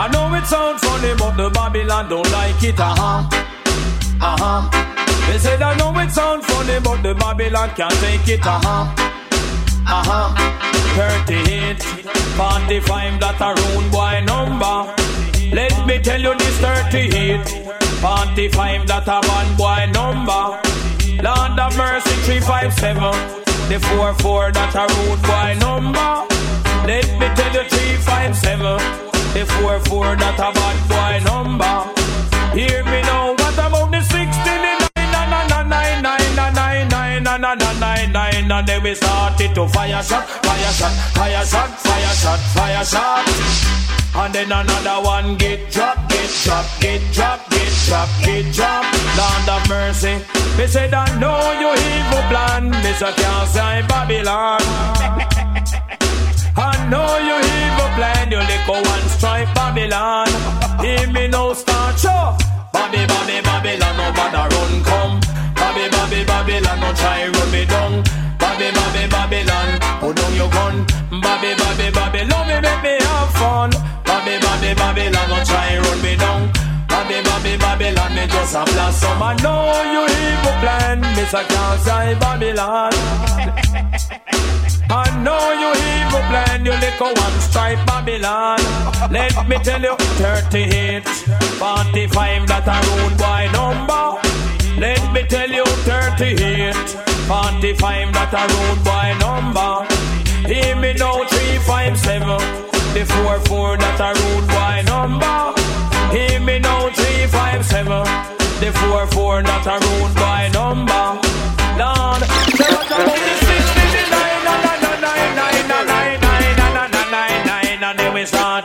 [0.00, 2.78] I know it sounds funny, but the Babylon don't like it.
[2.78, 3.28] Uh huh,
[4.22, 4.62] uh huh.
[5.26, 8.46] They said I know it sounds funny, but the Babylon can't take it.
[8.46, 8.86] Uh huh,
[9.88, 10.58] uh huh.
[10.94, 14.94] 38, 45, that a rude boy number.
[15.50, 17.48] Let me tell you this 38,
[17.98, 20.62] 45, that a bad boy number.
[21.26, 23.02] Lord of mercy, 357,
[23.68, 26.22] the 44, that a rude boy number.
[26.86, 31.84] Let me tell you 357, the 44, that a bad boy number.
[32.54, 34.58] Hear me now, what about the 16?
[38.58, 43.24] And then we started to fire shot, fire shot, fire shot, fire shot, fire shot.
[44.16, 48.92] And then another one get dropped, get dropped, get dropped, get dropped, get dropped.
[49.16, 50.18] Land of mercy.
[50.56, 52.72] They said I know you evil plan.
[52.72, 54.58] Can't say Babylon.
[56.58, 60.26] I know you evil plan, you little one strike Babylon.
[60.82, 62.34] Hear me now start show.
[62.74, 65.20] Babby, Babby, Babylon, no bother run come.
[65.54, 68.02] Babby, Babby, Babylon, no try run me down.
[68.42, 70.82] Babby, Babby, Babylon, put down your gun.
[71.22, 73.70] Babby, Babby, Babylon, me make me have fun.
[74.02, 76.50] Babby, Babby, Babylon, no try run me down.
[76.90, 79.22] Babby, Babby, Babylon, me just a blast some.
[79.22, 79.62] I know
[79.94, 81.46] you evil plan, Mr.
[81.46, 82.90] Can't Babylon.
[84.90, 88.58] I know you evil plan, you little one stripe Babylon.
[89.10, 94.16] Let me tell you, 38, 45, that a rude boy number.
[94.80, 96.74] Let me tell you, 38,
[97.28, 99.84] 45, that a rude boy number.
[100.48, 102.24] Hear me now, 357,
[102.94, 105.52] the 44, that a rude boy number.
[106.16, 107.84] Hear me now, 357,
[108.60, 111.20] the 44, that a rude boy number.
[111.76, 112.22] Lord,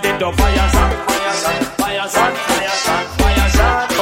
[0.01, 3.93] to fire shot, fire shot, fire shot, fire shot.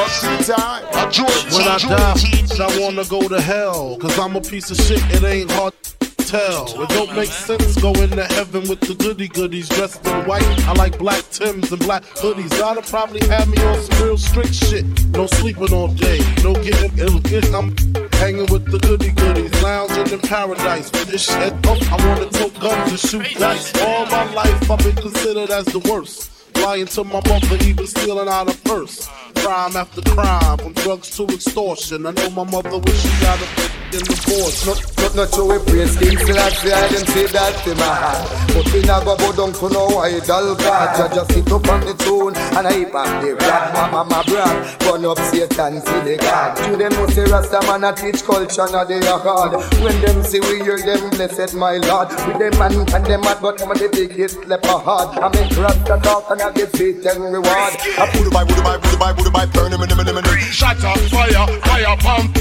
[1.52, 3.98] When I die, I wanna go to hell.
[3.98, 6.82] Cause I'm a piece of shit, it ain't hard to tell.
[6.82, 10.46] It don't make sense going to heaven with the goody goodies dressed in white.
[10.68, 12.52] I like black Tims and black hoodies.
[12.52, 14.86] Gotta probably have me on some real strict shit.
[15.10, 17.56] No sleeping all day, no getting ill.
[17.56, 17.76] I'm
[18.22, 20.90] hanging with the goody goodies, lounging in paradise.
[20.92, 23.74] This shit up, I wanna tote guns and shoot dice.
[23.82, 26.41] All my life I've been considered as the worst.
[26.62, 29.10] Lying to my mother, even stealing out of purse.
[29.36, 32.06] Crime after crime, from drugs to extortion.
[32.06, 34.66] I know my mother wish she got a in divorce.
[34.66, 38.24] Not, not, not sure we praise King Selassie, I didn't say that in my heart.
[38.56, 40.96] But we never go down to no idol God.
[40.96, 44.80] I just sit up on the throne and I back the rap, My mama, brand.
[44.80, 46.56] Burn up Satan, see the God.
[46.58, 49.60] To them know say Rasta man a teach culture, now they are hard.
[49.84, 52.10] When them see we hear them, blessed my Lord.
[52.28, 55.20] With them man and them mad, but them the biggest leper hard.
[55.20, 57.48] I make Rasta talk and I get Satan reward.
[57.48, 59.82] I put it by, put it by, put it by, put it by, burn him,
[59.82, 60.24] him, him, him.
[60.52, 62.38] Shut up, fire, fire, pump.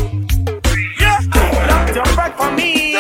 [0.99, 1.20] Yeah,
[1.69, 2.95] lock your bread for me.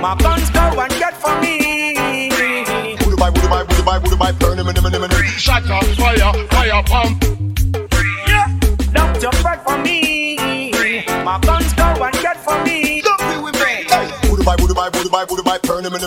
[0.00, 2.96] My guns go and get for me.
[2.98, 4.84] Put it by, put it by, put it by, put it by, burn him, him,
[4.84, 5.10] him, him.
[5.24, 7.23] Shut up, fire, fire, pump.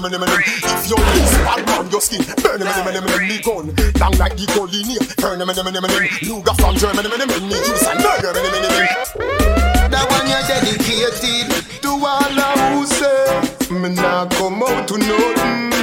[0.04, 0.30] Him, him, him.
[0.30, 3.28] If your lips bad on your skin, burn him, him, him, him.
[3.28, 3.66] Me gun,
[4.00, 5.94] long like the Collinia, burn him, him, him, him.
[6.28, 7.42] Luger from Germany, him, him.
[7.50, 9.68] Me use and murder, him, him, him.
[9.92, 15.77] That one you're dedicated to all of who say Me nah come out to nothing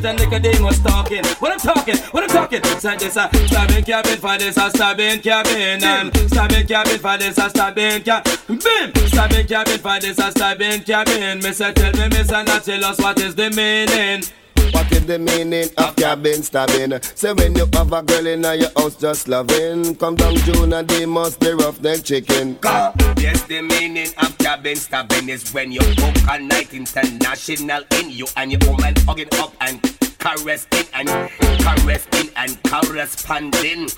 [0.00, 1.24] And Nicodemus talking.
[1.40, 2.62] What I'm talking, what I'm talking.
[2.78, 7.18] Say this a stabbing cabin for this a stabbing cabin um, and stabbing cabin for
[7.18, 8.60] this a stabbing cabin.
[9.08, 11.40] Stabbing cabin for this a stabbing cabin.
[11.40, 14.22] Mister tell me, Mister not tell us what is the meaning.
[14.90, 17.00] Is the meaning of cabin stabbing?
[17.14, 20.88] Say when you have a girl in your house just loving Come down June and
[20.88, 26.16] they must be roughneck chicken Yes, the meaning of cabin stabbing is when you book
[26.30, 29.80] a night international in you and your woman hugging up and
[30.18, 31.08] caressing and
[31.60, 33.88] caressing and corresponding.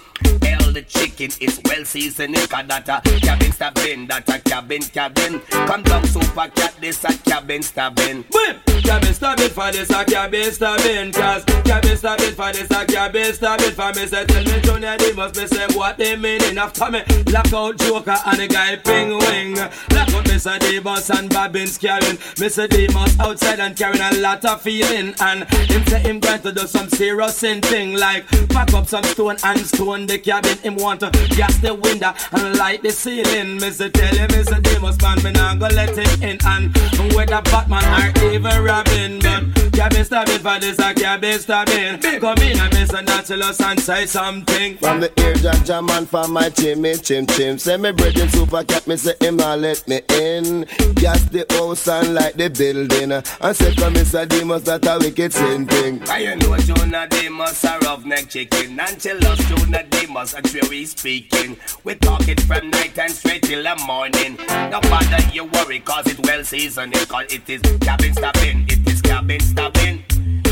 [0.71, 2.37] Hell, the chicken is well seasoned.
[2.37, 5.41] Cause that a cabin stabbing, that a cabin cabin.
[5.51, 8.25] Come down super cat, this a cabin stabbing.
[8.31, 8.61] Boom!
[8.91, 13.71] Cabin stabbing for this a cabin stabbing Cause cabin stabbing for this a cabin stabbing
[13.71, 17.03] For me say tell me Junior they must be say what they meaning After me
[17.29, 20.59] lock out Joker and the guy Ping Wing Lock out Mr.
[20.59, 22.69] Davis and Bobbins carrying Mr.
[22.69, 26.67] Davis outside and carrying a lot of feeling And him say him going to do
[26.67, 31.11] some serious thing Like pack up some stone and stone the cabin Him want to
[31.37, 33.91] gas the window and light the ceiling Mr.
[33.93, 34.63] tell him Mr.
[34.63, 37.85] Davis man me not gonna let him in And whether Batman
[38.19, 43.05] or even Robin But cabin stabbing for this a cabin stabbing Come in and Mr.
[43.05, 47.59] Nautilus and say something From the ear jam jam man from my chimney chim chim
[47.59, 51.89] Say me brethren super cat me say him not let me in Gas the house
[51.89, 54.29] and light the building And say come Mr.
[54.29, 59.01] Demus that a wicked sin thing I you know Junior Demus a roughneck chicken And
[59.01, 61.57] tell us Junior Demus a we speaking.
[61.85, 64.37] We talk it from night and straight till the morning.
[64.71, 69.01] No bother you worry cause it well seasoned Cause it is cabin stabbing, it is
[69.01, 70.05] cabin stabbing.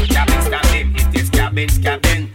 [0.08, 2.28] Cabin stabbing, it is cabin stabbing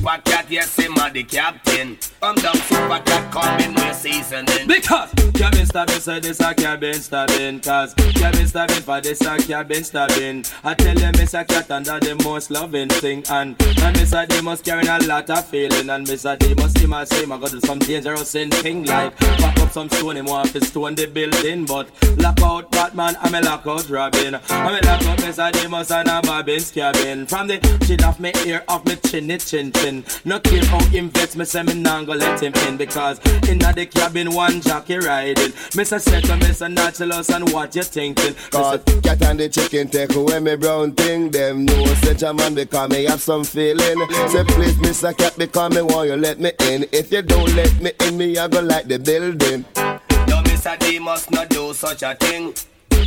[0.00, 5.12] Super cat, yes, him a the captain I'm down super cat, coming with seasoning Because
[5.34, 10.44] cabin stabbing say this a cabin stabbing Cause cabin stabbing for this a cabin stabbing
[10.64, 11.46] I tell them Mr.
[11.46, 14.26] Cat and that the most loving thing And, and Mr.
[14.26, 16.38] Demus carry a lot of feeling And Mr.
[16.38, 20.16] Demus my say I got do some dangerous in thing Like pack up some stone,
[20.16, 24.34] him want to stone the building But lock out Batman, I'm a lock out Robin
[24.48, 25.52] I'm a lock out Mr.
[25.52, 29.72] Demus and a Bobbins cabin From the chin off me ear, off me chinny chin
[29.72, 29.89] chin
[30.24, 33.18] No care how him vex, me say me nah go let him in Because
[33.48, 36.36] inna the cabin one jockey riding Miss a set Mr.
[36.36, 36.72] Seto, Mr.
[36.72, 41.30] Nautilus and what you thinking Cause cat and the chicken take away me brown thing
[41.30, 43.98] Them know such a man because me have some feeling
[44.28, 45.16] Say please Mr.
[45.16, 48.38] Cat because me want you let me in If you don't let me in me
[48.38, 50.78] I go like the building No, Mr.
[50.78, 52.54] Demus not do such a thing.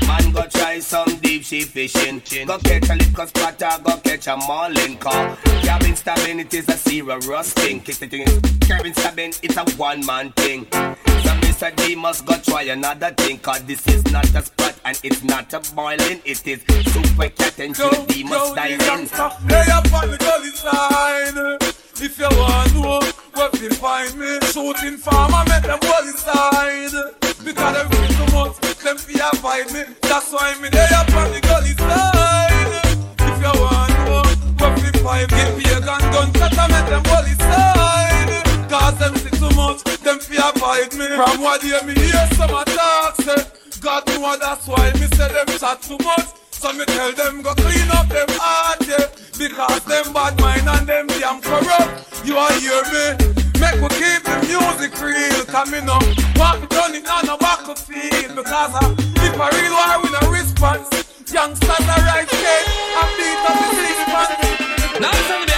[0.08, 2.22] Man go try some deep sea fishing.
[2.46, 5.38] Go catch a little splatter, go catch a marlin car.
[5.62, 7.80] Cabin stabbing, it is a serious thing.
[7.82, 10.66] Cabin stabbing, it's a one man thing.
[10.72, 11.76] So Mr.
[11.76, 13.40] Demus go try another thing.
[13.40, 16.22] Cause this is not a spot and it's not a boiling.
[16.26, 16.62] It is
[16.92, 19.08] super cat and chill Demus dive in.
[19.08, 21.74] Hey, up on the gully side.
[22.02, 23.00] If you want know
[23.34, 27.33] where to find me, shooting farmer, make them all inside.
[27.44, 29.84] Because them feel too much, them fear fight me.
[30.02, 32.82] That's why me there up on the gully side.
[33.20, 36.90] If you want where to find me, get me a gun, gun, cut and make
[36.90, 38.70] them all inside.
[38.70, 41.08] Cause them see too much, them fear fight me.
[41.16, 45.48] From what they me hear some attacks, say, God know that's why me say them
[45.60, 46.44] chat too much.
[46.64, 49.08] So me tell them go clean up them heart, yeah
[49.38, 53.43] Because them bad mind and them damn corrupt You are hear me?
[53.60, 55.46] Make we keep the music real.
[55.46, 55.98] Cause me no
[56.36, 60.24] want me done it on a battlefield Because uh, if a real war with a
[60.30, 60.90] response.
[61.32, 62.64] Youngsters are right here
[63.00, 65.53] and beat up the city Now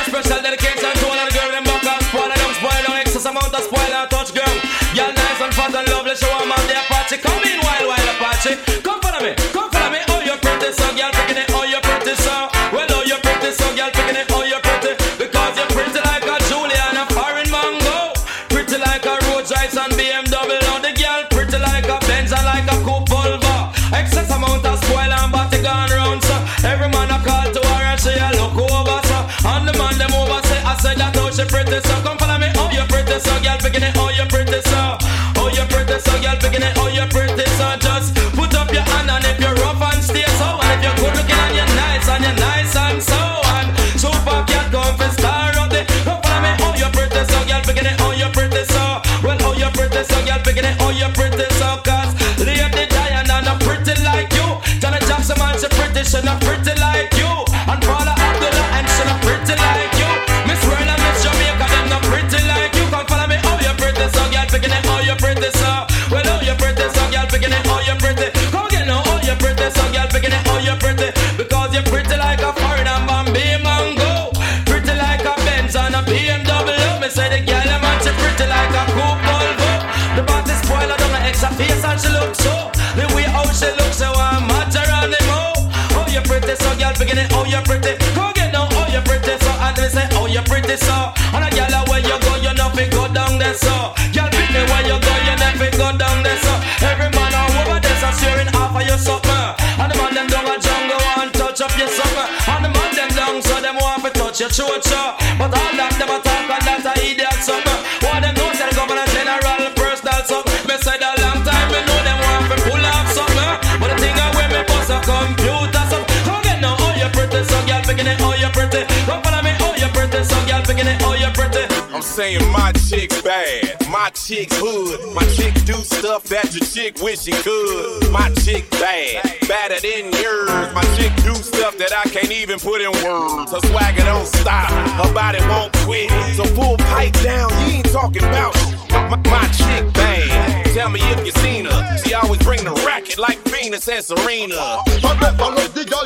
[124.25, 125.13] my chick's hood.
[125.13, 128.11] My chick do stuff that your chick wish she could.
[128.11, 130.73] My chick bad, badder than yours.
[130.73, 133.51] My chick do stuff that I can't even put in words.
[133.51, 136.09] Her swagger don't stop, her body won't quit.
[136.33, 138.55] So pull pipe down, you ain't talking about
[138.89, 140.73] my, my chick bad.
[140.73, 141.97] Tell me if you seen her.
[142.01, 144.81] She always bring the racket like Venus and Serena.
[145.05, 146.01] Forget follow the girl,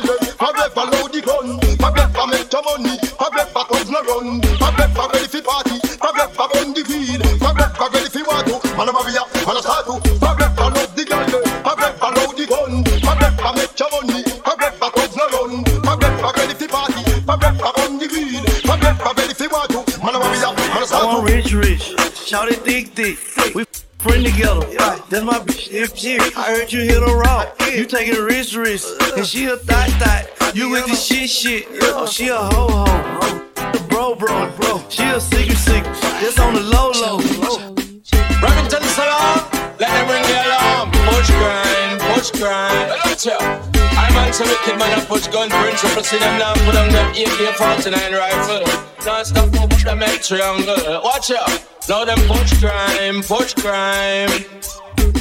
[1.08, 1.56] the gun.
[2.12, 3.00] For make your money,
[3.88, 4.40] no run.
[4.44, 5.80] Ready for party,
[6.74, 7.29] the weed.
[22.30, 23.18] Shout it thick, thick.
[23.56, 23.64] We
[23.98, 24.64] friend together.
[25.08, 25.66] That's my bitch.
[25.72, 27.44] If she, I heard you hit her raw.
[27.74, 28.84] You taking a rich, rich.
[29.16, 30.54] And she a thot, thot.
[30.54, 31.66] You with the shit, shit.
[31.82, 32.84] Oh, she a ho, ho.
[33.72, 34.80] The bro, bro, bro.
[34.88, 35.92] She a secret, secret.
[36.22, 37.18] That's on the low, low.
[37.18, 39.48] Remington Salon,
[39.80, 40.92] let them ring the alarm.
[40.92, 43.79] Push grind, push grind.
[44.38, 46.04] Wicked man a push gun principle.
[46.04, 48.62] See them now put on them AK-49 rifle.
[49.04, 51.02] Now stop up with them head triangle.
[51.02, 51.66] Watch out.
[51.88, 54.30] Now them push crime, push crime.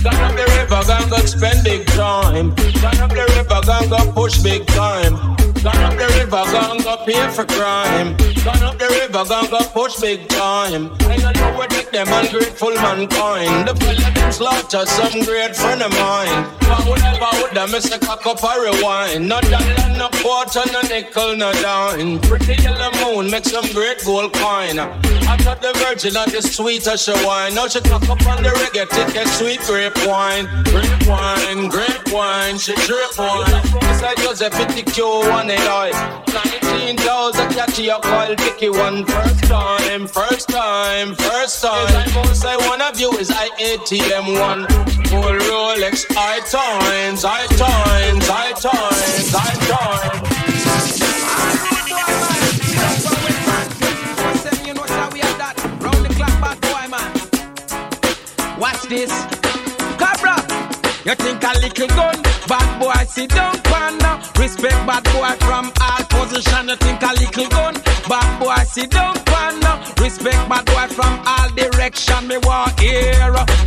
[0.04, 2.54] Gone up the river, gone go spend big time.
[2.82, 5.16] Gone up the river, gone go push big time.
[5.64, 8.16] Gone up the river, gone go pay for crime.
[8.46, 10.92] Gone up the river, gone go push big time.
[11.02, 13.68] I don't know where take them ungrateful mankind.
[13.68, 16.48] The fella them slaughter some great friend of mine.
[16.62, 19.28] But whatever would them miss a cock up a rewind.
[19.28, 22.20] No dollar, no quarter, no nickel, no dime.
[22.22, 24.80] Pretty yellow moon make some great gold coin.
[24.80, 27.54] I thought the virgin of the sweet as she wine.
[27.54, 30.48] Now she cock up on the reggae, take a sweet grape wine.
[30.64, 33.62] Grape wine, grape wine, she drip wine.
[33.92, 36.24] It's like Joseph the Q one eight eye.
[36.62, 41.88] 19,000 catch your coil, pick you one first time, first time, first time.
[41.88, 44.68] Is I most I one of you is I ATM one.
[45.10, 50.40] Full Rolex, I times, I times, I times, I times.
[58.60, 59.12] Watch this.
[59.98, 60.36] Cabra,
[61.06, 62.39] you think a little gun?
[62.50, 64.20] Bad boy, sit down, panda.
[64.36, 66.70] Respect bad boy from all position.
[66.70, 67.76] You think a little gun?
[68.10, 69.78] Bad boy, sit down, panda.
[70.02, 72.28] Respect bad boy from all direction.
[72.28, 73.14] Me want hear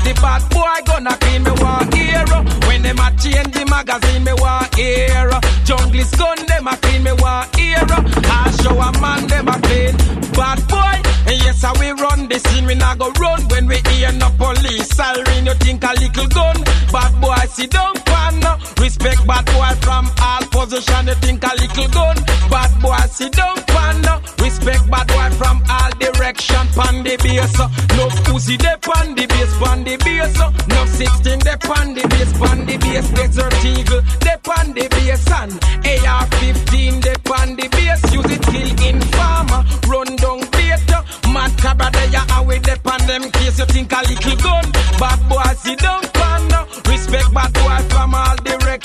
[0.02, 1.44] the bad boy gonna clean.
[1.44, 2.26] Me want hear
[2.66, 4.24] when them a change the magazine.
[4.24, 5.30] Me want hear
[5.62, 7.04] junglist gun them a clean.
[7.04, 9.94] Me want hear I show a man them a clean.
[10.34, 10.98] Bad boy,
[11.30, 12.66] and yes I we run the scene.
[12.66, 15.46] We not go run when we hear no police siren.
[15.46, 16.64] You think a little gun?
[16.90, 18.58] Bad boy, sit down, panda.
[18.78, 21.06] Respect bad boy from all position.
[21.08, 22.16] You think a little gun?
[22.50, 24.20] Bad boy, sit down, panda.
[24.38, 26.66] Respect bad boy from all direction.
[26.76, 27.58] Pan the base,
[27.96, 30.38] no pussy they pan the base, pan the base.
[30.68, 33.08] No 16 they pan the base, pan the base.
[33.12, 35.52] Desert eagle they pan the base and
[35.84, 38.02] AR-15 they pan the base.
[38.12, 41.04] Use it kill informer, run down beta.
[41.32, 43.58] Mad cabra they are away they pan them case.
[43.58, 44.64] You think a little gun?
[44.98, 46.66] Bad boy, sit down, panda.
[46.88, 48.36] Respect bad boy from all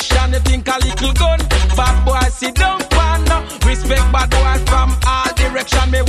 [0.09, 0.33] direction.
[0.33, 1.39] You think a little gun?
[1.75, 3.43] Bad boy, sit down, panda.
[3.65, 5.91] Respect bad boy from all direction.
[5.91, 6.01] Me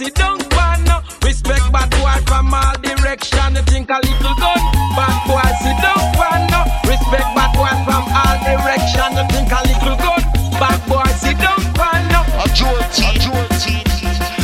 [0.00, 0.80] sit down, pan.
[1.22, 3.54] Respect bad boy from all direction.
[3.54, 4.60] You think a little gun?
[4.96, 6.48] Bad boy sit down, pan.
[6.88, 9.08] Respect bad boy from all direction.
[9.20, 10.22] You think a little gun?
[10.56, 12.08] Bad boy sit down, pan.
[12.40, 12.48] A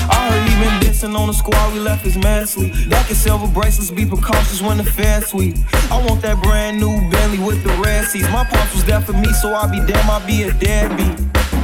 [0.09, 2.91] I heard he been dissing on the squad, we left his man sweet.
[2.91, 5.57] Back in silver bracelets, be precautious when the fair sweet.
[5.91, 8.29] I want that brand new Bentley with the red seats.
[8.29, 11.19] My pops was there for me, so I be damn, I be a deadbeat.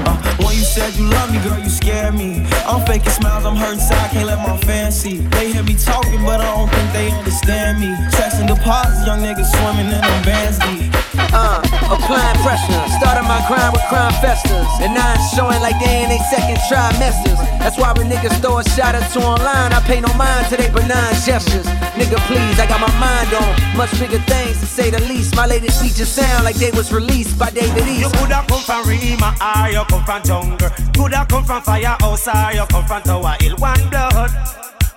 [0.07, 2.47] Uh, when you said you love me, girl, you scared me.
[2.67, 4.57] I'm faking smiles, I'm hurting inside, can't let my
[4.91, 5.19] see.
[5.19, 7.95] They hear me talking, but I don't think they understand me.
[8.39, 10.92] And deposits, young niggas swimming in them bands deep.
[11.15, 11.61] Uh,
[11.93, 12.83] applying pressure.
[12.97, 14.67] Started my grind with crime festers.
[14.81, 17.37] And now I'm showing like they in they second trimesters.
[17.61, 20.57] That's why when niggas throw a shot at two online, I pay no mind to
[20.57, 21.67] they benign gestures.
[21.97, 25.37] Nigga, please, I got my mind on much bigger things to say the least.
[25.37, 28.01] My latest features sound like they was released by David East.
[28.01, 30.71] You coulda come from Rema or you come from jungle.
[30.97, 33.57] Coulda come from firehouse or you come from Tower Hill.
[33.59, 34.31] One blood,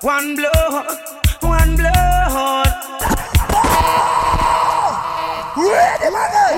[0.01, 0.99] one blood,
[1.41, 3.24] one blood.
[5.57, 6.51] Ready, mother!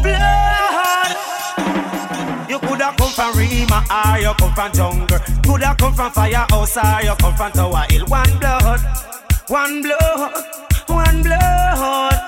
[0.00, 1.12] blood.
[2.48, 5.20] You coulda come from Rema or you come from jungle.
[5.44, 8.06] Coulda come from firehouse or you come from Tower Hill.
[8.06, 8.80] One blood,
[9.48, 10.32] one blood,
[10.86, 12.20] one blood.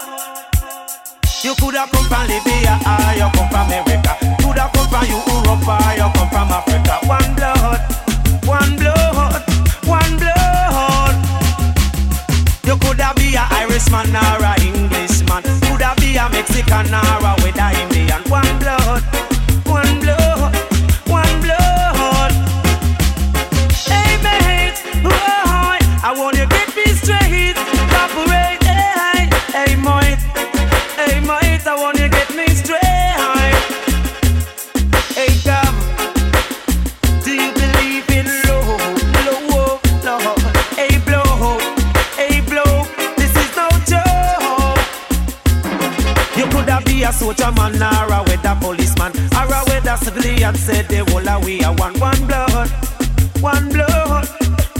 [1.43, 4.46] You coulda come from Libya or you come from America.
[4.57, 6.97] Coulda come from Europe you come from Africa.
[7.07, 7.81] One blood,
[8.47, 9.43] one blood,
[9.85, 11.17] one blood.
[12.65, 15.43] You coulda be a Irishman or a Englishman.
[15.61, 18.23] Coulda be a Mexican or a with Indian.
[18.31, 19.03] One blood,
[19.67, 20.57] one blood,
[21.05, 22.33] one blood.
[23.85, 24.81] Hey mate,
[26.03, 27.59] I want you get me straight,
[27.93, 28.63] operate.
[28.65, 30.23] Hey, hey mate,
[30.97, 31.96] hey mate, I want
[47.07, 50.55] a soldier man or a weather policeman or a weather civilian.
[50.55, 52.69] Said the whole of we are one, one blood,
[53.41, 54.27] one blood,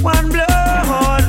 [0.03, 1.25] one blood.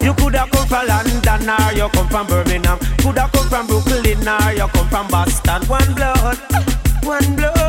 [0.00, 2.78] You coulda come from London or you come from Birmingham.
[2.98, 5.62] Coulda come from Brooklyn or you come from Boston.
[5.66, 6.38] One blood,
[7.02, 7.59] one blood,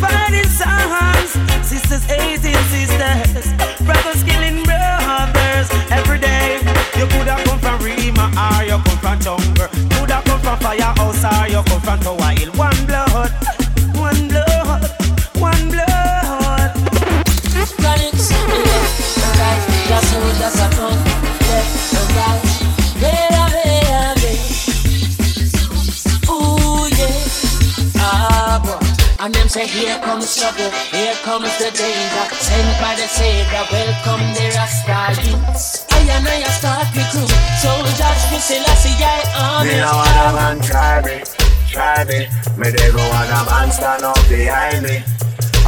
[0.00, 1.32] fighting sons,
[1.68, 3.52] sisters hating sisters,
[3.84, 6.60] brothers killing brothers every day.
[6.96, 9.68] You coulda come from Rema or you come from jungle.
[9.90, 12.52] Coulda come from firehouse or you come from Tower Hill.
[12.52, 13.32] One blood,
[29.22, 32.26] And them say here comes trouble, here comes the danger.
[32.34, 35.86] Sent by the Savior, welcome the Rasta youths.
[35.94, 37.30] I and I start me crew,
[37.62, 39.70] soldiers for Selassie, I army.
[39.70, 41.22] Me no want a man try me,
[41.70, 42.26] try me.
[42.58, 45.06] Me they go want a man stand up behind me.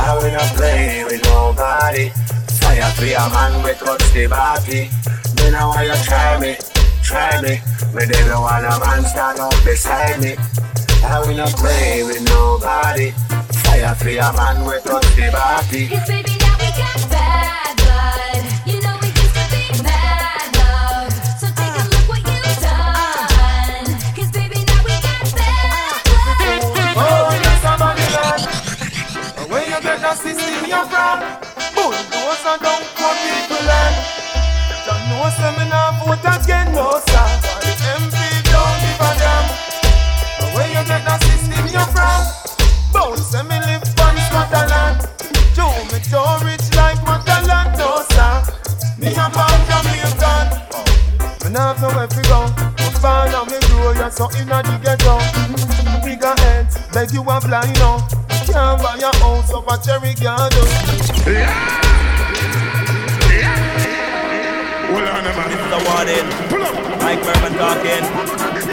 [0.02, 2.10] I will not play with nobody.
[2.58, 4.90] Fire for a man we touch the body.
[5.38, 6.58] Me no you try me,
[7.06, 7.62] try me.
[7.94, 10.34] Me they go want a man stand up beside me.
[11.04, 13.10] I will not play with nobody.
[13.62, 15.88] Fire for a man we touch the body.
[15.88, 21.12] Cause baby now we got bad blood You know we used to be mad love
[21.38, 23.86] So take a look what you've done
[24.16, 28.42] Cause baby now we got bad blood Oh, yes, somebody land.
[29.50, 31.18] Where you get that system you from?
[31.76, 33.96] Bulldozer don't come people land.
[34.88, 36.98] Don't know seminar vote again, no
[40.84, 42.28] Where you get that system you from?
[42.92, 45.00] Bounce and me live on Scotland.
[45.56, 48.44] Joe me don't rich like Motherland, no sir.
[49.00, 50.44] Me a man Jamaican.
[51.40, 52.52] Me nah have nowhere to go.
[52.76, 55.16] Me born and me grow, yeah, so inna the ghetto.
[56.04, 58.04] Bigger heads, beg you a blind no.
[58.44, 60.68] Can't buy a house up a cherry garden.
[64.92, 65.48] Hold on, man.
[65.48, 66.28] This is a warning.
[67.00, 68.04] Mike Merman talking.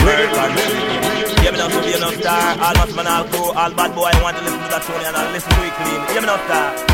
[0.04, 1.01] Merman.
[1.42, 2.60] Hear me now, so be enough star.
[2.62, 4.12] All much man, all crew, all bad boy.
[4.22, 6.02] want to listen to that tune and I'll listen to it clean.
[6.14, 6.92] Hear me not star.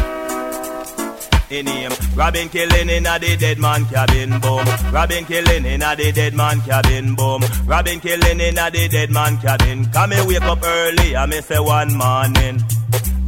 [1.49, 4.65] In him, Robin killing in a the dead man cabin boom.
[4.91, 7.41] Robin killing in a the dead man cabin boom.
[7.65, 9.85] Robin killing in a the dead man cabin.
[9.91, 12.59] Come me wake up early, I me say one morning.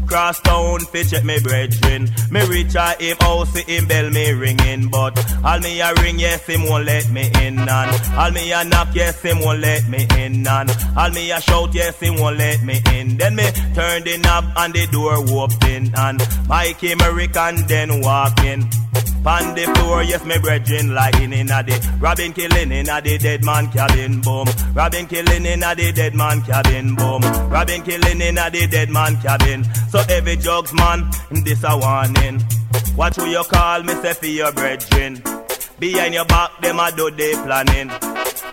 [0.10, 2.10] Cross town fi check me brethren.
[2.32, 5.14] Me reach a him house, see him bell me ringing, but
[5.46, 8.90] all me a ring, yes him won't let me in, and all me a knock,
[8.94, 12.64] yes him won't let me in, and all me a shout, yes him won't let
[12.64, 13.18] me in.
[13.18, 18.68] Then me turn the knob and the door open, and Mikey American then walk in.
[19.24, 23.18] Pan the floor, yes, me brethren lying in a the Robin killing in a the
[23.18, 24.48] dead man cabin boom.
[24.74, 27.22] Robin killing in a the dead man cabin boom.
[27.52, 29.66] Robin killing in a the dead man cabin.
[29.90, 31.10] So every jugs man,
[31.44, 32.44] this a warning.
[32.96, 35.24] Watch who you call me, say for your brethren.
[35.80, 37.90] Behind your back, them a do they planning.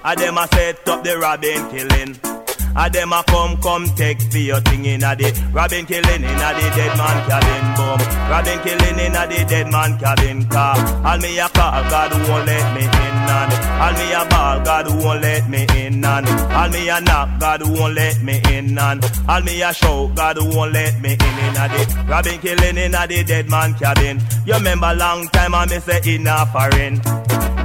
[0.05, 2.35] A them a set up the Robin killing.
[2.78, 6.42] A them a come, come take for your thing in a the Robin killing in
[6.46, 7.98] a the dead man cabin boom.
[8.30, 10.76] Robin killing in a the dead man cabin car.
[11.06, 14.88] All me a call, God won't let me in and all me a ball, God
[15.02, 19.04] won't let me in and all me a knock, God won't let me in and
[19.26, 22.94] all me a show, God won't let me in in a the Robin killing in
[22.94, 24.20] a the dead man cabin.
[24.44, 27.00] You remember long time I me say in a foreign.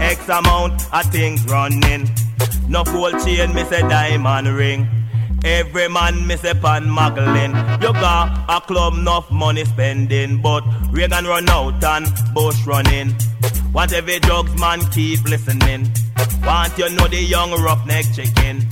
[0.02, 2.10] X amount of things running.
[2.70, 5.01] No gold chain, me say diamond ring.
[5.44, 7.56] Every man me say pan muggling.
[7.82, 13.16] You got a club enough money spending, but Reagan run out and Bush running.
[13.74, 15.92] Want every drugs man keep listening.
[16.44, 18.68] Want you know the young roughneck chicken.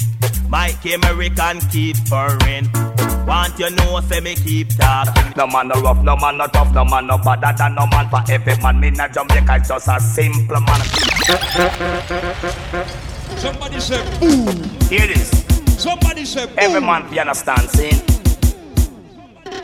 [0.48, 2.70] Mike American keep purring.
[3.26, 5.34] Want you know say me keep talking.
[5.36, 8.10] No man no rough, no man no tough, no man no better than no man
[8.10, 8.80] for every man.
[8.80, 10.82] Me not Jamaica, it's just a simple man.
[13.38, 14.64] Somebody say boom.
[14.90, 15.59] Hear this.
[15.80, 16.56] Somebody say boom.
[16.58, 18.04] Every man you understand, sin.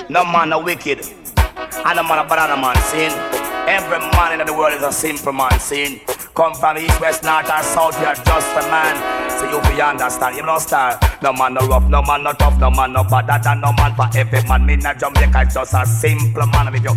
[0.08, 1.02] No man a wicked.
[1.36, 3.45] And no man a than man, sin.
[3.68, 6.00] Every man in the world is a simple man, sin.
[6.36, 9.26] Come from east, west, north, or south, you're just a man.
[9.40, 11.00] So you be understand, you know, star.
[11.24, 13.96] No man no rough, no man no tough, no man no better than no man
[13.96, 14.66] for every man.
[14.66, 16.94] Me not Jamaica, just a simple man with you.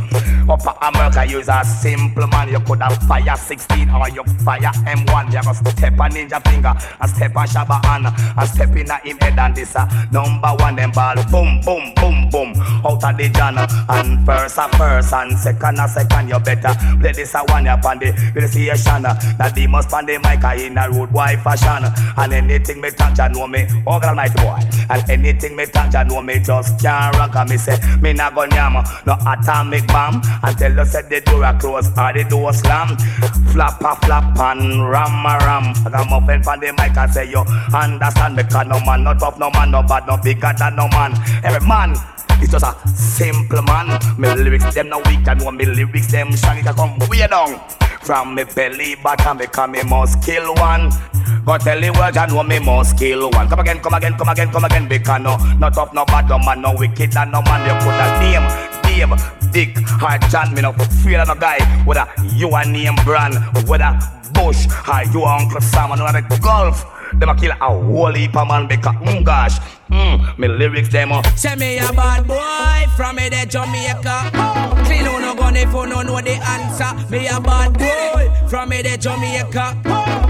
[0.51, 2.49] Upper America, is a simple man.
[2.51, 5.32] You could have fire 16 or you fire M1.
[5.32, 8.97] You go step on ninja finger, and step on Shabba Anna, and step in a
[8.99, 10.74] him head and this a number one.
[10.74, 12.53] Them ball boom, boom, boom, boom
[12.85, 13.66] out of the jana.
[13.89, 16.28] And first a first and second a second.
[16.28, 16.57] You better
[17.01, 19.02] play this a one up on the realization.
[19.02, 21.85] That must pan the mic in a road boy fashion.
[22.16, 24.59] And anything me touch, I know me, God almighty boy.
[24.90, 27.36] And anything me touch, I know me just can't rock.
[27.36, 30.22] And me say, me not go nyam, no atomic bomb.
[30.43, 32.97] Until you said the door a close or the door slam.
[33.52, 35.72] Flap a flap and ram a ram.
[35.86, 37.44] I got muffin from the mic and say, you
[37.74, 40.89] understand me, cause no man, no tough, no man, no bad, no bigger than no
[40.89, 41.12] man.
[41.44, 41.94] Every man,
[42.40, 43.98] it's just a simple man.
[44.19, 46.28] Me lyrics them no weak, I know me lyrics them.
[46.28, 47.60] It can come way down
[48.02, 50.90] from me belly button because me must kill one.
[51.44, 53.48] Go tell the world I know me must kill one.
[53.48, 54.89] Come again, come again, come again, come again.
[54.89, 57.65] Because no, not tough, no bad, no man, no wicked, and no man.
[57.66, 58.47] You put a name,
[58.82, 60.55] Dave, Dick, or John.
[60.55, 61.59] Me no fear of no guy.
[61.85, 63.35] Whether you a name brand,
[63.66, 63.98] whether
[64.32, 66.85] Bush, or you Uncle Sam, and the golf.
[67.15, 69.59] Them a kill a whole heap of man because, mm, gosh,
[69.90, 74.31] mm, me lyrics them uh, Say me a bad boy from me the Jamaica.
[74.85, 77.10] Clean on no gun if you no know the answer.
[77.10, 79.78] Me a bad boy from me the Jamaica.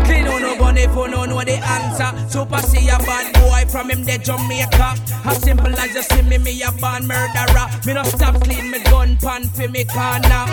[0.05, 2.11] Clean on no gun if you no know the answer.
[2.29, 4.95] Super see a bad boy from him the Jamaica.
[5.25, 7.67] As simple as you see me, me a bad murderer.
[7.87, 10.45] Me no stop clean me gun pan for me corner.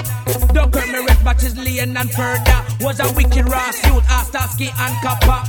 [0.53, 2.59] Don't hurt me red batches laying and further.
[2.81, 5.43] Was a wicked raw suit, Astaski and Kappa.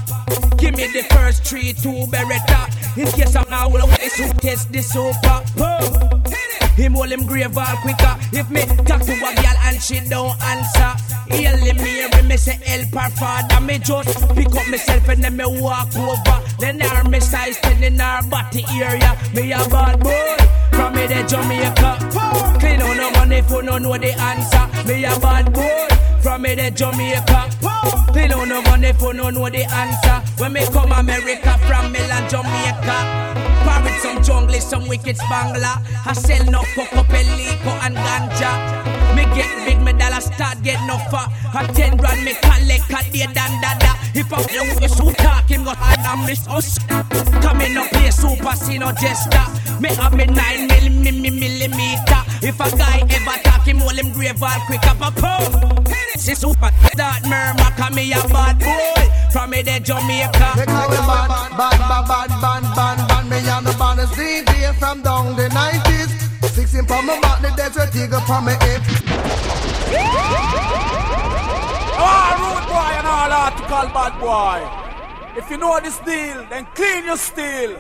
[0.57, 2.67] Give me the first three, two Beretta.
[2.97, 5.45] In case I'm now will the suitcase, the sofa.
[5.57, 6.23] Boom.
[6.77, 8.17] Him hold him grave all quicker.
[8.33, 10.93] If me talk to a girl and she don't answer,
[11.35, 13.61] heal him here, me say help her father.
[13.65, 16.43] Me just pick up myself and then me walk over.
[16.59, 19.17] Then her me size ten in her body area.
[19.35, 20.37] Me a bad boy
[20.73, 22.59] from me the Jamaica.
[22.61, 24.89] Clean on no money you no know the answer.
[24.89, 27.51] Me a bad boy from me the Jamaica.
[28.13, 30.23] Clean on no money you no know the answer.
[30.39, 32.99] When me come America from Milan, Jamaica.
[33.65, 35.77] Parrot some jungle, some wicked spangler.
[36.07, 38.53] I sell no coco, pelico and ganja.
[39.15, 41.27] Me get big, me dollar start get no far.
[41.59, 43.93] A ten brand me collect a day dan dada.
[44.15, 46.79] If I play with so talk, him go hard and miss us.
[47.43, 49.47] Coming up here, super see no jester.
[49.83, 52.23] Me have me nine milli, mi, mi, millimeter.
[52.41, 55.89] If a guy ever talk, him hold him grave all quick up a pump.
[56.17, 59.03] See super that murmur, come me a bad boy.
[59.33, 60.49] From me the Jamaica.
[60.57, 63.27] They call me bad, bad, bad, bad, bad, bad, bad.
[63.29, 66.26] Me and the baddest DJ from down the 90s.
[66.67, 68.83] Sixteen from my back, the desert eagle from my hip.
[71.95, 75.39] Ah, rude boy and all article bad boy.
[75.39, 77.79] If you know this deal, then clean your steel.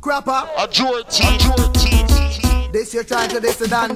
[0.00, 0.48] Crapper.
[0.56, 1.24] A Jorty.
[1.24, 2.72] A Jorty.
[2.72, 3.94] This you're trying to this and that.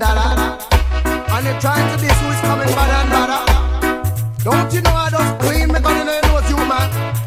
[1.31, 4.45] And you're trying to this who is coming bad and bad.
[4.45, 7.18] Don't you know I just clean me gun in the nose, you man.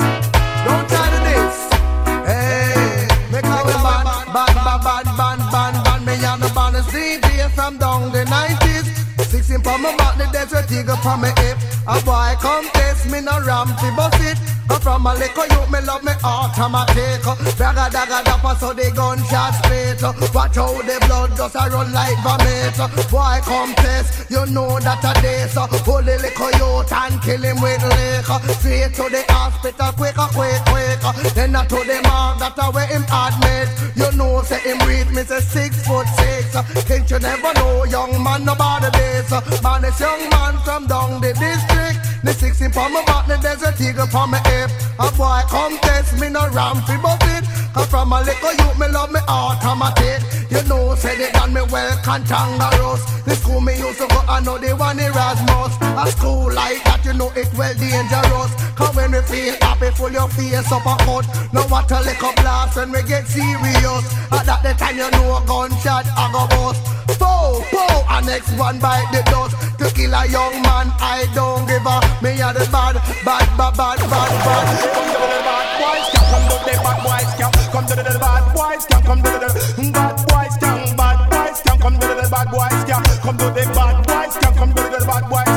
[7.71, 8.85] From down the 90s.
[9.25, 11.57] Sixteen from my back, the desert eagle from my hip.
[11.87, 14.60] A boy come test me, no ram fi bust it.
[14.67, 17.21] Come from a liquor youth, me love me automatic.
[17.57, 20.01] Dagga dagga dapper, so the gunshot spit.
[20.33, 22.75] Watch how the blood just a run like vomit.
[23.09, 25.47] Boy come test, you know that a day.
[25.49, 28.39] So hold the liquor youth and kill him with liquor.
[28.59, 30.99] Straight to the hospital, quicker, quick, quick.
[31.33, 33.69] Then I to the mark, that a way him admit.
[33.95, 36.53] You know, say him read me, say six foot six.
[36.87, 39.31] Can't you never know, young man, nobody this.
[39.61, 41.99] Man, this young man from down the district.
[42.23, 44.71] The 16 for my back, the desert eagle for my hip.
[44.99, 47.50] A boy come test me, no ram fi bust it.
[47.73, 50.23] Cause from a little youth, me love me automatic.
[50.51, 53.23] You know, say they done me well cantangerous.
[53.23, 55.79] The school me used to go, I know they want Erasmus.
[55.79, 58.51] A school like that, you know it well dangerous.
[58.75, 61.25] Cause when we feel happy, full your face up a cut.
[61.53, 64.05] No what a up blast when we get serious.
[64.31, 66.83] At that the time you know a gunshot, I go bust.
[67.19, 69.55] Pow, pow, and next one bite the dust.
[69.79, 72.03] To kill a young man, I don't give a.
[72.19, 74.65] Me are the bad, bad, bad, bad, bad, bad.
[74.91, 78.53] Come to the bad boys, come to the bad boys, can come to the bad
[78.53, 82.51] boys, can come to the bad boys, can bad boys, can come to the bad
[82.51, 85.50] boys, can come to the bad boys, can come to the bad boys,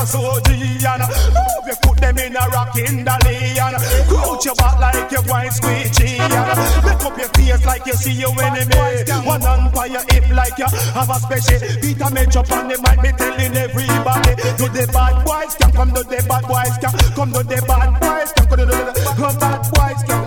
[0.00, 3.74] a soldier, move your foot them in a rocking dalian.
[4.08, 8.32] Crouch your back like you're going squeegee, make up your face like you see your
[8.40, 8.76] enemy.
[9.24, 12.70] One hand by your hip like you have a special beat a match up and
[12.70, 14.34] they might be telling everybody.
[14.56, 16.76] Do the bad boys come to the bad boys
[17.14, 20.19] come to the bad boys can come to the bad boys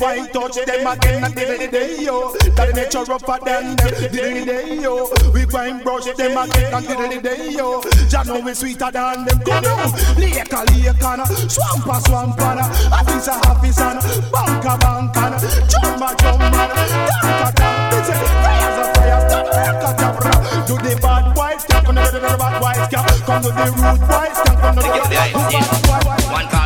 [0.00, 2.32] might touch them again and the day yo.
[2.56, 5.12] That nature rougher than the day yo.
[5.32, 7.82] We going brush them again and the day yo.
[8.08, 9.38] Jah know we sweeter than them.
[9.44, 11.22] Come on, lake a lake and
[11.52, 12.60] swamp a swamp and
[12.90, 14.00] office a office and
[14.32, 15.36] bank a bank and
[15.68, 17.92] jump a jump and tank a tank.
[17.92, 20.66] We say fires a tank a tank.
[20.66, 24.74] To the bad boys, come to the bad boys, come to the rude boys, come
[24.74, 26.59] to the bad boys.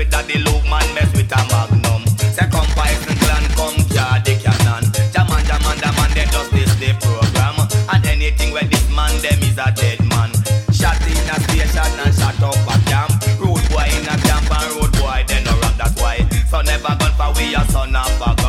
[0.00, 2.00] With Daddy Luke, man, mess with a Magnum.
[2.32, 4.88] Say come Python clan, come Cardi Cannon.
[5.12, 7.68] Jaman, Jaman, the man, they just this the program.
[7.92, 10.32] And anything where this man, them is a dead man.
[10.72, 13.12] Shot in a station and shot up a camp.
[13.44, 16.24] Road boy in a camp and road boy, they no rap, that's why.
[16.48, 18.39] So never gun for we a son of a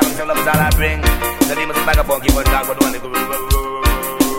[0.00, 1.00] challenge, all of us all I bring.
[1.00, 3.08] The demons is on keep on dog, but one go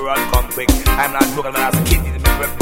[0.05, 0.69] run come quick.
[0.87, 1.99] I'm not broken, but I'm a kid.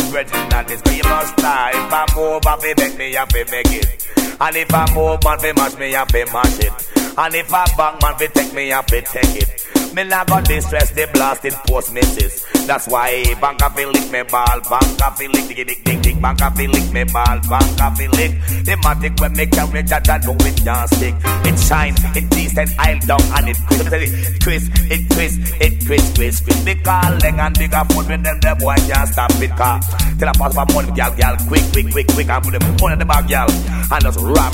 [0.07, 1.71] Virgin that is, but you must die.
[1.73, 4.07] If I move, I fi make me, I fi make it.
[4.39, 6.73] And if I move, man, fi mash me, I fi mash it.
[7.17, 9.49] And if I bang, man, fi take me, I fi take it.
[9.93, 12.45] Me not got distress, they blasted post misses.
[12.67, 16.51] That's why banka fi lick me ball, banka fi lick, diggy dick dick dick, banka
[16.51, 18.31] fi lick me ball, banka fi lick.
[18.65, 21.15] The matic when me carry that, I know it stick.
[21.47, 26.13] It shine, it decent, I'll down, and it quiz, it quiz, it quiz, it quiz,
[26.15, 26.63] quiz, quiz.
[26.65, 29.79] Big call, leg and bigger foot with them, them boy can't stop it, car.
[30.19, 32.93] Till I pass my money, gal, gal, quick, quick, quick, quick, and put them money
[32.93, 33.49] in the bag, gal.
[33.91, 34.51] and just ram,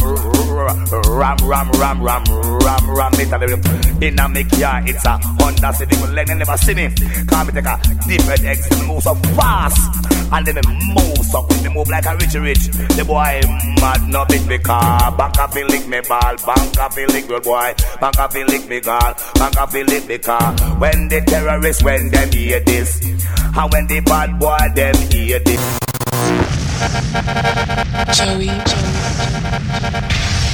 [1.09, 2.23] ram, ram, ram, ram,
[2.61, 3.33] ram, ram it.
[3.33, 5.95] And in a make yard, it's a Honda City.
[5.99, 6.89] But let me never see me.
[7.27, 9.79] Can't me take a different and move so fast.
[10.33, 10.61] And then me
[10.93, 12.67] move so quick, me move like a rich rich.
[12.97, 13.41] The boy
[13.79, 15.15] mad, no bit me car.
[15.15, 17.73] Bank up and lick me ball, bank up and lick good boy.
[18.01, 20.53] Bank up and lick me car, bank up and lick me car.
[20.79, 22.99] When the terrorists, when them hear this.
[23.55, 25.79] And when the bad boy, them hear this.
[28.17, 30.52] Joey, Joey.